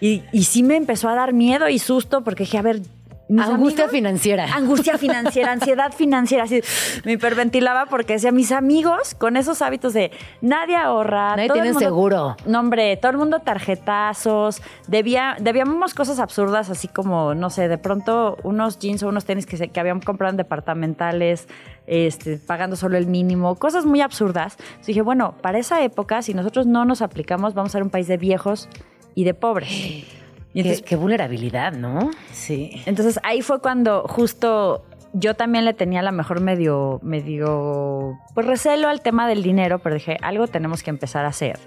Y, 0.00 0.22
y 0.32 0.44
sí 0.44 0.62
me 0.62 0.76
empezó 0.76 1.08
a 1.08 1.14
dar 1.14 1.32
miedo 1.32 1.68
y 1.68 1.78
susto 1.78 2.22
porque 2.24 2.44
dije, 2.44 2.58
a 2.58 2.62
ver, 2.62 2.80
angustia 3.28 3.84
amigos, 3.84 3.90
financiera. 3.90 4.46
Angustia 4.54 4.98
financiera, 4.98 5.52
ansiedad 5.52 5.92
financiera. 5.92 6.44
Así, 6.44 6.60
me 7.04 7.12
hiperventilaba 7.12 7.86
porque 7.86 8.14
decía, 8.14 8.32
mis 8.32 8.52
amigos 8.52 9.14
con 9.14 9.36
esos 9.36 9.62
hábitos 9.62 9.92
de 9.94 10.10
nadie 10.40 10.76
ahorra. 10.76 11.36
Nadie 11.36 11.50
tiene 11.50 11.74
seguro. 11.74 12.36
No, 12.46 12.60
hombre, 12.60 12.96
todo 12.96 13.12
el 13.12 13.18
mundo 13.18 13.40
tarjetazos. 13.40 14.62
Debía, 14.86 15.36
debíamos 15.40 15.94
cosas 15.94 16.18
absurdas, 16.18 16.70
así 16.70 16.88
como, 16.88 17.34
no 17.34 17.50
sé, 17.50 17.68
de 17.68 17.78
pronto 17.78 18.36
unos 18.42 18.78
jeans 18.78 19.02
o 19.02 19.08
unos 19.08 19.24
tenis 19.24 19.46
que, 19.46 19.56
se, 19.56 19.68
que 19.68 19.80
habían 19.80 20.00
comprado 20.00 20.30
en 20.30 20.36
departamentales, 20.36 21.48
este, 21.86 22.38
pagando 22.38 22.76
solo 22.76 22.96
el 22.96 23.06
mínimo, 23.06 23.54
cosas 23.56 23.86
muy 23.86 24.00
absurdas. 24.00 24.56
Entonces 24.58 24.86
dije, 24.86 25.02
bueno, 25.02 25.34
para 25.40 25.58
esa 25.58 25.82
época, 25.82 26.22
si 26.22 26.34
nosotros 26.34 26.66
no 26.66 26.84
nos 26.84 27.02
aplicamos, 27.02 27.54
vamos 27.54 27.70
a 27.70 27.72
ser 27.72 27.82
un 27.82 27.90
país 27.90 28.06
de 28.06 28.16
viejos 28.16 28.68
y 29.14 29.24
de 29.24 29.34
pobres. 29.34 29.70
Y 30.54 30.60
entonces, 30.60 30.82
qué, 30.82 30.90
qué, 30.90 30.96
vulnerabilidad, 30.96 31.72
¿no? 31.72 32.10
Sí. 32.32 32.82
Entonces 32.86 33.20
ahí 33.24 33.42
fue 33.42 33.60
cuando 33.60 34.04
justo 34.08 34.84
yo 35.14 35.34
también 35.34 35.64
le 35.64 35.74
tenía 35.74 36.02
la 36.02 36.12
mejor 36.12 36.40
medio, 36.40 37.00
medio, 37.02 38.18
pues 38.34 38.46
recelo 38.46 38.88
al 38.88 39.00
tema 39.00 39.28
del 39.28 39.42
dinero, 39.42 39.78
pero 39.78 39.94
dije, 39.94 40.18
algo 40.20 40.48
tenemos 40.48 40.82
que 40.82 40.90
empezar 40.90 41.24
a 41.24 41.28
hacer. 41.28 41.58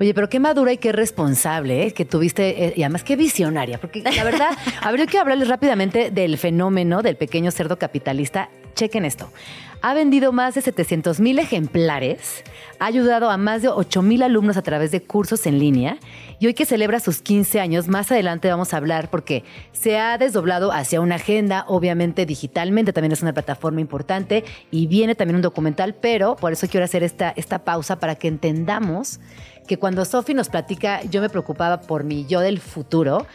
Oye, 0.00 0.14
pero 0.14 0.28
qué 0.28 0.38
madura 0.38 0.72
y 0.72 0.76
qué 0.76 0.92
responsable 0.92 1.86
¿eh? 1.86 1.92
que 1.92 2.04
tuviste, 2.04 2.66
eh, 2.66 2.74
y 2.76 2.82
además 2.82 3.02
qué 3.02 3.16
visionaria, 3.16 3.78
porque 3.78 4.02
la 4.02 4.22
verdad, 4.22 4.50
habría 4.82 5.06
que 5.06 5.18
hablarles 5.18 5.48
rápidamente 5.48 6.10
del 6.10 6.38
fenómeno 6.38 7.02
del 7.02 7.16
pequeño 7.16 7.50
cerdo 7.50 7.78
capitalista. 7.78 8.48
Chequen 8.74 9.04
esto. 9.04 9.32
Ha 9.80 9.94
vendido 9.94 10.30
más 10.32 10.54
de 10.54 10.60
700 10.60 11.18
mil 11.18 11.38
ejemplares, 11.40 12.44
ha 12.78 12.86
ayudado 12.86 13.28
a 13.28 13.36
más 13.38 13.62
de 13.62 13.68
8 13.68 14.02
mil 14.02 14.22
alumnos 14.22 14.56
a 14.56 14.62
través 14.62 14.92
de 14.92 15.02
cursos 15.02 15.46
en 15.46 15.58
línea 15.58 15.98
y 16.40 16.46
hoy 16.46 16.54
que 16.54 16.64
celebra 16.64 17.00
sus 17.00 17.20
15 17.20 17.60
años, 17.60 17.88
más 17.88 18.12
adelante 18.12 18.48
vamos 18.48 18.72
a 18.72 18.76
hablar 18.76 19.10
porque 19.10 19.44
se 19.72 19.98
ha 19.98 20.18
desdoblado 20.18 20.72
hacia 20.72 21.00
una 21.00 21.16
agenda, 21.16 21.64
obviamente 21.66 22.26
digitalmente, 22.26 22.92
también 22.92 23.12
es 23.12 23.22
una 23.22 23.34
plataforma 23.34 23.80
importante 23.80 24.44
y 24.70 24.86
viene 24.86 25.14
también 25.14 25.36
un 25.36 25.42
documental, 25.42 25.94
pero 25.94 26.36
por 26.36 26.52
eso 26.52 26.68
quiero 26.68 26.84
hacer 26.84 27.02
esta, 27.02 27.30
esta 27.36 27.64
pausa 27.64 27.98
para 27.98 28.14
que 28.14 28.28
entendamos 28.28 29.20
que 29.66 29.78
cuando 29.78 30.04
Sofi 30.04 30.32
nos 30.32 30.48
platica, 30.48 31.02
yo 31.02 31.20
me 31.20 31.28
preocupaba 31.28 31.80
por 31.80 32.04
mi 32.04 32.26
yo 32.26 32.40
del 32.40 32.58
futuro 32.58 33.26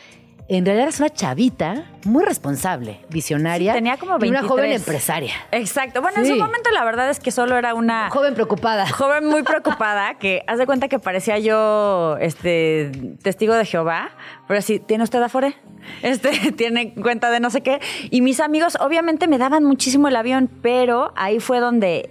en 0.49 0.65
realidad 0.65 0.89
es 0.89 0.99
una 0.99 1.09
chavita 1.09 1.85
muy 2.03 2.25
responsable, 2.25 2.99
visionaria. 3.09 3.71
Sí, 3.71 3.77
tenía 3.77 3.97
como 3.97 4.19
23. 4.19 4.27
Y 4.27 4.45
una 4.45 4.47
joven 4.47 4.71
empresaria. 4.71 5.33
Exacto. 5.51 6.01
Bueno, 6.01 6.17
sí. 6.21 6.29
en 6.29 6.35
su 6.35 6.43
momento 6.43 6.69
la 6.71 6.83
verdad 6.83 7.09
es 7.09 7.19
que 7.19 7.31
solo 7.31 7.57
era 7.57 7.73
una... 7.73 8.09
Joven 8.09 8.33
preocupada. 8.33 8.87
Joven 8.89 9.25
muy 9.25 9.43
preocupada, 9.43 10.15
que 10.15 10.43
haz 10.47 10.57
de 10.57 10.65
cuenta 10.65 10.89
que 10.89 10.99
parecía 10.99 11.39
yo 11.39 12.17
este, 12.19 12.91
testigo 13.21 13.53
de 13.53 13.65
Jehová, 13.65 14.11
pero 14.47 14.59
así, 14.59 14.79
¿tiene 14.79 15.05
usted 15.05 15.21
Afore? 15.21 15.55
Este, 16.01 16.51
tiene 16.57 16.93
cuenta 16.93 17.31
de 17.31 17.39
no 17.39 17.49
sé 17.49 17.61
qué. 17.61 17.79
Y 18.09 18.21
mis 18.21 18.41
amigos 18.41 18.77
obviamente 18.81 19.27
me 19.27 19.37
daban 19.37 19.63
muchísimo 19.63 20.09
el 20.09 20.15
avión, 20.15 20.49
pero 20.61 21.13
ahí 21.15 21.39
fue 21.39 21.59
donde 21.59 22.09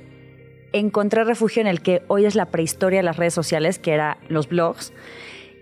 encontré 0.72 1.24
refugio 1.24 1.60
en 1.60 1.66
el 1.66 1.82
que 1.82 2.02
hoy 2.08 2.24
es 2.24 2.34
la 2.34 2.46
prehistoria 2.46 3.00
de 3.00 3.02
las 3.02 3.18
redes 3.18 3.34
sociales, 3.34 3.78
que 3.78 3.92
era 3.92 4.16
los 4.28 4.48
blogs 4.48 4.94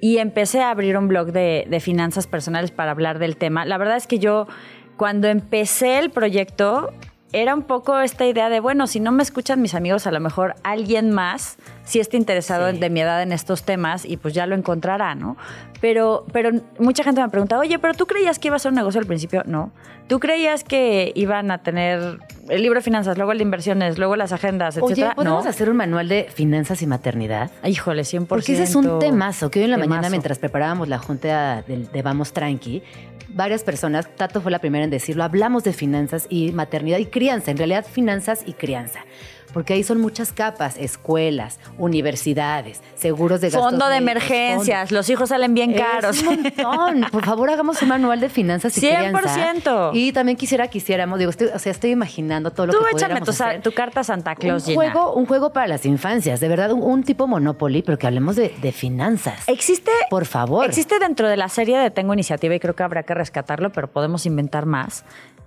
y 0.01 0.19
empecé 0.19 0.63
a 0.63 0.71
abrir 0.71 0.97
un 0.97 1.09
blog 1.09 1.33
de, 1.33 1.81
finanzas 1.81 2.27
personales 2.27 2.71
para 2.71 2.91
hablar 2.91 3.19
del 3.19 3.37
tema. 3.37 3.65
La 3.65 3.79
verdad 3.79 3.97
es 3.97 4.07
que 4.07 4.19
yo, 4.19 4.47
cuando 4.97 5.29
empecé 5.29 5.99
el 5.99 6.11
proyecto, 6.11 6.93
era 7.33 7.55
un 7.55 7.63
poco 7.63 8.01
esta 8.01 8.27
idea 8.27 8.49
de, 8.49 8.61
bueno, 8.61 8.87
si 8.87 9.01
no 9.01 9.13
me 9.13 9.23
escuchan 9.23 9.63
mis 9.63 9.75
amigos, 9.75 10.07
a 10.07 10.11
lo 10.11 10.21
mejor 10.21 10.55
alguien 10.65 11.11
más 11.11 11.59
sí 11.91 11.99
está 11.99 12.17
interesado 12.17 12.71
sí. 12.71 12.79
de 12.79 12.89
mi 12.89 13.01
edad 13.01 13.21
en 13.21 13.33
estos 13.33 13.65
temas 13.65 14.05
y 14.05 14.17
pues 14.17 14.33
ya 14.33 14.47
lo 14.47 14.55
encontrará, 14.55 15.17
¿no? 15.17 15.37
Pero, 15.81 16.25
pero 16.33 16.51
mucha 16.79 17.03
gente 17.03 17.21
me 17.21 17.29
pregunta, 17.29 17.59
oye, 17.59 17.79
pero 17.79 17.95
tú 17.95 18.07
creías 18.07 18.39
que 18.39 18.49
iba 18.49 18.57
a 18.57 18.59
ser 18.61 18.71
un 18.71 18.77
negocio 18.77 19.01
al 19.01 19.07
principio? 19.07 19.43
No. 19.45 19.73
¿Tú 20.07 20.21
creías 20.21 20.63
que 20.63 21.13
iban 21.17 21.51
a 21.51 21.59
tener 21.59 22.19
el 22.49 22.63
libro 22.63 22.79
de 22.79 22.85
finanzas, 22.85 23.17
luego 23.17 23.33
el 23.33 23.39
de 23.39 23.45
inversiones, 23.45 23.99
luego 23.99 24.15
las 24.15 24.33
agendas, 24.33 24.77
etcétera? 24.77 25.09
Oye, 25.09 25.15
¿podemos 25.17 25.45
no. 25.45 25.51
hacer 25.51 25.69
un 25.69 25.77
manual 25.77 26.09
de 26.09 26.29
finanzas 26.33 26.81
y 26.83 26.87
maternidad? 26.87 27.51
Híjole, 27.65 28.03
100%. 28.03 28.27
Porque 28.27 28.53
ese 28.53 28.65
es 28.65 28.77
un 28.77 29.01
temazo 29.01 29.51
que 29.51 29.59
hoy 29.59 29.65
en 29.65 29.73
la 29.73 29.77
temazo. 29.77 29.91
mañana, 29.91 30.11
mientras 30.11 30.39
preparábamos 30.39 30.89
la 30.89 30.99
junta 30.99 31.63
de, 31.63 31.87
de 31.87 32.03
Vamos 32.03 32.33
Tranqui, 32.33 32.83
varias 33.31 33.65
personas, 33.65 34.09
Tato 34.17 34.41
fue 34.41 34.53
la 34.53 34.61
primera 34.61 34.85
en 34.85 34.91
decirlo, 34.91 35.25
hablamos 35.25 35.65
de 35.65 35.73
finanzas 35.73 36.27
y 36.29 36.53
maternidad 36.53 36.99
y 36.99 37.07
crianza, 37.07 37.51
en 37.51 37.57
realidad 37.57 37.85
finanzas 37.85 38.43
y 38.47 38.53
crianza 38.53 39.01
porque 39.53 39.75
ahí 39.75 39.83
son 39.83 40.01
muchas 40.01 40.33
capas, 40.33 40.77
escuelas, 40.79 41.59
universidades, 41.79 42.81
seguros 42.95 43.41
de 43.41 43.51
gastos 43.51 43.71
Fondo 43.71 43.89
de 43.89 44.01
médicos, 44.01 44.31
emergencias, 44.31 44.89
fondo. 44.89 44.95
los 44.99 45.11
hijos 45.11 45.29
salen 45.29 45.55
bien 45.55 45.75
caros. 45.75 46.23
Un 46.23 46.43
montón. 46.43 47.07
Por 47.11 47.25
favor, 47.25 47.51
hagamos 47.51 47.81
un 47.83 47.89
manual 47.89 48.21
de 48.21 48.29
finanzas 48.29 48.77
y 48.79 48.81
100%. 48.81 49.11
crianza. 49.21 49.91
Y 49.93 50.13
también 50.13 50.37
quisiera 50.37 50.69
que 50.69 50.79
hiciéramos, 50.79 51.19
digo, 51.19 51.31
estoy, 51.31 51.49
o 51.49 51.59
sea, 51.59 51.73
estoy 51.73 51.91
imaginando 51.91 52.51
todo 52.51 52.67
lo 52.67 52.73
Tú 52.73 52.79
que 52.81 52.97
échame 52.97 53.21
tu, 53.21 53.31
hacer. 53.31 53.63
tu, 53.63 53.73
carta 53.73 54.05
Santa 54.05 54.35
Claus, 54.35 54.67
un 54.67 54.75
juego, 54.75 55.15
un 55.15 55.27
juego 55.27 55.53
para 55.53 55.67
las 55.67 55.87
infancias, 55.87 56.41
de 56.41 56.49
verdad, 56.49 56.73
un, 56.73 56.83
un 56.83 57.03
tipo 57.03 57.27
Monopoly, 57.27 57.83
pero 57.83 57.99
que 57.99 58.07
hablemos 58.07 58.37
de, 58.37 58.55
de, 58.61 58.73
finanzas. 58.73 59.49
Existe, 59.49 59.91
por 60.09 60.27
favor. 60.27 60.65
Existe 60.65 60.99
dentro 60.99 61.29
de 61.29 61.37
la 61.37 61.49
serie 61.49 61.79
de 61.79 61.91
Tengo 61.91 62.15
Iniciativa 62.15 62.55
y 62.55 62.61
creo 62.61 62.75
que 62.75 62.83
habrá 62.83 63.03
que 63.03 63.15
rescatarlo, 63.15 63.71
pero 63.73 63.89
podemos 63.91 64.27
inventar 64.27 64.67
más. 64.67 65.05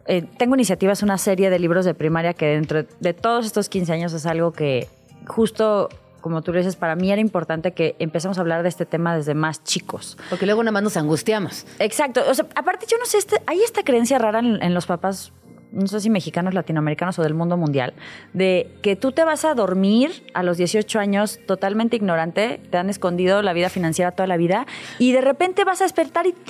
Eh, 0.08 0.24
Tengo 0.38 0.56
Iniciativa 0.56 0.92
es 0.92 1.04
una 1.04 1.18
serie 1.18 1.50
de 1.50 1.60
libros 1.60 1.86
de 1.86 1.94
primaria 1.94 2.34
que 2.34 2.48
dentro 2.48 2.84
de 3.00 3.14
todos 3.14 3.46
estos 3.46 3.70
15 3.70 3.94
años 3.94 4.14
es 4.14 4.26
algo 4.26 4.52
que 4.52 4.88
justo 5.28 5.90
como 6.24 6.42
tú 6.42 6.54
lo 6.54 6.58
dices, 6.58 6.78
para 6.78 6.96
mí 6.96 7.12
era 7.12 7.20
importante 7.20 7.74
que 7.74 7.98
empecemos 8.00 8.38
a 8.38 8.42
hablar 8.42 8.64
de 8.64 8.70
este 8.70 8.86
tema 8.86 9.14
desde 9.14 9.34
más 9.34 9.62
chicos. 9.66 10.18
Porque 10.30 10.46
luego 10.46 10.64
nada 10.64 10.72
más 10.72 10.82
nos 10.84 10.96
angustiamos. 10.96 11.66
Exacto. 11.80 12.22
O 12.30 12.34
sea, 12.34 12.46
aparte, 12.56 12.86
yo 12.90 12.98
no 12.98 13.06
sé, 13.06 13.18
este, 13.18 13.42
hay 13.46 13.60
esta 13.60 13.84
creencia 13.84 14.18
rara 14.20 14.40
en, 14.40 14.64
en 14.64 14.74
los 14.74 14.86
papás 14.86 15.34
no 15.74 15.88
sé 15.88 16.00
si 16.00 16.10
mexicanos, 16.10 16.54
latinoamericanos 16.54 17.18
o 17.20 17.24
del 17.24 17.34
mundo 17.34 17.58
mundial, 17.58 17.94
de 18.34 18.70
que 18.82 18.96
tú 18.96 19.12
te 19.12 19.24
vas 19.24 19.44
a 19.44 19.56
dormir 19.56 20.24
a 20.36 20.44
los 20.44 20.58
18 20.58 21.00
años 21.00 21.40
totalmente 21.48 21.96
ignorante, 21.96 22.62
te 22.70 22.78
han 22.78 22.90
escondido 22.90 23.42
la 23.42 23.54
vida 23.54 23.70
financiera 23.70 24.12
toda 24.12 24.28
la 24.28 24.38
vida 24.38 24.68
y 25.00 25.12
de 25.14 25.22
repente 25.22 25.64
vas 25.66 25.82
a 25.82 25.86
despertar 25.86 26.28
y 26.28 26.34
¡ting! 26.34 26.44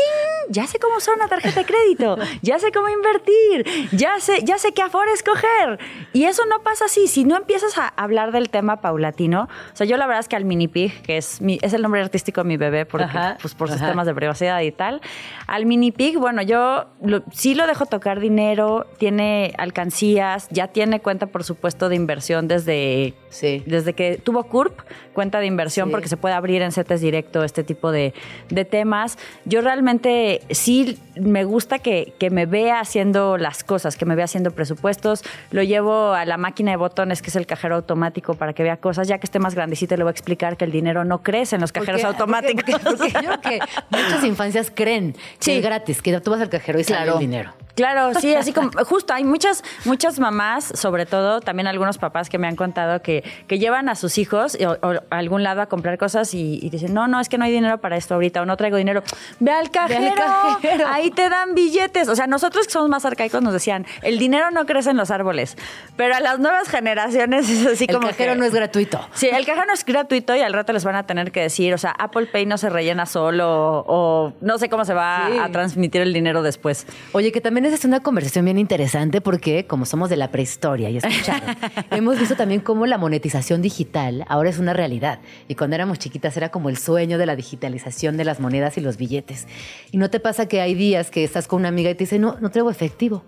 Ya 0.50 0.68
sé 0.68 0.78
cómo 0.78 0.98
usar 0.98 1.16
una 1.16 1.28
tarjeta 1.30 1.62
de 1.62 1.66
crédito, 1.66 2.18
ya 2.42 2.60
sé 2.60 2.72
cómo 2.74 2.90
invertir, 2.90 3.66
ya 3.94 4.20
sé, 4.20 4.44
ya 4.44 4.58
sé 4.58 4.74
qué 4.74 4.82
aforo 4.82 5.12
escoger. 5.14 5.80
Y 6.12 6.26
eso 6.26 6.44
no 6.50 6.62
pasa 6.62 6.86
así. 6.86 7.08
Si 7.08 7.24
no 7.24 7.38
empiezas 7.38 7.78
a 7.78 7.88
hablar 7.88 8.34
del 8.34 8.50
tema 8.50 8.82
paulatino, 8.82 9.44
o 9.72 9.76
sea, 9.76 9.88
yo 9.88 9.96
la 9.96 10.06
verdad 10.06 10.20
es 10.20 10.28
que 10.28 10.36
al 10.36 10.44
mini 10.44 10.68
pig, 10.68 11.02
que 11.02 11.16
es, 11.18 11.42
mi, 11.42 11.60
es 11.62 11.72
el 11.74 11.82
nombre 11.82 12.02
artístico 12.02 12.42
de 12.42 12.48
mi 12.50 12.58
bebé, 12.58 12.86
porque, 12.86 13.06
Ajá, 13.06 13.38
pues 13.42 13.56
por 13.56 13.70
sus 13.70 13.78
ajá. 13.78 13.92
temas 13.92 14.06
de 14.06 14.14
privacidad 14.14 14.60
y 14.60 14.72
tal, 14.74 15.00
al 15.48 15.66
mini 15.66 15.92
pig, 15.94 16.18
bueno, 16.18 16.42
yo 16.42 16.88
lo- 17.02 17.24
sí 17.32 17.56
lo 17.56 17.68
dejo 17.68 17.86
tocar 17.86 18.20
dinero, 18.20 18.86
tiene 18.98 19.13
alcancías, 19.58 20.48
ya 20.50 20.68
tiene 20.68 21.00
cuenta, 21.00 21.28
por 21.28 21.44
supuesto, 21.44 21.90
de 21.90 21.96
inversión 21.96 22.48
desde, 22.48 23.14
Sí. 23.30 23.64
desde 23.66 23.94
que 23.94 24.18
tuvo 24.18 24.44
CURP, 24.44 24.80
cuenta 25.14 25.40
de 25.40 25.46
inversión, 25.48 25.88
Sí. 25.90 25.92
porque 25.92 26.08
se 26.08 26.18
puede 26.18 26.36
abrir 26.36 26.62
en 26.62 26.72
CETES 26.72 27.02
directo 27.02 27.44
este 27.44 27.64
tipo 27.64 27.92
de, 27.92 28.14
de 28.50 28.66
temas. 28.66 29.18
Yo 29.46 29.62
realmente 29.62 30.42
sí 30.52 31.00
me 31.16 31.44
gusta 31.44 31.80
que, 31.80 32.14
que 32.20 32.30
me 32.30 32.46
vea 32.46 32.80
haciendo 32.80 33.38
las 33.38 33.64
cosas, 33.64 33.96
que 33.98 34.06
me 34.06 34.16
vea 34.16 34.26
haciendo 34.26 34.52
presupuestos. 34.52 35.24
Lo 35.52 35.64
llevo 35.64 36.14
a 36.14 36.26
la 36.26 36.38
máquina 36.38 36.72
de 36.72 36.78
botones, 36.78 37.22
que 37.22 37.30
es 37.30 37.36
el 37.36 37.46
cajero 37.46 37.76
automático, 37.76 38.34
para 38.36 38.54
que 38.54 38.64
vea 38.64 38.78
cosas. 38.78 39.08
Ya 39.08 39.18
que 39.20 39.26
esté 39.26 39.40
más 39.40 39.56
grandecito, 39.56 39.96
le 39.98 40.04
voy 40.04 40.10
a 40.10 40.12
explicar 40.12 40.58
que 40.58 40.66
el 40.66 40.72
dinero 40.72 41.04
no 41.06 41.22
crece 41.24 41.56
en 41.56 41.62
los 41.62 41.72
cajeros 41.72 42.02
Porque- 42.02 42.08
automáticos. 42.18 42.64
Porque, 42.82 42.98
porque 42.98 43.12
yo 43.14 43.20
creo 43.20 43.42
que 43.42 43.60
muchas 43.90 44.24
infancias 44.24 44.72
creen 44.74 45.14
que 45.14 45.20
Sí. 45.40 45.52
es 45.54 45.64
gratis, 45.64 46.02
que 46.02 46.20
tú 46.22 46.32
vas 46.32 46.42
al 46.42 46.50
cajero 46.50 46.80
y 46.80 46.84
sale 46.84 47.12
el 47.12 47.20
dinero. 47.20 47.54
Claro, 47.76 48.14
sí, 48.20 48.36
así 48.36 48.54
como 48.54 48.70
justo 48.86 49.14
hay 49.14 49.24
muchas 49.24 49.64
muchas 49.86 50.20
mamás, 50.20 50.66
sobre 50.76 51.06
todo 51.06 51.42
también 51.42 51.68
algunos 51.68 51.98
papás 51.98 52.30
que 52.30 52.38
me 52.38 52.48
han 52.48 52.56
contado 52.56 53.02
que, 53.02 53.24
que 53.48 53.58
llevan 53.58 53.90
a 53.90 53.96
sus 53.96 54.18
hijos 54.18 54.56
o, 54.64 54.78
o 54.88 54.92
a 54.92 55.18
algún 55.18 55.42
lado 55.44 55.62
a 55.62 55.66
comprar 55.66 55.98
cosas 55.98 56.34
y, 56.34 56.60
y 56.62 56.70
dicen, 56.70 56.94
no, 56.94 57.08
no, 57.08 57.20
es 57.20 57.30
que 57.30 57.38
no 57.38 57.46
hay 57.46 57.52
dinero 57.52 57.80
para 57.80 57.98
esto 57.98 58.14
ahorita 58.14 58.42
o 58.42 58.46
no 58.46 58.58
traigo 58.58 58.78
dinero. 58.78 59.02
Ve 59.40 59.52
al 59.52 59.72
cajero, 59.72 60.14
cajero. 60.16 60.86
ahí 60.88 61.10
te 61.12 61.30
dan 61.30 61.56
billetes. 61.56 62.10
O 62.10 62.16
sea, 62.16 62.28
nosotros 62.28 62.68
que 62.68 62.74
somos 62.74 62.90
más 62.90 63.06
arcaicos 63.06 63.42
nos 63.42 63.54
decían, 63.54 63.86
el 64.04 64.20
dinero 64.20 64.52
no 64.52 64.66
crece 64.66 64.92
en 64.92 64.98
los 64.98 65.10
árboles, 65.12 65.58
pero 65.98 66.16
a 66.16 66.20
las 66.20 66.40
nuevas 66.40 66.70
generaciones 66.70 67.50
es 67.50 67.66
así 67.66 67.86
El 67.88 67.96
como 67.96 68.08
cajero 68.08 68.34
que- 68.34 68.40
no 68.40 68.46
es 68.46 68.54
gratuito. 68.54 69.00
Sí, 69.14 69.30
el 69.30 69.46
cajero 69.46 69.66
no 69.66 69.74
es 69.74 69.84
gratuito 69.84 70.36
y 70.36 70.42
al 70.42 70.54
rato 70.54 70.74
les 70.74 70.84
van 70.84 70.96
a 70.96 71.08
tener 71.08 71.32
que 71.32 71.42
decir, 71.42 71.74
o 71.74 71.78
sea, 71.78 71.92
Apple 71.98 72.28
Pay 72.28 72.46
no 72.46 72.58
se 72.58 72.70
rellena 72.70 73.06
solo 73.06 73.84
o 73.88 74.34
no 74.42 74.58
sé 74.60 74.70
cómo 74.70 74.86
se 74.86 74.94
va 74.94 75.28
Sí. 75.32 75.38
a 75.40 75.50
transmitir 75.52 76.02
el 76.02 76.14
dinero 76.14 76.44
después. 76.44 76.86
Oye, 77.14 77.32
que 77.32 77.42
también 77.42 77.63
esa 77.66 77.76
es 77.76 77.86
una 77.86 78.02
conversación 78.02 78.46
bien 78.46 78.58
interesante 78.58 79.22
porque 79.22 79.68
como 79.68 79.86
somos 79.86 80.10
de 80.10 80.18
la 80.18 80.32
prehistoria 80.32 80.90
y 80.90 80.98
escucharon, 80.98 81.56
hemos 81.92 82.20
visto 82.20 82.36
también 82.36 82.62
cómo 82.62 82.86
la 82.86 82.98
monetización 82.98 83.62
digital 83.62 84.26
ahora 84.28 84.50
es 84.50 84.60
una 84.60 84.74
realidad. 84.74 85.20
Y 85.48 85.56
cuando 85.56 85.76
éramos 85.76 86.00
chiquitas 86.00 86.36
era 86.38 86.50
como 86.50 86.70
el 86.70 86.78
sueño 86.78 87.18
de 87.18 87.26
la 87.26 87.36
digitalización 87.36 88.18
de 88.18 88.26
las 88.26 88.40
monedas 88.40 88.78
y 88.78 88.82
los 88.82 88.98
billetes. 88.98 89.48
Y 89.92 89.98
no 89.98 90.10
te 90.10 90.20
pasa 90.20 90.48
que 90.48 90.62
hay 90.62 90.74
días 90.74 91.12
que 91.12 91.24
estás 91.24 91.48
con 91.48 91.60
una 91.60 91.70
amiga 91.70 91.90
y 91.90 91.96
te 91.96 92.06
dice, 92.06 92.20
no, 92.20 92.38
no 92.40 92.50
traigo 92.52 92.70
efectivo. 92.70 93.24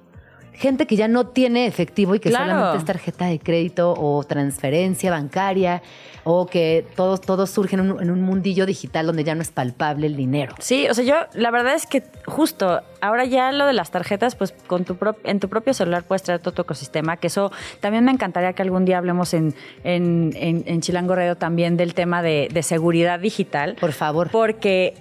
Gente 0.57 0.87
que 0.87 0.95
ya 0.95 1.07
no 1.07 1.27
tiene 1.27 1.65
efectivo 1.67 2.15
y 2.15 2.19
que 2.19 2.29
Claro. 2.29 2.45
solamente 2.51 2.77
es 2.79 2.85
tarjeta 2.85 3.25
de 3.25 3.39
crédito 3.39 3.93
o 3.97 4.23
transferencia 4.23 5.11
bancaria 5.11 5.81
o 6.23 6.47
que 6.47 6.85
todo, 6.95 7.17
todo 7.19 7.45
surge 7.45 7.75
en 7.75 7.91
un, 7.91 8.01
en 8.01 8.09
un 8.09 8.21
mundillo 8.21 8.65
digital 8.65 9.05
donde 9.05 9.23
ya 9.23 9.35
no 9.35 9.41
es 9.43 9.51
palpable 9.51 10.07
el 10.07 10.15
dinero. 10.15 10.55
Sí, 10.59 10.87
o 10.89 10.93
sea, 10.93 11.03
yo 11.03 11.15
la 11.39 11.51
verdad 11.51 11.75
es 11.75 11.85
que 11.85 12.01
justo 12.25 12.81
ahora 13.01 13.25
ya 13.25 13.51
lo 13.51 13.67
de 13.67 13.73
las 13.73 13.91
tarjetas, 13.91 14.35
pues 14.35 14.53
con 14.65 14.85
tu 14.85 14.95
prop- 14.95 15.17
en 15.23 15.39
tu 15.39 15.49
propio 15.49 15.73
celular 15.75 16.03
puedes 16.03 16.23
traer 16.23 16.39
todo 16.39 16.53
tu 16.53 16.63
ecosistema, 16.63 17.17
que 17.17 17.27
eso 17.27 17.51
también 17.79 18.03
me 18.05 18.11
encantaría 18.11 18.53
que 18.53 18.63
algún 18.63 18.85
día 18.85 18.97
hablemos 18.97 19.33
en, 19.35 19.53
en, 19.83 20.31
en- 20.35 20.63
en 20.65 20.81
Chilango 20.81 21.13
Radio 21.15 21.35
también 21.35 21.77
del 21.77 21.93
tema 21.93 22.21
de, 22.23 22.47
de 22.51 22.63
seguridad 22.63 23.19
digital. 23.19 23.75
Por 23.79 23.91
favor. 23.91 24.29
Porque 24.31 24.95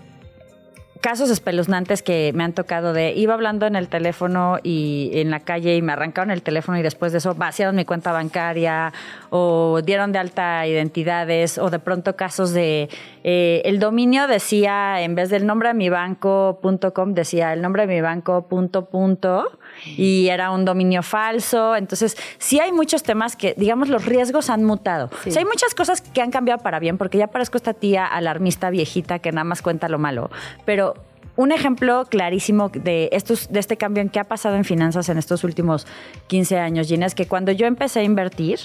casos 1.04 1.28
espeluznantes 1.28 2.02
que 2.02 2.32
me 2.34 2.44
han 2.44 2.54
tocado 2.54 2.94
de 2.94 3.12
iba 3.12 3.34
hablando 3.34 3.66
en 3.66 3.76
el 3.76 3.88
teléfono 3.88 4.56
y 4.62 5.10
en 5.12 5.30
la 5.30 5.40
calle 5.40 5.76
y 5.76 5.82
me 5.82 5.92
arrancaron 5.92 6.30
el 6.30 6.40
teléfono 6.40 6.78
y 6.78 6.82
después 6.82 7.12
de 7.12 7.18
eso 7.18 7.34
vaciaron 7.34 7.76
mi 7.76 7.84
cuenta 7.84 8.10
bancaria 8.10 8.90
o 9.28 9.82
dieron 9.84 10.12
de 10.12 10.18
alta 10.18 10.66
identidades 10.66 11.58
o 11.58 11.68
de 11.68 11.78
pronto 11.78 12.16
casos 12.16 12.54
de 12.54 12.88
eh, 13.22 13.60
el 13.66 13.80
dominio 13.80 14.26
decía 14.26 15.02
en 15.02 15.14
vez 15.14 15.28
del 15.28 15.44
nombre 15.44 15.68
de 15.68 15.74
mi 15.74 15.90
banco.com 15.90 17.12
decía 17.12 17.52
el 17.52 17.60
nombre 17.60 17.86
de 17.86 17.94
mi 17.94 18.00
banco 18.00 18.48
punto 18.48 18.86
punto 18.86 19.58
y 19.84 20.28
era 20.28 20.50
un 20.50 20.64
dominio 20.64 21.02
falso 21.02 21.76
entonces 21.76 22.16
sí 22.38 22.60
hay 22.60 22.72
muchos 22.72 23.02
temas 23.02 23.36
que 23.36 23.54
digamos 23.56 23.88
los 23.88 24.04
riesgos 24.04 24.50
han 24.50 24.64
mutado 24.64 24.94
Sí. 25.22 25.30
O 25.30 25.32
sea, 25.32 25.40
hay 25.40 25.46
muchas 25.46 25.74
cosas 25.74 26.00
que 26.00 26.20
han 26.20 26.30
cambiado 26.30 26.62
para 26.62 26.78
bien, 26.78 26.98
porque 26.98 27.18
ya 27.18 27.28
parezco 27.28 27.56
esta 27.56 27.74
tía 27.74 28.06
alarmista 28.06 28.70
viejita 28.70 29.18
que 29.18 29.32
nada 29.32 29.44
más 29.44 29.62
cuenta 29.62 29.88
lo 29.88 29.98
malo. 29.98 30.30
Pero 30.64 30.94
un 31.36 31.52
ejemplo 31.52 32.06
clarísimo 32.08 32.68
de, 32.68 33.08
estos, 33.12 33.50
de 33.50 33.60
este 33.60 33.76
cambio 33.76 34.02
en 34.02 34.08
que 34.08 34.20
ha 34.20 34.24
pasado 34.24 34.56
en 34.56 34.64
finanzas 34.64 35.08
en 35.08 35.18
estos 35.18 35.44
últimos 35.44 35.86
15 36.28 36.58
años, 36.58 36.88
Gina, 36.88 37.06
es 37.06 37.14
que 37.14 37.26
cuando 37.26 37.52
yo 37.52 37.66
empecé 37.66 38.00
a 38.00 38.02
invertir, 38.04 38.60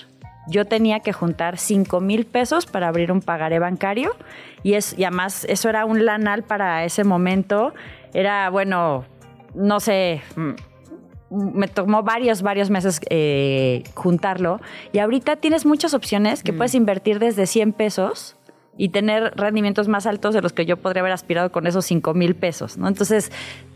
yo 0.47 0.66
tenía 0.66 0.99
que 0.99 1.14
juntar 1.14 1.57
5 1.57 1.99
mil 1.99 2.26
pesos 2.26 2.66
para 2.66 2.88
abrir 2.88 3.12
un 3.12 3.22
pagaré 3.22 3.60
bancario 3.60 4.16
y, 4.64 4.74
es, 4.74 4.97
y 4.97 5.03
además 5.03 5.45
eso 5.49 5.70
era 5.70 5.86
un 5.86 6.05
lanal 6.05 6.43
para 6.43 6.84
ese 6.86 7.03
momento. 7.03 7.74
Era, 8.14 8.49
bueno, 8.49 9.05
no 9.53 9.80
sé, 9.80 10.22
mm, 10.36 10.51
me 11.30 11.67
tomó 11.67 12.03
varios, 12.03 12.41
varios 12.41 12.69
meses 12.69 12.99
eh, 13.09 13.84
juntarlo. 13.93 14.59
Y 14.91 14.99
ahorita 14.99 15.36
tienes 15.38 15.65
muchas 15.65 15.93
opciones 15.93 16.43
que 16.43 16.53
puedes 16.53 16.73
invertir 16.75 17.19
desde 17.19 17.45
100 17.45 17.73
pesos 17.73 18.36
y 18.77 18.89
tener 18.89 19.34
rendimientos 19.36 19.89
más 19.89 20.05
altos 20.05 20.34
de 20.34 20.41
los 20.41 20.53
que 20.53 20.65
yo 20.65 20.77
podría 20.77 21.01
haber 21.01 21.11
aspirado 21.11 21.51
con 21.51 21.67
esos 21.67 21.86
5 21.86 22.13
mil 22.13 22.34
pesos, 22.36 22.77
¿no? 22.77 22.88
Entonces, 22.88 23.30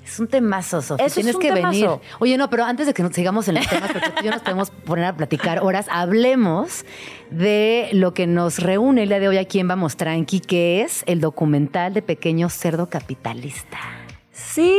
Es 0.05 0.19
un 0.19 0.27
temazo, 0.27 0.81
Sofía. 0.81 1.05
Eso 1.05 1.19
es 1.19 1.25
Tienes 1.25 1.35
un 1.35 1.41
que 1.41 1.51
temazo. 1.51 1.69
venir. 1.71 1.89
Oye, 2.19 2.37
no, 2.37 2.49
pero 2.49 2.63
antes 2.65 2.87
de 2.87 2.93
que 2.93 3.03
nos 3.03 3.13
sigamos 3.13 3.47
en 3.49 3.55
los 3.55 3.67
temas, 3.67 3.91
porque 3.91 4.09
tú 4.09 4.15
y 4.21 4.25
yo 4.25 4.31
nos 4.31 4.41
podemos 4.41 4.69
poner 4.71 5.05
a 5.05 5.15
platicar 5.15 5.59
horas, 5.61 5.87
hablemos 5.91 6.85
de 7.31 7.89
lo 7.93 8.13
que 8.13 8.27
nos 8.27 8.59
reúne 8.59 9.03
el 9.03 9.09
día 9.09 9.19
de 9.19 9.27
hoy 9.27 9.37
aquí 9.37 9.59
en 9.59 9.67
Vamos 9.67 9.95
Tranqui, 9.97 10.39
que 10.39 10.81
es 10.81 11.03
el 11.05 11.19
documental 11.21 11.93
de 11.93 12.01
Pequeño 12.01 12.49
Cerdo 12.49 12.89
Capitalista. 12.89 13.77
Sí, 14.53 14.75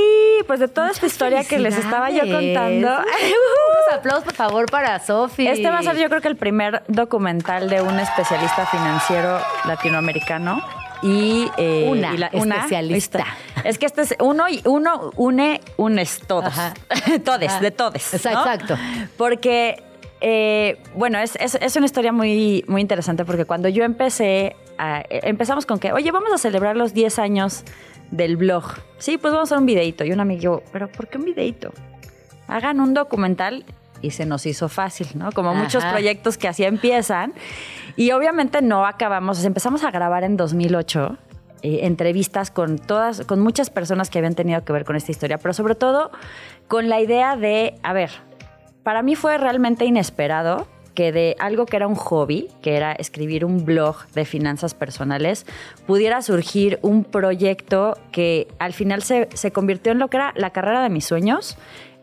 pues 0.47 0.61
de 0.61 0.69
toda 0.69 0.91
esta 0.91 1.07
historia 1.07 1.45
que 1.45 1.59
les 1.59 1.77
estaba 1.77 2.11
yo 2.11 2.21
contando. 2.23 2.89
Unos 2.89 3.93
aplausos, 3.93 4.25
por 4.25 4.35
favor, 4.35 4.67
para 4.71 4.99
Sofía. 5.01 5.53
Este 5.53 5.71
va 5.71 5.79
a 5.79 5.83
ser 5.83 5.97
yo 5.97 6.09
creo 6.09 6.21
que 6.21 6.29
el 6.29 6.37
primer 6.37 6.83
documental 6.89 7.69
de 7.69 7.83
un 7.83 7.99
especialista 7.99 8.67
financiero 8.67 9.41
latinoamericano. 9.67 10.63
Y, 11.03 11.51
eh, 11.59 11.87
Una 11.91 12.15
y 12.33 12.39
especialista. 12.39 13.27
Es 13.63 13.77
que 13.79 13.85
este 13.85 14.03
es 14.03 14.15
uno 14.21 14.49
y 14.49 14.63
uno 14.65 15.11
une 15.17 15.61
unes 15.77 16.21
todos. 16.27 16.55
Todes, 17.25 17.51
Ajá. 17.51 17.61
de 17.61 17.71
todes. 17.71 18.15
Exacto, 18.15 18.39
¿no? 18.39 18.53
exacto. 18.53 18.77
Porque, 19.19 19.83
eh, 20.23 20.83
bueno, 20.95 21.19
es, 21.19 21.37
es- 21.37 21.57
es 21.61 21.77
una 21.77 21.85
historia 21.85 22.11
muy, 22.13 22.65
muy 22.69 22.81
interesante 22.81 23.27
porque 23.27 23.45
cuando 23.45 23.69
yo 23.69 23.85
empecé, 23.85 24.57
a- 24.79 25.01
eh, 25.01 25.21
empezamos 25.25 25.67
con 25.67 25.79
que, 25.79 25.93
oye, 25.93 26.11
vamos 26.11 26.33
a 26.33 26.39
celebrar 26.39 26.75
los 26.75 26.95
10 26.95 27.19
años 27.19 27.65
del 28.11 28.37
blog. 28.37 28.65
Sí, 28.99 29.19
pues 29.19 29.33
vamos 29.33 29.51
a 29.51 29.55
hacer 29.55 29.59
un 29.59 29.67
videito. 29.67 30.05
Y 30.05 30.13
un 30.13 30.21
amigo, 30.21 30.63
pero 30.73 30.91
¿por 30.91 31.09
qué 31.09 31.19
un 31.19 31.25
videito? 31.25 31.73
Hagan 32.49 32.81
un 32.81 32.95
documental 32.95 33.65
y 34.01 34.11
se 34.11 34.27
nos 34.27 34.47
hizo 34.47 34.69
fácil, 34.69 35.09
¿no? 35.15 35.33
Como 35.33 35.55
muchos 35.55 35.85
proyectos 35.85 36.37
que 36.37 36.49
así 36.49 36.65
empiezan. 36.65 37.33
Y 37.97 38.11
obviamente 38.13 38.61
no 38.61 38.87
acabamos, 38.87 39.45
empezamos 39.45 39.85
a 39.85 39.91
grabar 39.91 40.25
en 40.25 40.37
2008 40.37 41.17
eh, 41.63 41.87
entrevistas 41.87 42.51
con 42.51 42.79
todas, 42.79 43.23
con 43.25 43.41
muchas 43.41 43.71
personas 43.71 44.11
que 44.11 44.19
habían 44.19 44.35
tenido 44.35 44.63
que 44.65 44.73
ver 44.73 44.85
con 44.85 44.97
esta 44.97 45.11
historia, 45.11 45.39
pero 45.39 45.55
sobre 45.55 45.75
todo 45.75 46.11
con 46.69 46.91
la 46.91 47.01
idea 47.01 47.37
de, 47.37 47.79
a 47.83 47.95
ver, 47.95 48.11
para 48.83 49.03
mí 49.03 49.17
fue 49.17 49.39
realmente 49.39 49.87
inesperado 49.87 50.67
que 50.95 51.11
de 51.13 51.37
algo 51.41 51.67
que 51.67 51.77
era 51.77 51.87
un 51.89 51.95
hobby, 51.97 52.49
que 52.63 52.77
era 52.77 52.93
escribir 52.93 53.45
un 53.45 53.65
blog 53.65 54.07
de 54.15 54.25
finanzas 54.25 54.75
personales, 54.75 55.45
pudiera 55.87 56.23
surgir 56.23 56.79
un 56.83 57.05
proyecto 57.05 57.97
que 58.13 58.47
al 58.59 58.73
final 58.73 59.03
se, 59.03 59.29
se 59.35 59.51
convirtió 59.51 59.93
en 59.93 59.99
lo 59.99 60.09
que 60.09 60.19
era 60.19 60.33
la 60.37 60.51
carrera 60.51 60.83
de 60.83 60.91
mis 60.91 61.05
sueños, 61.05 61.57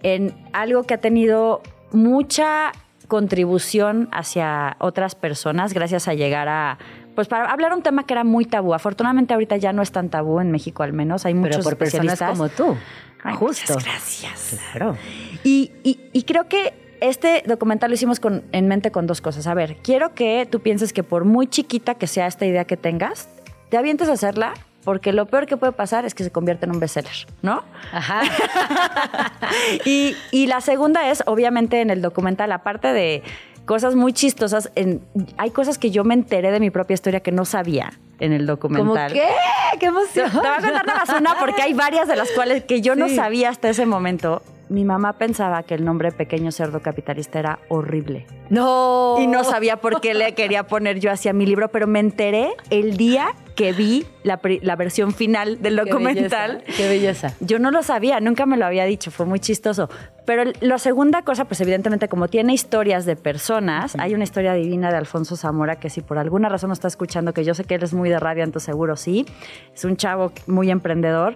en 0.03 0.33
algo 0.53 0.83
que 0.83 0.93
ha 0.95 0.99
tenido 0.99 1.61
mucha 1.91 2.71
contribución 3.07 4.09
hacia 4.11 4.75
otras 4.79 5.15
personas 5.15 5.73
gracias 5.73 6.07
a 6.07 6.13
llegar 6.13 6.47
a 6.49 6.77
pues 7.15 7.27
para 7.27 7.51
hablar 7.51 7.73
un 7.73 7.81
tema 7.83 8.05
que 8.05 8.13
era 8.13 8.23
muy 8.23 8.45
tabú. 8.45 8.73
Afortunadamente 8.73 9.33
ahorita 9.33 9.57
ya 9.57 9.73
no 9.73 9.81
es 9.81 9.91
tan 9.91 10.09
tabú 10.09 10.39
en 10.39 10.49
México 10.49 10.81
al 10.81 10.93
menos, 10.93 11.25
hay 11.25 11.33
muchos 11.33 11.57
Pero 11.57 11.63
por 11.63 11.77
personas 11.77 12.13
especialistas. 12.13 12.57
como 12.59 12.73
tú. 12.73 12.77
Ay, 13.23 13.35
Justo. 13.35 13.73
muchas 13.73 13.85
gracias. 13.85 14.59
Claro. 14.71 14.95
Y, 15.43 15.71
y- 15.83 15.99
y 16.13 16.23
creo 16.23 16.47
que 16.47 16.73
este 17.01 17.43
documental 17.45 17.89
lo 17.91 17.95
hicimos 17.95 18.19
con, 18.19 18.43
en 18.53 18.67
mente 18.67 18.91
con 18.91 19.05
dos 19.07 19.19
cosas. 19.21 19.45
A 19.47 19.53
ver, 19.53 19.75
quiero 19.83 20.13
que 20.13 20.47
tú 20.49 20.61
pienses 20.61 20.93
que 20.93 21.03
por 21.03 21.25
muy 21.25 21.47
chiquita 21.47 21.95
que 21.95 22.07
sea 22.07 22.27
esta 22.27 22.45
idea 22.45 22.63
que 22.65 22.77
tengas, 22.77 23.27
te 23.69 23.77
avientes 23.77 24.07
a 24.07 24.13
hacerla 24.13 24.53
porque 24.83 25.11
lo 25.13 25.25
peor 25.27 25.45
que 25.45 25.57
puede 25.57 25.73
pasar 25.73 26.05
es 26.05 26.15
que 26.15 26.23
se 26.23 26.31
convierta 26.31 26.65
en 26.65 26.71
un 26.71 26.79
bestseller, 26.79 27.27
¿no? 27.43 27.63
Ajá. 27.91 28.21
y, 29.85 30.15
y 30.31 30.47
la 30.47 30.61
segunda 30.61 31.09
es, 31.09 31.23
obviamente, 31.25 31.81
en 31.81 31.89
el 31.89 32.01
documental, 32.01 32.51
aparte 32.51 32.91
de 32.93 33.21
cosas 33.65 33.95
muy 33.95 34.13
chistosas, 34.13 34.71
en- 34.75 35.01
hay 35.37 35.51
cosas 35.51 35.77
que 35.77 35.91
yo 35.91 36.03
me 36.03 36.13
enteré 36.13 36.51
de 36.51 36.59
mi 36.59 36.71
propia 36.71 36.95
historia 36.95 37.19
que 37.19 37.31
no 37.31 37.45
sabía 37.45 37.93
en 38.19 38.33
el 38.33 38.41
¿Cómo 38.41 38.53
documental. 38.75 39.13
qué? 39.13 39.27
¡Qué 39.73 39.79
Te 39.79 39.85
emoción! 39.85 40.31
te 40.31 40.37
voy 40.37 40.47
a 40.47 40.55
contar 40.61 40.85
nada 40.85 41.03
más 41.05 41.19
una 41.19 41.35
porque 41.39 41.61
hay 41.61 41.73
varias 41.73 42.07
de 42.07 42.15
las 42.15 42.29
cuales 42.31 42.63
que 42.63 42.81
yo 42.81 42.95
no 42.95 43.07
sabía 43.09 43.49
hasta 43.49 43.69
ese 43.69 43.85
momento. 43.85 44.41
Mi 44.71 44.85
mamá 44.85 45.17
pensaba 45.17 45.63
que 45.63 45.73
el 45.73 45.83
nombre 45.83 46.13
Pequeño 46.13 46.49
Cerdo 46.53 46.79
Capitalista 46.81 47.39
era 47.39 47.59
horrible. 47.67 48.25
No. 48.49 49.17
Y 49.19 49.27
no 49.27 49.43
sabía 49.43 49.75
por 49.81 49.99
qué 49.99 50.13
le 50.13 50.33
quería 50.33 50.63
poner 50.67 51.01
yo 51.01 51.11
hacia 51.11 51.33
mi 51.33 51.45
libro, 51.45 51.67
pero 51.67 51.87
me 51.87 51.99
enteré 51.99 52.51
el 52.69 52.95
día 52.95 53.35
que 53.57 53.73
vi 53.73 54.05
la, 54.23 54.37
versión 54.77 55.11
final 55.11 55.61
del 55.61 55.75
Qué 55.75 55.89
documental. 55.89 56.59
belleza, 56.59 56.77
Qué 56.77 56.87
belleza. 56.87 57.33
Yo 57.41 57.59
no 57.59 57.69
lo 57.69 57.83
sabía, 57.83 58.21
nunca 58.21 58.45
me 58.45 58.55
lo 58.55 58.65
había 58.65 58.85
dicho, 58.85 59.11
fue 59.11 59.25
muy 59.25 59.41
chistoso. 59.41 59.89
Pero 60.25 60.49
la 60.61 60.77
segunda 60.77 61.23
cosa, 61.23 61.43
pues 61.43 61.59
evidentemente 61.59 62.07
como 62.07 62.29
tiene 62.29 62.53
historias 62.53 63.05
de 63.05 63.17
personas, 63.17 63.97
hay 63.99 64.13
una 64.13 64.23
historia 64.23 64.53
divina 64.53 64.89
de 64.89 64.95
Alfonso 64.95 65.35
Zamora 65.35 65.81
que 65.81 65.89
si 65.89 65.99
por 65.99 66.17
alguna 66.17 66.47
razón 66.47 66.69
no 66.69 66.73
está 66.73 66.87
escuchando, 66.87 67.33
que 67.33 67.43
yo 67.43 67.53
sé 67.55 67.65
que 67.65 67.75
él 67.75 67.83
es 67.83 67.93
muy 67.93 68.09
de 68.09 68.19
radio, 68.19 68.45
entonces 68.45 68.67
seguro 68.67 68.95
sí, 68.95 69.25
es 69.73 69.83
un 69.83 69.97
chavo 69.97 70.31
muy 70.47 70.71
emprendedor 70.71 71.35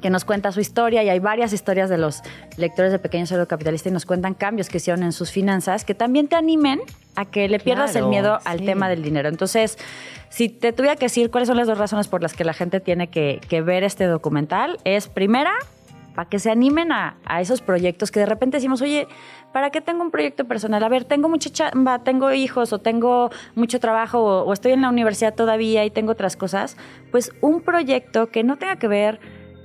que 0.00 0.10
nos 0.10 0.24
cuenta 0.24 0.52
su 0.52 0.60
historia 0.60 1.02
y 1.02 1.08
hay 1.08 1.18
varias 1.18 1.52
historias 1.52 1.88
de 1.88 1.98
los 1.98 2.22
lectores 2.56 2.92
de 2.92 2.98
Pequeño 2.98 3.26
Cerdo 3.26 3.46
Capitalista 3.46 3.88
y 3.88 3.92
nos 3.92 4.06
cuentan 4.06 4.34
cambios 4.34 4.68
que 4.68 4.78
hicieron 4.78 5.02
en 5.02 5.12
sus 5.12 5.30
finanzas 5.30 5.84
que 5.84 5.94
también 5.94 6.28
te 6.28 6.36
animen 6.36 6.80
a 7.16 7.24
que 7.24 7.48
le 7.48 7.58
pierdas 7.58 7.92
Claro, 7.92 8.06
el 8.06 8.10
miedo 8.10 8.38
al 8.44 8.60
sí. 8.60 8.66
tema 8.66 8.88
del 8.88 9.02
dinero. 9.02 9.28
Entonces, 9.28 9.78
si 10.28 10.48
te 10.48 10.72
tuviera 10.72 10.96
que 10.96 11.06
decir 11.06 11.30
cuáles 11.30 11.48
son 11.48 11.56
las 11.56 11.66
dos 11.66 11.78
razones 11.78 12.08
por 12.08 12.22
las 12.22 12.34
que 12.34 12.44
la 12.44 12.52
gente 12.54 12.80
tiene 12.80 13.08
que, 13.08 13.40
que 13.48 13.62
ver 13.62 13.82
este 13.84 14.04
documental, 14.04 14.78
es 14.84 15.08
primera, 15.08 15.52
para 16.14 16.28
que 16.28 16.38
se 16.38 16.50
animen 16.50 16.92
a, 16.92 17.16
a 17.24 17.40
esos 17.40 17.60
proyectos 17.62 18.10
que 18.10 18.20
de 18.20 18.26
repente 18.26 18.56
decimos, 18.56 18.82
oye, 18.82 19.06
¿para 19.52 19.70
qué 19.70 19.80
tengo 19.80 20.02
un 20.02 20.10
proyecto 20.10 20.44
personal? 20.44 20.82
A 20.82 20.88
ver, 20.88 21.04
tengo 21.04 21.28
mucha 21.28 21.50
chamba, 21.50 22.00
tengo 22.00 22.32
hijos 22.32 22.72
o 22.72 22.78
tengo 22.78 23.30
mucho 23.54 23.78
trabajo 23.80 24.18
o, 24.20 24.44
o 24.44 24.52
estoy 24.52 24.72
en 24.72 24.82
la 24.82 24.88
universidad 24.88 25.34
todavía 25.34 25.84
y 25.84 25.90
tengo 25.90 26.12
otras 26.12 26.36
cosas. 26.36 26.76
Pues 27.10 27.32
un 27.40 27.60
proyecto 27.60 28.28
que 28.30 28.42
no 28.42 28.56
tenga 28.56 28.76
que 28.76 28.88
ver 28.88 29.20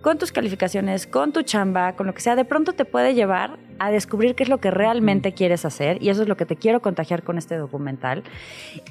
con 0.06 0.20
tus 0.20 0.32
calificaciones, 0.32 1.08
con 1.08 1.34
tu 1.34 1.41
chamba, 1.41 1.95
con 1.95 2.06
lo 2.06 2.14
que 2.14 2.22
sea, 2.22 2.36
de 2.36 2.45
pronto 2.45 2.74
te 2.74 2.86
puede 2.86 3.16
llevar 3.16 3.58
a 3.80 3.89
descubrir 3.89 4.36
qué 4.36 4.43
es 4.43 4.49
lo 4.49 4.60
que 4.60 4.70
realmente 4.70 5.34
quieres 5.34 5.66
hacer 5.66 5.97
y 5.99 6.10
eso 6.10 6.22
es 6.22 6.28
lo 6.28 6.38
que 6.38 6.45
te 6.45 6.58
quiero 6.58 6.80
contagiar 6.80 7.24
con 7.24 7.39
este 7.39 7.58
documental. 7.58 8.22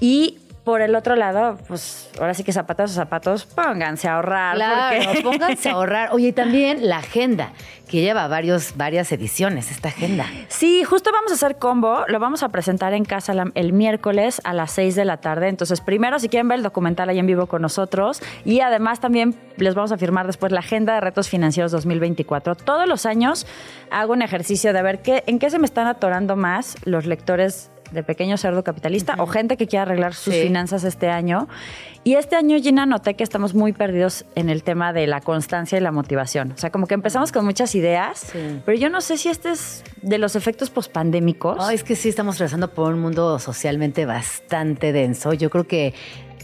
Y 0.00 0.38
por 0.64 0.80
el 0.80 0.94
otro 0.96 1.14
lado, 1.14 1.58
pues 1.68 2.08
ahora 2.18 2.32
sí 2.32 2.42
que 2.42 2.50
zapatos 2.52 2.92
a 2.92 2.94
zapatos, 2.94 3.44
pónganse 3.44 4.08
a 4.08 4.14
ahorrar. 4.16 4.56
Claro, 4.56 4.96
porque- 5.04 5.22
pónganse 5.22 5.68
a 5.68 5.72
ahorrar. 5.72 6.08
Oye, 6.12 6.28
y 6.28 6.32
también 6.32 6.88
la 6.88 6.98
agenda, 6.98 7.52
que 7.86 8.00
lleva 8.00 8.26
varios, 8.28 8.74
varias 8.74 9.12
ediciones, 9.12 9.70
esta 9.70 9.88
agenda. 9.88 10.24
Sí, 10.48 10.82
justo 10.84 11.12
vamos 11.12 11.30
a 11.32 11.34
hacer 11.34 11.56
combo. 11.58 12.04
Lo 12.08 12.18
vamos 12.18 12.42
a 12.42 12.48
presentar 12.48 12.94
en 12.94 13.04
casa 13.04 13.34
el 13.54 13.72
miércoles 13.74 14.40
a 14.44 14.54
las 14.54 14.70
6 14.72 14.94
de 14.94 15.04
la 15.04 15.18
tarde. 15.18 15.48
Entonces, 15.48 15.82
primero, 15.82 16.18
si 16.18 16.30
quieren 16.30 16.48
ver 16.48 16.56
el 16.58 16.62
documental 16.64 17.10
ahí 17.10 17.18
en 17.18 17.26
vivo 17.26 17.46
con 17.46 17.60
nosotros. 17.60 18.22
Y 18.46 18.60
además 18.60 19.00
también 19.00 19.34
les 19.58 19.74
vamos 19.74 19.92
a 19.92 19.98
firmar 19.98 20.26
después 20.26 20.50
la 20.50 20.60
agenda 20.60 20.94
de 20.94 21.00
retos 21.02 21.28
financieros 21.28 21.72
2024. 21.72 22.54
Todos 22.54 22.88
los 22.88 23.04
años 23.04 23.46
hago 23.90 24.14
un 24.14 24.22
ejercicio 24.22 24.72
de 24.72 24.82
ver 24.82 25.02
qué, 25.02 25.24
en 25.26 25.38
qué 25.38 25.50
se 25.50 25.58
me 25.58 25.66
están 25.66 25.86
atorando 25.88 26.36
más 26.36 26.76
los 26.86 27.04
lectores 27.04 27.70
de 27.94 28.02
Pequeño 28.02 28.36
Cerdo 28.36 28.62
Capitalista 28.64 29.14
o 29.18 29.26
gente 29.26 29.56
que 29.56 29.66
quiera 29.66 29.82
arreglar 29.84 30.14
sus 30.14 30.34
Sí. 30.34 30.42
finanzas 30.42 30.84
este 30.84 31.08
año. 31.08 31.48
Y 32.02 32.16
este 32.16 32.36
año, 32.36 32.58
Gina, 32.58 32.84
noté 32.84 33.14
que 33.14 33.24
estamos 33.24 33.54
muy 33.54 33.72
perdidos 33.72 34.26
en 34.34 34.50
el 34.50 34.62
tema 34.62 34.92
de 34.92 35.06
la 35.06 35.20
constancia 35.22 35.78
y 35.78 35.80
la 35.80 35.90
motivación. 35.92 36.52
O 36.52 36.58
sea, 36.58 36.70
como 36.70 36.86
que 36.86 36.92
empezamos 36.94 37.32
con 37.32 37.44
muchas 37.46 37.74
ideas, 37.74 38.18
Sí. 38.32 38.60
pero 38.66 38.76
yo 38.76 38.90
no 38.90 39.00
sé 39.00 39.16
si 39.16 39.30
este 39.30 39.52
es 39.52 39.82
de 40.02 40.18
los 40.18 40.36
efectos 40.36 40.68
pospandémicos. 40.68 41.56
No, 41.56 41.70
es 41.70 41.82
que 41.82 41.96
sí 41.96 42.10
estamos 42.10 42.38
regresando 42.38 42.68
por 42.74 42.92
un 42.92 43.00
mundo 43.00 43.38
socialmente 43.38 44.04
bastante 44.04 44.92
denso. 44.92 45.32
Yo 45.32 45.48
creo 45.48 45.66
que. 45.66 45.94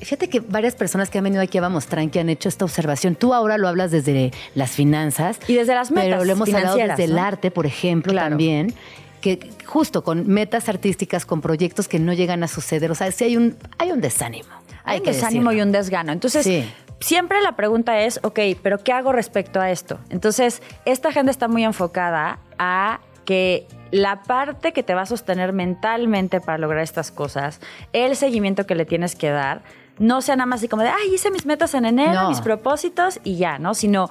Fíjate 0.02 0.30
que 0.30 0.40
varias 0.40 0.74
personas 0.76 1.10
que 1.10 1.18
han 1.18 1.24
venido 1.24 1.42
aquí 1.42 1.58
a 1.58 1.60
Vamos 1.60 1.84
Tranqui 1.86 2.18
han 2.20 2.30
hecho 2.30 2.48
esta 2.48 2.64
observación. 2.64 3.16
Tú 3.16 3.34
ahora 3.34 3.58
lo 3.58 3.68
hablas 3.68 3.90
desde 3.90 4.30
las 4.54 4.70
finanzas. 4.70 5.38
Y 5.46 5.52
desde 5.56 5.74
las 5.74 5.90
metas 5.90 6.06
Pero 6.06 6.24
lo 6.24 6.32
hemos 6.32 6.54
hablado 6.54 6.78
desde 6.78 7.04
el 7.04 7.18
arte, 7.18 7.50
por 7.50 7.66
ejemplo, 7.66 8.10
Claro. 8.12 8.30
también. 8.30 8.72
Que 9.20 9.50
justo 9.66 10.02
con 10.02 10.26
metas 10.28 10.68
artísticas, 10.68 11.26
con 11.26 11.40
proyectos 11.40 11.88
que 11.88 11.98
no 11.98 12.12
llegan 12.12 12.42
a 12.42 12.48
suceder. 12.48 12.90
O 12.90 12.94
sea, 12.94 13.10
sí 13.12 13.24
hay 13.24 13.36
un, 13.36 13.56
hay 13.78 13.92
un 13.92 14.00
desánimo. 14.00 14.48
Hay 14.84 14.98
un 15.00 15.04
desánimo 15.04 15.52
y 15.52 15.60
un 15.60 15.72
desgano. 15.72 16.10
Entonces, 16.12 16.44
Sí. 16.44 16.64
siempre 17.00 17.40
la 17.42 17.54
pregunta 17.56 18.00
es, 18.00 18.18
ok, 18.22 18.38
pero 18.62 18.78
¿qué 18.78 18.92
hago 18.92 19.12
respecto 19.12 19.60
a 19.60 19.70
esto? 19.70 19.98
Entonces, 20.08 20.62
esta 20.86 21.10
agenda 21.10 21.30
está 21.30 21.48
muy 21.48 21.64
enfocada 21.64 22.38
a 22.58 23.00
que 23.26 23.66
la 23.90 24.22
parte 24.22 24.72
que 24.72 24.82
te 24.82 24.94
va 24.94 25.02
a 25.02 25.06
sostener 25.06 25.52
mentalmente 25.52 26.40
para 26.40 26.58
lograr 26.58 26.82
estas 26.82 27.10
cosas, 27.10 27.60
el 27.92 28.16
seguimiento 28.16 28.66
que 28.66 28.74
le 28.74 28.86
tienes 28.86 29.14
que 29.16 29.30
dar, 29.30 29.62
no 29.98 30.22
sea 30.22 30.34
nada 30.34 30.46
más 30.46 30.60
así 30.60 30.68
como 30.68 30.82
de, 30.82 30.88
ay, 30.88 31.14
hice 31.14 31.30
mis 31.30 31.44
metas 31.44 31.74
en 31.74 31.84
enero, 31.84 32.22
No. 32.22 32.28
mis 32.30 32.40
propósitos 32.40 33.20
y 33.22 33.36
ya, 33.36 33.58
¿no? 33.58 33.74
Sino 33.74 34.08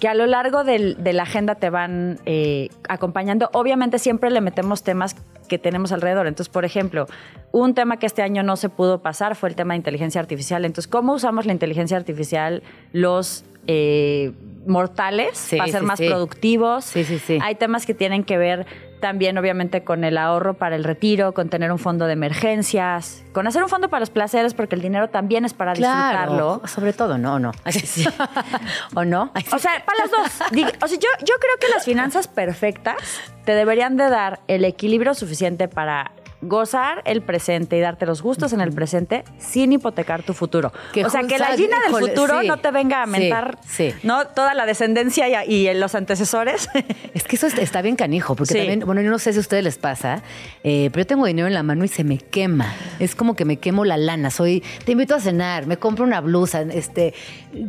que 0.00 0.08
a 0.08 0.14
lo 0.14 0.26
largo 0.26 0.64
del- 0.64 0.96
de 1.02 1.12
la 1.12 1.24
agenda 1.24 1.56
te 1.56 1.70
van 1.70 2.18
eh, 2.26 2.68
acompañando. 2.88 3.50
Obviamente 3.52 3.98
siempre 3.98 4.30
le 4.30 4.40
metemos 4.40 4.82
temas 4.82 5.16
que 5.48 5.58
tenemos 5.58 5.92
alrededor. 5.92 6.26
Entonces, 6.26 6.52
por 6.52 6.64
ejemplo, 6.64 7.06
un 7.52 7.74
tema 7.74 7.96
que 7.98 8.06
este 8.06 8.22
año 8.22 8.42
no 8.42 8.56
se 8.56 8.68
pudo 8.68 9.00
pasar 9.02 9.34
fue 9.34 9.48
el 9.48 9.54
tema 9.56 9.74
de 9.74 9.78
inteligencia 9.78 10.20
artificial. 10.20 10.64
Entonces, 10.64 10.88
¿cómo 10.90 11.14
usamos 11.14 11.46
la 11.46 11.52
inteligencia 11.52 11.96
artificial 11.96 12.62
los 12.92 13.44
eh, 13.66 14.32
mortales 14.66 15.36
Sí, 15.36 15.56
para 15.56 15.70
ser 15.70 15.80
sí, 15.80 15.86
más 15.86 15.98
sí. 15.98 16.06
productivos? 16.08 16.84
Sí, 16.84 17.04
sí, 17.04 17.18
sí. 17.18 17.38
Hay 17.42 17.54
temas 17.56 17.84
que 17.86 17.94
tienen 17.94 18.24
que 18.24 18.38
ver 18.38 18.66
también, 19.00 19.38
obviamente, 19.38 19.84
con 19.84 20.04
el 20.04 20.18
ahorro 20.18 20.54
para 20.54 20.76
el 20.76 20.84
retiro, 20.84 21.32
con 21.32 21.48
tener 21.48 21.72
un 21.72 21.78
fondo 21.78 22.06
de 22.06 22.12
emergencias, 22.12 23.22
con 23.32 23.46
hacer 23.46 23.62
un 23.62 23.68
fondo 23.68 23.88
para 23.88 24.00
los 24.00 24.10
placeres, 24.10 24.54
porque 24.54 24.74
el 24.74 24.82
dinero 24.82 25.08
también 25.08 25.44
es 25.44 25.54
para 25.54 25.72
disfrutarlo. 25.72 26.60
Claro, 26.60 26.62
sobre 26.66 26.92
todo, 26.92 27.18
no, 27.18 27.34
¿o 27.34 27.38
no. 27.38 27.52
¿O 28.94 29.04
no? 29.04 29.32
O 29.52 29.58
sea, 29.58 29.84
para 29.84 29.98
las 29.98 30.10
dos. 30.10 30.48
O 30.82 30.88
sea, 30.88 30.98
yo, 30.98 31.08
yo 31.20 31.34
creo 31.40 31.58
que 31.60 31.68
las 31.74 31.84
finanzas 31.84 32.28
perfectas 32.28 32.96
te 33.44 33.54
deberían 33.54 33.96
de 33.96 34.10
dar 34.10 34.40
el 34.46 34.64
equilibrio 34.64 35.14
suficiente 35.14 35.68
para 35.68 36.12
gozar 36.40 37.02
el 37.04 37.22
presente 37.22 37.76
y 37.76 37.80
darte 37.80 38.06
los 38.06 38.22
gustos 38.22 38.52
en 38.52 38.60
el 38.60 38.72
presente 38.72 39.24
sin 39.38 39.72
hipotecar 39.72 40.22
tu 40.22 40.34
futuro. 40.34 40.72
Que 40.92 41.04
o 41.04 41.10
sea, 41.10 41.22
que 41.24 41.38
la 41.38 41.56
Gina 41.56 41.76
del 41.80 42.08
futuro 42.08 42.40
sí, 42.40 42.46
no 42.46 42.58
te 42.58 42.70
venga 42.70 43.02
a 43.02 43.06
mentar 43.06 43.58
sí. 43.66 43.92
¿no? 44.04 44.26
toda 44.28 44.54
la 44.54 44.64
descendencia 44.66 45.44
y, 45.44 45.68
y 45.68 45.74
los 45.74 45.94
antecesores. 45.94 46.68
Es 47.14 47.24
que 47.24 47.36
eso 47.36 47.46
es- 47.48 47.58
está 47.58 47.82
bien 47.82 47.96
canijo, 47.96 48.36
porque 48.36 48.54
también, 48.54 48.80
bueno, 48.80 49.00
yo 49.00 49.10
no 49.10 49.18
sé 49.18 49.32
si 49.32 49.38
a 49.38 49.40
ustedes 49.40 49.64
les 49.64 49.78
pasa, 49.78 50.22
eh, 50.62 50.90
pero 50.92 51.02
yo 51.02 51.06
tengo 51.06 51.26
dinero 51.26 51.48
en 51.48 51.54
la 51.54 51.62
mano 51.62 51.84
y 51.84 51.88
se 51.88 52.04
me 52.04 52.18
quema. 52.18 52.72
Es 53.00 53.14
como 53.16 53.34
que 53.34 53.44
me 53.44 53.56
quemo 53.58 53.84
la 53.84 53.96
lana. 53.96 54.30
Soy, 54.30 54.62
te 54.84 54.92
invito 54.92 55.14
a 55.14 55.20
cenar, 55.20 55.66
me 55.66 55.76
compro 55.78 56.04
una 56.04 56.20
blusa, 56.20 56.62
este, 56.62 57.14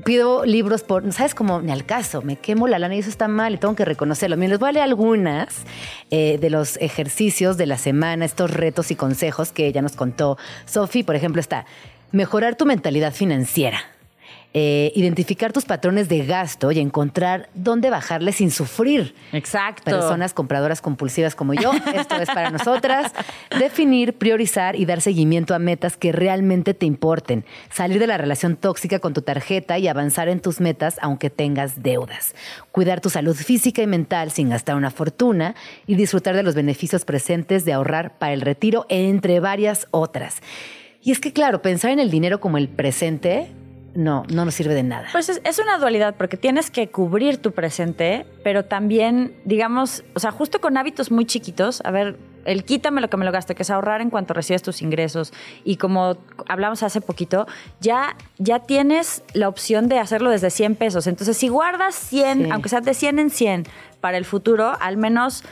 pido 0.06 0.46
libros 0.46 0.84
por, 0.84 1.12
¿sabes? 1.14 1.34
Como 1.34 1.62
ni 1.62 1.72
al 1.72 1.86
caso, 1.86 2.22
me 2.22 2.36
quemo 2.36 2.68
la 2.68 2.78
lana 2.80 2.96
y 2.96 3.00
eso 3.00 3.10
está 3.10 3.28
mal 3.28 3.56
y 3.56 3.58
tengo 3.58 3.76
que 3.76 3.86
reconocerlo. 3.86 4.38
Miren, 4.38 4.52
les 4.52 4.60
voy 4.60 4.70
a 4.70 4.72
leer 4.74 4.84
algunas 4.84 5.64
eh, 6.12 6.38
de 6.40 6.50
los 6.50 6.78
ejercicios 6.78 7.58
de 7.58 7.66
la 7.66 7.78
semana, 7.78 8.26
estos 8.26 8.52
retos 8.60 8.92
y 8.92 8.96
consejos 8.96 9.52
que 9.52 9.66
ella 9.66 9.82
nos 9.82 9.96
contó. 9.96 10.38
Sofi, 10.66 11.04
por 11.04 11.16
ejemplo, 11.16 11.40
está 11.40 11.66
mejorar 12.12 12.56
tu 12.56 12.66
mentalidad 12.66 13.14
financiera. 13.14 13.80
Eh, 14.56 14.92
identificar 14.96 15.54
tus 15.54 15.66
patrones 15.66 16.10
de 16.10 16.26
gasto 16.26 16.72
y 16.72 16.80
encontrar 16.80 17.50
dónde 17.54 17.92
bajarle 17.92 18.32
sin 18.32 18.50
sufrir. 18.50 19.14
Exacto. 19.32 19.84
Personas 19.84 20.34
compradoras 20.34 20.82
compulsivas 20.82 21.36
como 21.36 21.54
yo, 21.54 21.72
esto 21.94 22.16
es 22.16 22.30
para 22.30 22.50
nosotras. 22.50 23.14
Definir, 23.60 24.14
priorizar 24.14 24.76
y 24.76 24.86
dar 24.86 25.02
seguimiento 25.02 25.54
a 25.54 25.60
metas 25.60 25.98
que 25.98 26.12
realmente 26.12 26.74
te 26.74 26.88
importen. 26.88 27.46
Salir 27.70 28.00
de 28.00 28.08
la 28.08 28.18
relación 28.18 28.56
tóxica 28.56 28.98
con 28.98 29.14
tu 29.14 29.22
tarjeta 29.22 29.78
y 29.78 29.88
avanzar 29.88 30.30
en 30.30 30.40
tus 30.40 30.60
metas 30.62 30.98
aunque 31.00 31.30
tengas 31.30 31.84
deudas. 31.84 32.34
Cuidar 32.72 33.02
tu 33.02 33.12
salud 33.12 33.36
física 33.36 33.84
y 33.84 33.88
mental 33.88 34.32
sin 34.32 34.50
gastar 34.50 34.76
una 34.76 34.90
fortuna 34.90 35.54
y 35.86 35.94
disfrutar 35.94 36.36
de 36.36 36.42
los 36.42 36.56
beneficios 36.56 37.06
presentes 37.06 37.66
de 37.66 37.74
ahorrar 37.74 38.18
para 38.18 38.34
el 38.34 38.42
retiro, 38.42 38.88
entre 38.90 39.40
varias 39.40 39.88
otras. 39.92 40.42
Y 41.04 41.12
es 41.12 41.20
que, 41.20 41.34
claro, 41.34 41.62
pensar 41.62 41.92
en 41.92 42.00
el 42.00 42.10
dinero 42.10 42.40
como 42.40 42.58
el 42.58 42.68
presente, 42.68 43.52
no, 43.96 44.24
no 44.32 44.46
nos 44.46 44.54
sirve 44.54 44.74
de 44.76 44.84
nada. 44.84 45.08
Pues 45.12 45.30
es, 45.30 45.42
es 45.44 45.60
una 45.60 45.78
dualidad 45.78 46.16
porque 46.18 46.38
tienes 46.38 46.72
que 46.72 46.90
cubrir 46.90 47.38
tu 47.38 47.52
presente, 47.52 48.26
pero 48.44 48.66
también, 48.66 49.36
digamos, 49.46 50.04
o 50.16 50.20
sea, 50.20 50.32
justo 50.32 50.62
con 50.62 50.78
hábitos 50.78 51.12
muy 51.12 51.26
chiquitos, 51.26 51.82
a 51.84 51.92
ver, 51.92 52.18
el 52.46 52.64
quítame 52.64 53.02
lo 53.02 53.10
que 53.10 53.18
me 53.18 53.26
lo 53.26 53.32
gasto, 53.32 53.54
que 53.54 53.64
es 53.64 53.70
ahorrar 53.70 54.02
en 54.02 54.10
cuanto 54.10 54.34
recibes 54.34 54.62
tus 54.64 54.82
ingresos. 54.82 55.34
Y 55.66 55.76
como 55.76 56.18
hablamos 56.48 56.82
hace 56.84 57.02
poquito, 57.02 57.46
ya, 57.82 58.16
ya 58.38 58.60
tienes 58.60 59.24
la 59.34 59.48
opción 59.50 59.88
de 59.90 60.00
hacerlo 60.00 60.30
desde 60.32 60.50
100 60.50 60.76
pesos. 60.76 61.06
Entonces, 61.08 61.36
si 61.38 61.50
guardas 61.50 61.96
100, 61.96 62.46
Sí. 62.46 62.50
aunque 62.52 62.70
sea 62.70 62.82
de 62.82 62.94
100 62.94 63.20
en 63.20 63.30
100 63.30 63.64
para 64.02 64.18
el 64.18 64.26
futuro, 64.26 64.74
al 64.80 64.96
menos 64.98 65.44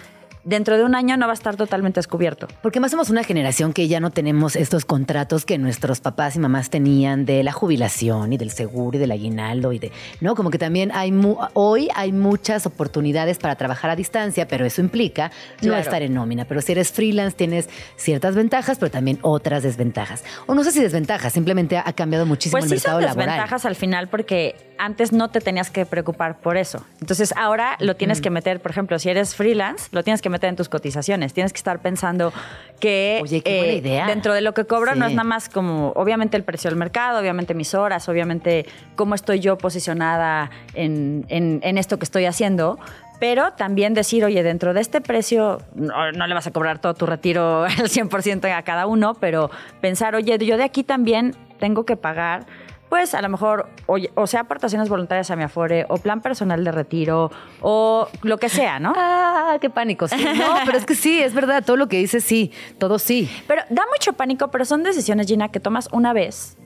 dentro 0.47 0.77
de 0.77 0.83
un 0.83 0.95
año 0.95 1.17
no 1.17 1.27
va 1.27 1.33
a 1.33 1.35
estar 1.35 1.55
totalmente 1.57 1.99
descubierto. 1.99 2.47
Porque 2.61 2.79
más 2.79 2.91
somos 2.91 3.09
una 3.09 3.23
generación 3.23 3.73
que 3.73 3.87
ya 3.87 3.99
no 3.99 4.11
tenemos 4.11 4.55
estos 4.55 4.85
contratos 4.85 5.45
que 5.45 5.57
nuestros 5.57 5.99
papás 5.99 6.35
y 6.35 6.39
mamás 6.39 6.69
tenían 6.69 7.25
de 7.25 7.43
la 7.43 7.51
jubilación 7.51 8.31
y 8.33 8.37
del 8.37 8.51
seguro 8.51 8.97
y 8.97 8.99
del 8.99 9.11
aguinaldo 9.11 9.73
y 9.73 9.79
de, 9.79 9.91
¿no? 10.21 10.35
Como 10.35 10.49
que 10.49 10.57
también 10.57 10.91
hay, 10.93 11.13
hoy 11.53 11.89
hay 11.93 12.13
muchas 12.13 12.65
oportunidades 12.65 13.37
para 13.37 13.55
trabajar 13.55 13.91
a 13.91 13.95
distancia, 13.95 14.47
pero 14.47 14.65
eso 14.65 14.81
implica 14.81 15.31
no 15.61 15.75
estar 15.75 16.01
en 16.01 16.13
nómina. 16.13 16.45
Pero 16.45 16.61
si 16.61 16.71
eres 16.71 16.91
freelance 16.91 17.35
tienes 17.35 17.69
ciertas 17.97 18.35
ventajas, 18.35 18.77
pero 18.79 18.89
también 18.89 19.19
otras 19.21 19.63
desventajas. 19.63 20.23
O 20.45 20.55
no 20.55 20.63
sé 20.63 20.71
si 20.71 20.81
desventajas, 20.81 21.33
simplemente 21.33 21.77
ha 21.77 21.93
cambiado 21.93 22.25
muchísimo 22.25 22.59
pues 22.59 22.71
el 22.71 22.77
mercado 22.77 23.01
laboral. 23.01 23.15
Pues 23.15 23.25
sí 23.25 23.29
desventajas 23.29 23.65
al 23.65 23.75
final 23.75 24.07
porque 24.07 24.66
antes 24.77 25.11
no 25.11 25.29
te 25.29 25.41
tenías 25.41 25.69
que 25.69 25.85
preocupar 25.85 26.39
por 26.39 26.57
eso. 26.57 26.85
Entonces 27.01 27.33
ahora 27.37 27.77
lo 27.79 27.95
tienes 27.95 28.21
que 28.21 28.29
meter, 28.29 28.59
por 28.59 28.71
ejemplo, 28.71 28.99
si 28.99 29.09
eres 29.09 29.35
freelance, 29.35 29.89
lo 29.91 30.03
tienes 30.03 30.21
que 30.21 30.29
meter 30.29 30.49
en 30.49 30.55
tus 30.55 30.69
cotizaciones. 30.69 31.33
Tienes 31.33 31.53
que 31.53 31.57
estar 31.57 31.79
pensando 31.79 32.33
que 32.79 33.21
eh, 33.45 33.81
dentro 34.07 34.33
de 34.33 34.41
lo 34.41 34.53
que 34.53 34.65
cobro 34.65 34.95
no 34.95 35.05
es 35.05 35.13
nada 35.13 35.23
más 35.23 35.49
como, 35.49 35.91
obviamente, 35.95 36.37
el 36.37 36.43
precio 36.43 36.69
del 36.69 36.77
mercado, 36.77 37.19
obviamente 37.19 37.53
mis 37.53 37.73
horas, 37.73 38.07
obviamente 38.09 38.65
cómo 38.95 39.15
estoy 39.15 39.39
yo 39.39 39.57
posicionada 39.57 40.49
en, 40.73 41.25
esto 41.61 41.97
que 41.99 42.05
estoy 42.05 42.25
haciendo, 42.25 42.79
pero 43.19 43.53
también 43.53 43.93
decir, 43.93 44.23
oye, 44.25 44.43
dentro 44.43 44.73
de 44.73 44.81
este 44.81 45.01
precio, 45.01 45.61
no, 45.75 46.11
no, 46.11 46.27
le 46.27 46.33
vas 46.33 46.47
a 46.47 46.51
cobrar 46.51 46.79
todo 46.79 46.93
tu 46.93 47.05
retiro 47.05 47.63
al 47.65 47.89
100% 47.89 48.51
a 48.51 48.61
cada 48.63 48.85
uno, 48.87 49.15
pero 49.15 49.49
pensar, 49.81 50.15
oye, 50.15 50.37
yo 50.39 50.57
de 50.57 50.63
aquí 50.63 50.83
también 50.83 51.35
tengo 51.59 51.85
que 51.85 51.97
pagar 51.97 52.45
pues 52.89 53.13
a 53.13 53.21
lo 53.21 53.29
mejor, 53.29 53.69
o, 53.85 54.27
sea, 54.27 54.41
aportaciones 54.41 54.89
voluntarias 54.89 55.29
a 55.31 55.35
mi 55.35 55.43
Afore, 55.43 55.85
o 55.89 55.97
plan 55.97 56.21
personal 56.21 56.63
de 56.63 56.71
retiro, 56.71 57.31
o 57.61 58.07
lo 58.23 58.37
que 58.37 58.49
sea, 58.49 58.79
¿no? 58.79 58.93
Ah, 59.49 59.57
qué 59.61 59.69
pánico. 59.69 60.07
Sí, 60.07 60.25
no, 60.37 60.55
pero 60.65 60.77
es 60.77 60.85
que 60.85 60.93
sí, 60.93 61.21
es 61.21 61.33
verdad, 61.33 61.63
todo 61.63 61.77
lo 61.77 61.87
que 61.87 61.97
dices 61.97 62.23
sí, 62.23 62.51
todo 62.79 62.99
sí. 62.99 63.29
Pero 63.47 63.61
da 63.69 63.83
mucho 63.93 64.13
pánico, 64.13 64.49
pero 64.49 64.65
son 64.65 64.83
decisiones, 64.83 65.27
Gina, 65.27 65.49
que 65.49 65.61
tomas 65.61 65.87
una 65.93 66.11
vez 66.11 66.57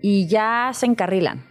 y 0.00 0.26
ya 0.26 0.70
se 0.72 0.86
encarrilan. 0.86 1.44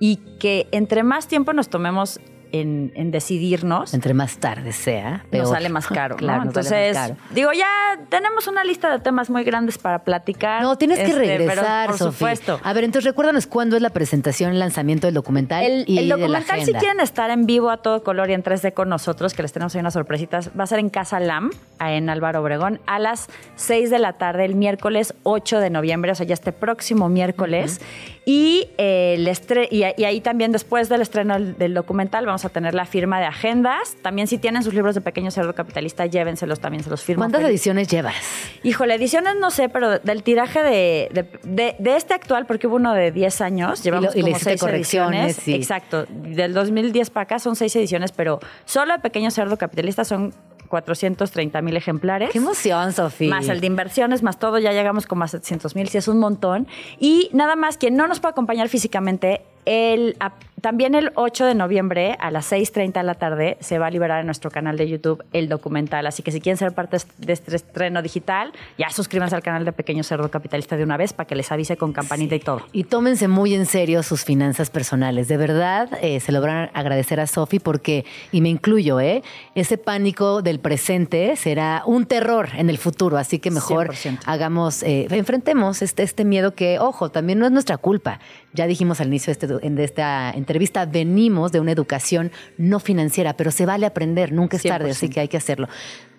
Y 0.00 0.16
que 0.38 0.68
entre 0.72 1.02
más 1.02 1.28
tiempo 1.28 1.52
nos 1.52 1.68
tomemos 1.68 2.20
en, 2.52 3.10
decidirnos. 3.10 3.94
Entre 3.94 4.14
más 4.14 4.36
tarde 4.38 4.72
sea, 4.72 5.24
Nos 5.32 5.50
sale 5.50 5.68
más 5.68 5.86
caro. 5.86 6.16
claro, 6.22 6.42
Entonces, 6.42 6.96
digo, 7.30 7.52
ya 7.52 7.66
tenemos 8.08 8.46
una 8.46 8.64
lista 8.64 8.90
de 8.90 8.98
temas 9.00 9.30
muy 9.30 9.44
grandes 9.44 9.78
para 9.78 10.04
platicar. 10.04 10.62
No, 10.62 10.76
tienes 10.76 10.98
que 10.98 11.06
este, 11.06 11.18
regresar, 11.18 11.90
por 11.90 11.98
supuesto. 11.98 12.60
A 12.62 12.72
ver, 12.72 12.84
entonces 12.84 13.10
recuérdanos 13.10 13.46
cuándo 13.46 13.76
es 13.76 13.82
la 13.82 13.90
presentación, 13.90 14.52
el 14.52 14.58
lanzamiento 14.58 15.06
del 15.06 15.14
documental. 15.14 15.64
El, 15.64 15.84
y 15.86 15.98
el 15.98 16.08
documental, 16.08 16.62
si 16.64 16.72
quieren 16.74 17.00
estar 17.00 17.30
en 17.30 17.46
vivo 17.46 17.70
a 17.70 17.78
todo 17.78 18.02
color 18.02 18.30
y 18.30 18.34
en 18.34 18.42
3D 18.42 18.74
con 18.74 18.88
nosotros, 18.88 19.34
que 19.34 19.42
les 19.42 19.52
tenemos 19.52 19.74
ahí 19.74 19.80
unas 19.80 19.94
sorpresitas, 19.94 20.50
va 20.58 20.64
a 20.64 20.66
ser 20.66 20.78
en 20.78 20.90
Casa 20.90 21.20
LAM, 21.20 21.50
en 21.80 22.08
Álvaro 22.08 22.40
Obregón, 22.40 22.80
a 22.86 22.98
las 22.98 23.28
6 23.56 23.90
de 23.90 23.98
la 23.98 24.14
tarde, 24.14 24.44
el 24.44 24.54
miércoles 24.54 25.14
8 25.22 25.58
de 25.58 25.70
noviembre, 25.70 26.12
o 26.12 26.14
sea, 26.14 26.26
ya 26.26 26.34
este 26.34 26.52
próximo 26.52 27.08
miércoles. 27.08 27.80
Y, 28.24 28.68
el 28.76 29.28
y, 29.70 29.82
ahí 29.82 30.20
también 30.20 30.52
después 30.52 30.88
del 30.88 31.02
estreno 31.02 31.40
del 31.40 31.74
documental 31.74 32.24
vamos 32.24 32.44
a 32.44 32.50
tener 32.50 32.72
la 32.72 32.84
firma 32.84 33.18
de 33.18 33.26
agendas. 33.26 33.96
También 34.00 34.28
si 34.28 34.38
tienen 34.38 34.62
sus 34.62 34.74
libros 34.74 34.94
de 34.94 35.00
Pequeño 35.00 35.32
Cerdo 35.32 35.54
Capitalista, 35.54 36.06
llévenselos, 36.06 36.60
también 36.60 36.84
se 36.84 36.90
los 36.90 37.02
firmo. 37.02 37.22
¿Cuántas 37.22 37.42
ediciones 37.42 37.88
llevas? 37.88 38.14
Híjole, 38.62 38.94
ediciones 38.94 39.34
no 39.40 39.50
sé, 39.50 39.68
pero 39.68 39.98
del 39.98 40.22
tiraje 40.22 40.62
de, 40.62 41.26
de, 41.42 41.96
este 41.96 42.14
actual, 42.14 42.46
porque 42.46 42.68
hubo 42.68 42.76
uno 42.76 42.94
de 42.94 43.10
10 43.10 43.40
años, 43.40 43.82
llevamos 43.82 44.14
como 44.14 44.38
seis 44.38 44.62
ediciones. 44.62 45.48
Exacto, 45.48 46.06
del 46.08 46.54
2010 46.54 47.10
para 47.10 47.24
acá 47.24 47.38
son 47.40 47.56
seis 47.56 47.74
ediciones, 47.74 48.12
pero 48.12 48.38
solo 48.64 48.92
de 48.92 49.00
Pequeño 49.00 49.32
Cerdo 49.32 49.58
Capitalista 49.58 50.04
son 50.04 50.32
430 50.72 51.60
mil 51.60 51.76
ejemplares. 51.76 52.30
¡Qué 52.30 52.38
emoción, 52.38 52.94
Sofía! 52.94 53.28
Más 53.28 53.46
el 53.50 53.60
de 53.60 53.66
inversiones, 53.66 54.22
más 54.22 54.38
todo, 54.38 54.58
ya 54.58 54.72
llegamos 54.72 55.06
con 55.06 55.18
más 55.18 55.32
700 55.32 55.76
mil, 55.76 55.86
si 55.88 55.98
es 55.98 56.08
un 56.08 56.18
montón. 56.18 56.66
Y 56.98 57.28
nada 57.34 57.56
más, 57.56 57.76
quien 57.76 57.94
no 57.94 58.08
nos 58.08 58.20
puede 58.20 58.32
acompañar 58.32 58.70
físicamente, 58.70 59.42
el, 59.66 60.16
también 60.62 60.94
el 60.94 61.10
8 61.16 61.44
de 61.44 61.54
noviembre 61.56 62.16
a 62.20 62.30
las 62.30 62.52
6.30 62.52 62.92
de 62.92 63.02
la 63.02 63.14
tarde 63.16 63.56
se 63.60 63.80
va 63.80 63.88
a 63.88 63.90
liberar 63.90 64.20
en 64.20 64.26
nuestro 64.26 64.48
canal 64.48 64.76
de 64.76 64.88
YouTube 64.88 65.24
el 65.32 65.48
documental. 65.48 66.06
Así 66.06 66.22
que 66.22 66.30
si 66.30 66.40
quieren 66.40 66.56
ser 66.56 66.72
parte 66.72 66.98
de 67.18 67.32
este 67.32 67.54
estreno 67.56 68.00
digital, 68.00 68.52
ya 68.78 68.88
suscríbanse 68.90 69.34
al 69.34 69.42
canal 69.42 69.64
de 69.64 69.72
Pequeño 69.72 70.04
Cerdo 70.04 70.30
Capitalista 70.30 70.76
de 70.76 70.84
una 70.84 70.96
vez 70.96 71.12
para 71.12 71.26
que 71.26 71.34
les 71.34 71.50
avise 71.50 71.76
con 71.76 71.92
campanita 71.92 72.36
y 72.36 72.40
todo. 72.40 72.62
Y 72.72 72.84
tómense 72.84 73.26
muy 73.26 73.54
en 73.54 73.66
serio 73.66 74.04
sus 74.04 74.24
finanzas 74.24 74.70
personales. 74.70 75.26
De 75.26 75.36
verdad, 75.36 75.98
eh, 76.00 76.20
se 76.20 76.30
lo 76.30 76.40
van 76.40 76.50
a 76.50 76.64
agradecer 76.74 77.18
a 77.18 77.26
Sofi 77.26 77.58
porque, 77.58 78.04
y 78.30 78.40
me 78.40 78.48
incluyo, 78.48 79.00
¿eh? 79.00 79.24
ese 79.56 79.78
pánico 79.78 80.42
del 80.42 80.60
presente 80.60 81.34
será 81.34 81.82
un 81.86 82.06
terror 82.06 82.50
en 82.56 82.70
el 82.70 82.78
futuro. 82.78 83.18
Así 83.18 83.40
que 83.40 83.50
mejor 83.50 83.92
hagamos, 84.26 84.84
eh, 84.84 85.08
enfrentemos 85.10 85.82
este, 85.82 86.04
este 86.04 86.24
miedo 86.24 86.54
que, 86.54 86.78
ojo, 86.78 87.10
también 87.10 87.40
no 87.40 87.46
es 87.46 87.52
nuestra 87.52 87.78
culpa. 87.78 88.20
Ya 88.54 88.68
dijimos 88.68 89.00
al 89.00 89.08
inicio 89.08 89.32
de, 89.32 89.32
este, 89.32 89.46
de 89.46 89.84
esta 89.84 90.30
entrevista, 90.30 90.51
venimos 90.90 91.52
de 91.52 91.60
una 91.60 91.72
educación 91.72 92.32
no 92.58 92.80
financiera, 92.80 93.34
pero 93.34 93.50
se 93.50 93.66
vale 93.66 93.86
aprender, 93.86 94.32
nunca 94.32 94.56
es 94.56 94.62
tarde, 94.62 94.90
así 94.90 95.08
que 95.08 95.20
hay 95.20 95.28
que 95.28 95.36
hacerlo. 95.36 95.68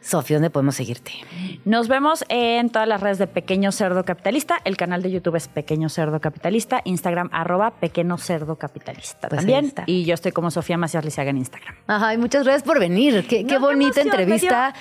Sofía, 0.04 0.36
¿dónde 0.36 0.50
podemos 0.50 0.76
seguirte? 0.76 1.14
Nos 1.64 1.88
vemos 1.88 2.26
en 2.28 2.70
todas 2.70 2.88
las 2.88 3.00
redes 3.00 3.20
de 3.20 3.28
Pequeño 3.28 3.72
Cerdo 3.72 4.04
Capitalista. 4.04 4.60
El 4.66 4.76
canal 4.76 5.02
de 5.02 5.10
YouTube 5.12 5.38
es 5.38 5.48
Pequeño 5.48 5.88
Cerdo 5.88 6.20
Capitalista. 6.20 6.82
Instagram, 6.84 7.30
arroba 7.32 7.72
Pequeño 7.72 8.18
Cerdo 8.18 8.58
Capitalista 8.58 9.30
pues 9.30 9.40
también. 9.40 9.74
Y 9.86 10.04
yo 10.04 10.14
estoy 10.14 10.34
como 10.34 10.52
Sofía 10.52 10.78
Macías 10.78 11.06
Lizaga 11.06 11.30
en 11.30 11.38
Instagram. 11.38 11.76
Ajá, 11.88 12.14
y 12.14 12.18
muchas 12.18 12.44
gracias 12.44 12.64
por 12.64 12.80
venir. 12.80 13.26
Qué, 13.28 13.58
bonita 13.58 14.02
entrevista 14.02 14.74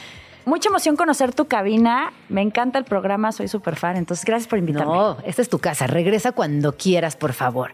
mucha 0.45 0.69
emoción 0.69 0.97
conocer 0.97 1.33
tu 1.35 1.47
cabina. 1.47 2.13
Me 2.29 2.43
encanta 2.43 2.79
el 2.79 2.85
programa, 2.85 3.33
soy 3.33 3.49
súper 3.49 3.77
fan. 3.77 3.97
Entonces, 3.97 4.25
gracias 4.25 4.49
por 4.49 4.59
invitarme. 4.59 4.93
No, 4.93 5.17
esta 5.25 5.43
es 5.43 5.49
tu 5.49 5.59
casa. 5.59 5.87
Regresa 5.87 6.33
cuando 6.33 6.77
quieras, 6.77 7.17
por 7.17 7.33
favor. 7.33 7.73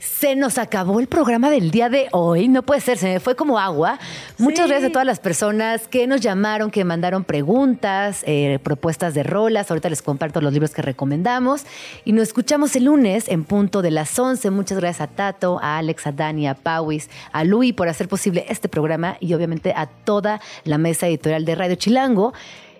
Se 0.00 0.34
nos 0.34 0.58
acabó 0.58 1.00
el 1.00 1.06
programa 1.06 1.50
del 1.50 1.70
día 1.70 1.88
de 1.88 2.08
hoy. 2.12 2.48
No 2.48 2.62
puede 2.62 2.80
ser, 2.80 2.98
se 2.98 3.06
me 3.06 3.20
fue 3.20 3.36
como 3.36 3.58
agua. 3.58 3.98
Muchas 4.38 4.68
gracias 4.68 4.90
a 4.90 4.92
todas 4.92 5.06
las 5.06 5.20
personas 5.20 5.86
que 5.88 6.06
nos 6.06 6.20
llamaron, 6.20 6.70
que 6.70 6.84
mandaron 6.84 7.24
preguntas, 7.24 8.24
eh, 8.26 8.58
propuestas 8.62 9.14
de 9.14 9.22
rolas. 9.22 9.70
Ahorita 9.70 9.88
les 9.88 10.02
comparto 10.02 10.40
los 10.40 10.52
libros 10.52 10.72
que 10.72 10.82
recomendamos. 10.82 11.64
Y 12.04 12.12
nos 12.12 12.28
escuchamos 12.28 12.74
el 12.76 12.84
lunes 12.84 13.28
en 13.28 13.44
punto 13.44 13.82
de 13.82 13.90
las 13.90 14.18
11. 14.18 14.50
Muchas 14.50 14.78
gracias 14.78 15.00
a 15.02 15.06
Tato, 15.06 15.60
a 15.62 15.78
Alex, 15.78 16.06
a 16.06 16.12
Dani, 16.12 16.48
a 16.48 16.54
Pauis, 16.54 17.08
a 17.32 17.44
Luis 17.44 17.74
por 17.74 17.88
hacer 17.88 18.08
posible 18.08 18.44
este 18.48 18.68
programa 18.68 19.16
y 19.20 19.34
obviamente 19.34 19.72
a 19.76 19.86
toda 19.86 20.40
la 20.64 20.78
mesa 20.78 21.06
editorial 21.06 21.44
de 21.44 21.54
Radio 21.54 21.76
Chile 21.76 21.91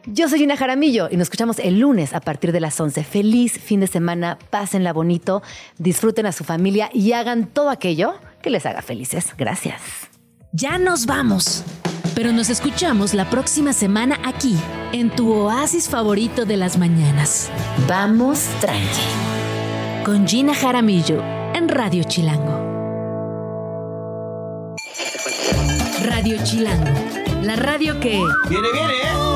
yo 0.06 0.28
soy 0.28 0.40
Gina 0.40 0.56
Jaramillo 0.56 1.08
y 1.10 1.16
nos 1.16 1.26
escuchamos 1.26 1.58
el 1.60 1.78
lunes 1.78 2.12
a 2.12 2.20
partir 2.20 2.50
de 2.50 2.60
las 2.60 2.78
11. 2.80 3.04
Feliz 3.04 3.52
fin 3.52 3.80
de 3.80 3.86
semana, 3.86 4.38
pásenla 4.50 4.92
bonito, 4.92 5.42
disfruten 5.78 6.26
a 6.26 6.32
su 6.32 6.42
familia 6.44 6.90
y 6.92 7.12
hagan 7.12 7.46
todo 7.46 7.70
aquello 7.70 8.14
que 8.42 8.50
les 8.50 8.66
haga 8.66 8.82
felices. 8.82 9.34
Gracias. 9.38 9.80
Ya 10.52 10.78
nos 10.78 11.06
vamos, 11.06 11.64
pero 12.14 12.32
nos 12.32 12.50
escuchamos 12.50 13.14
la 13.14 13.30
próxima 13.30 13.72
semana 13.72 14.18
aquí, 14.24 14.56
en 14.92 15.08
tu 15.08 15.32
oasis 15.32 15.88
favorito 15.88 16.44
de 16.44 16.56
las 16.56 16.78
mañanas. 16.78 17.48
Vamos 17.88 18.48
tranqui. 18.60 20.04
Con 20.04 20.26
Gina 20.26 20.54
Jaramillo 20.54 21.22
en 21.54 21.68
Radio 21.68 22.02
Chilango. 22.02 22.60
Radio 26.04 26.36
Chilango 26.42 27.21
la 27.42 27.56
radio 27.56 27.98
que... 27.98 28.22
Viene, 28.48 28.72
viene, 28.72 28.94
¿eh? 28.94 29.31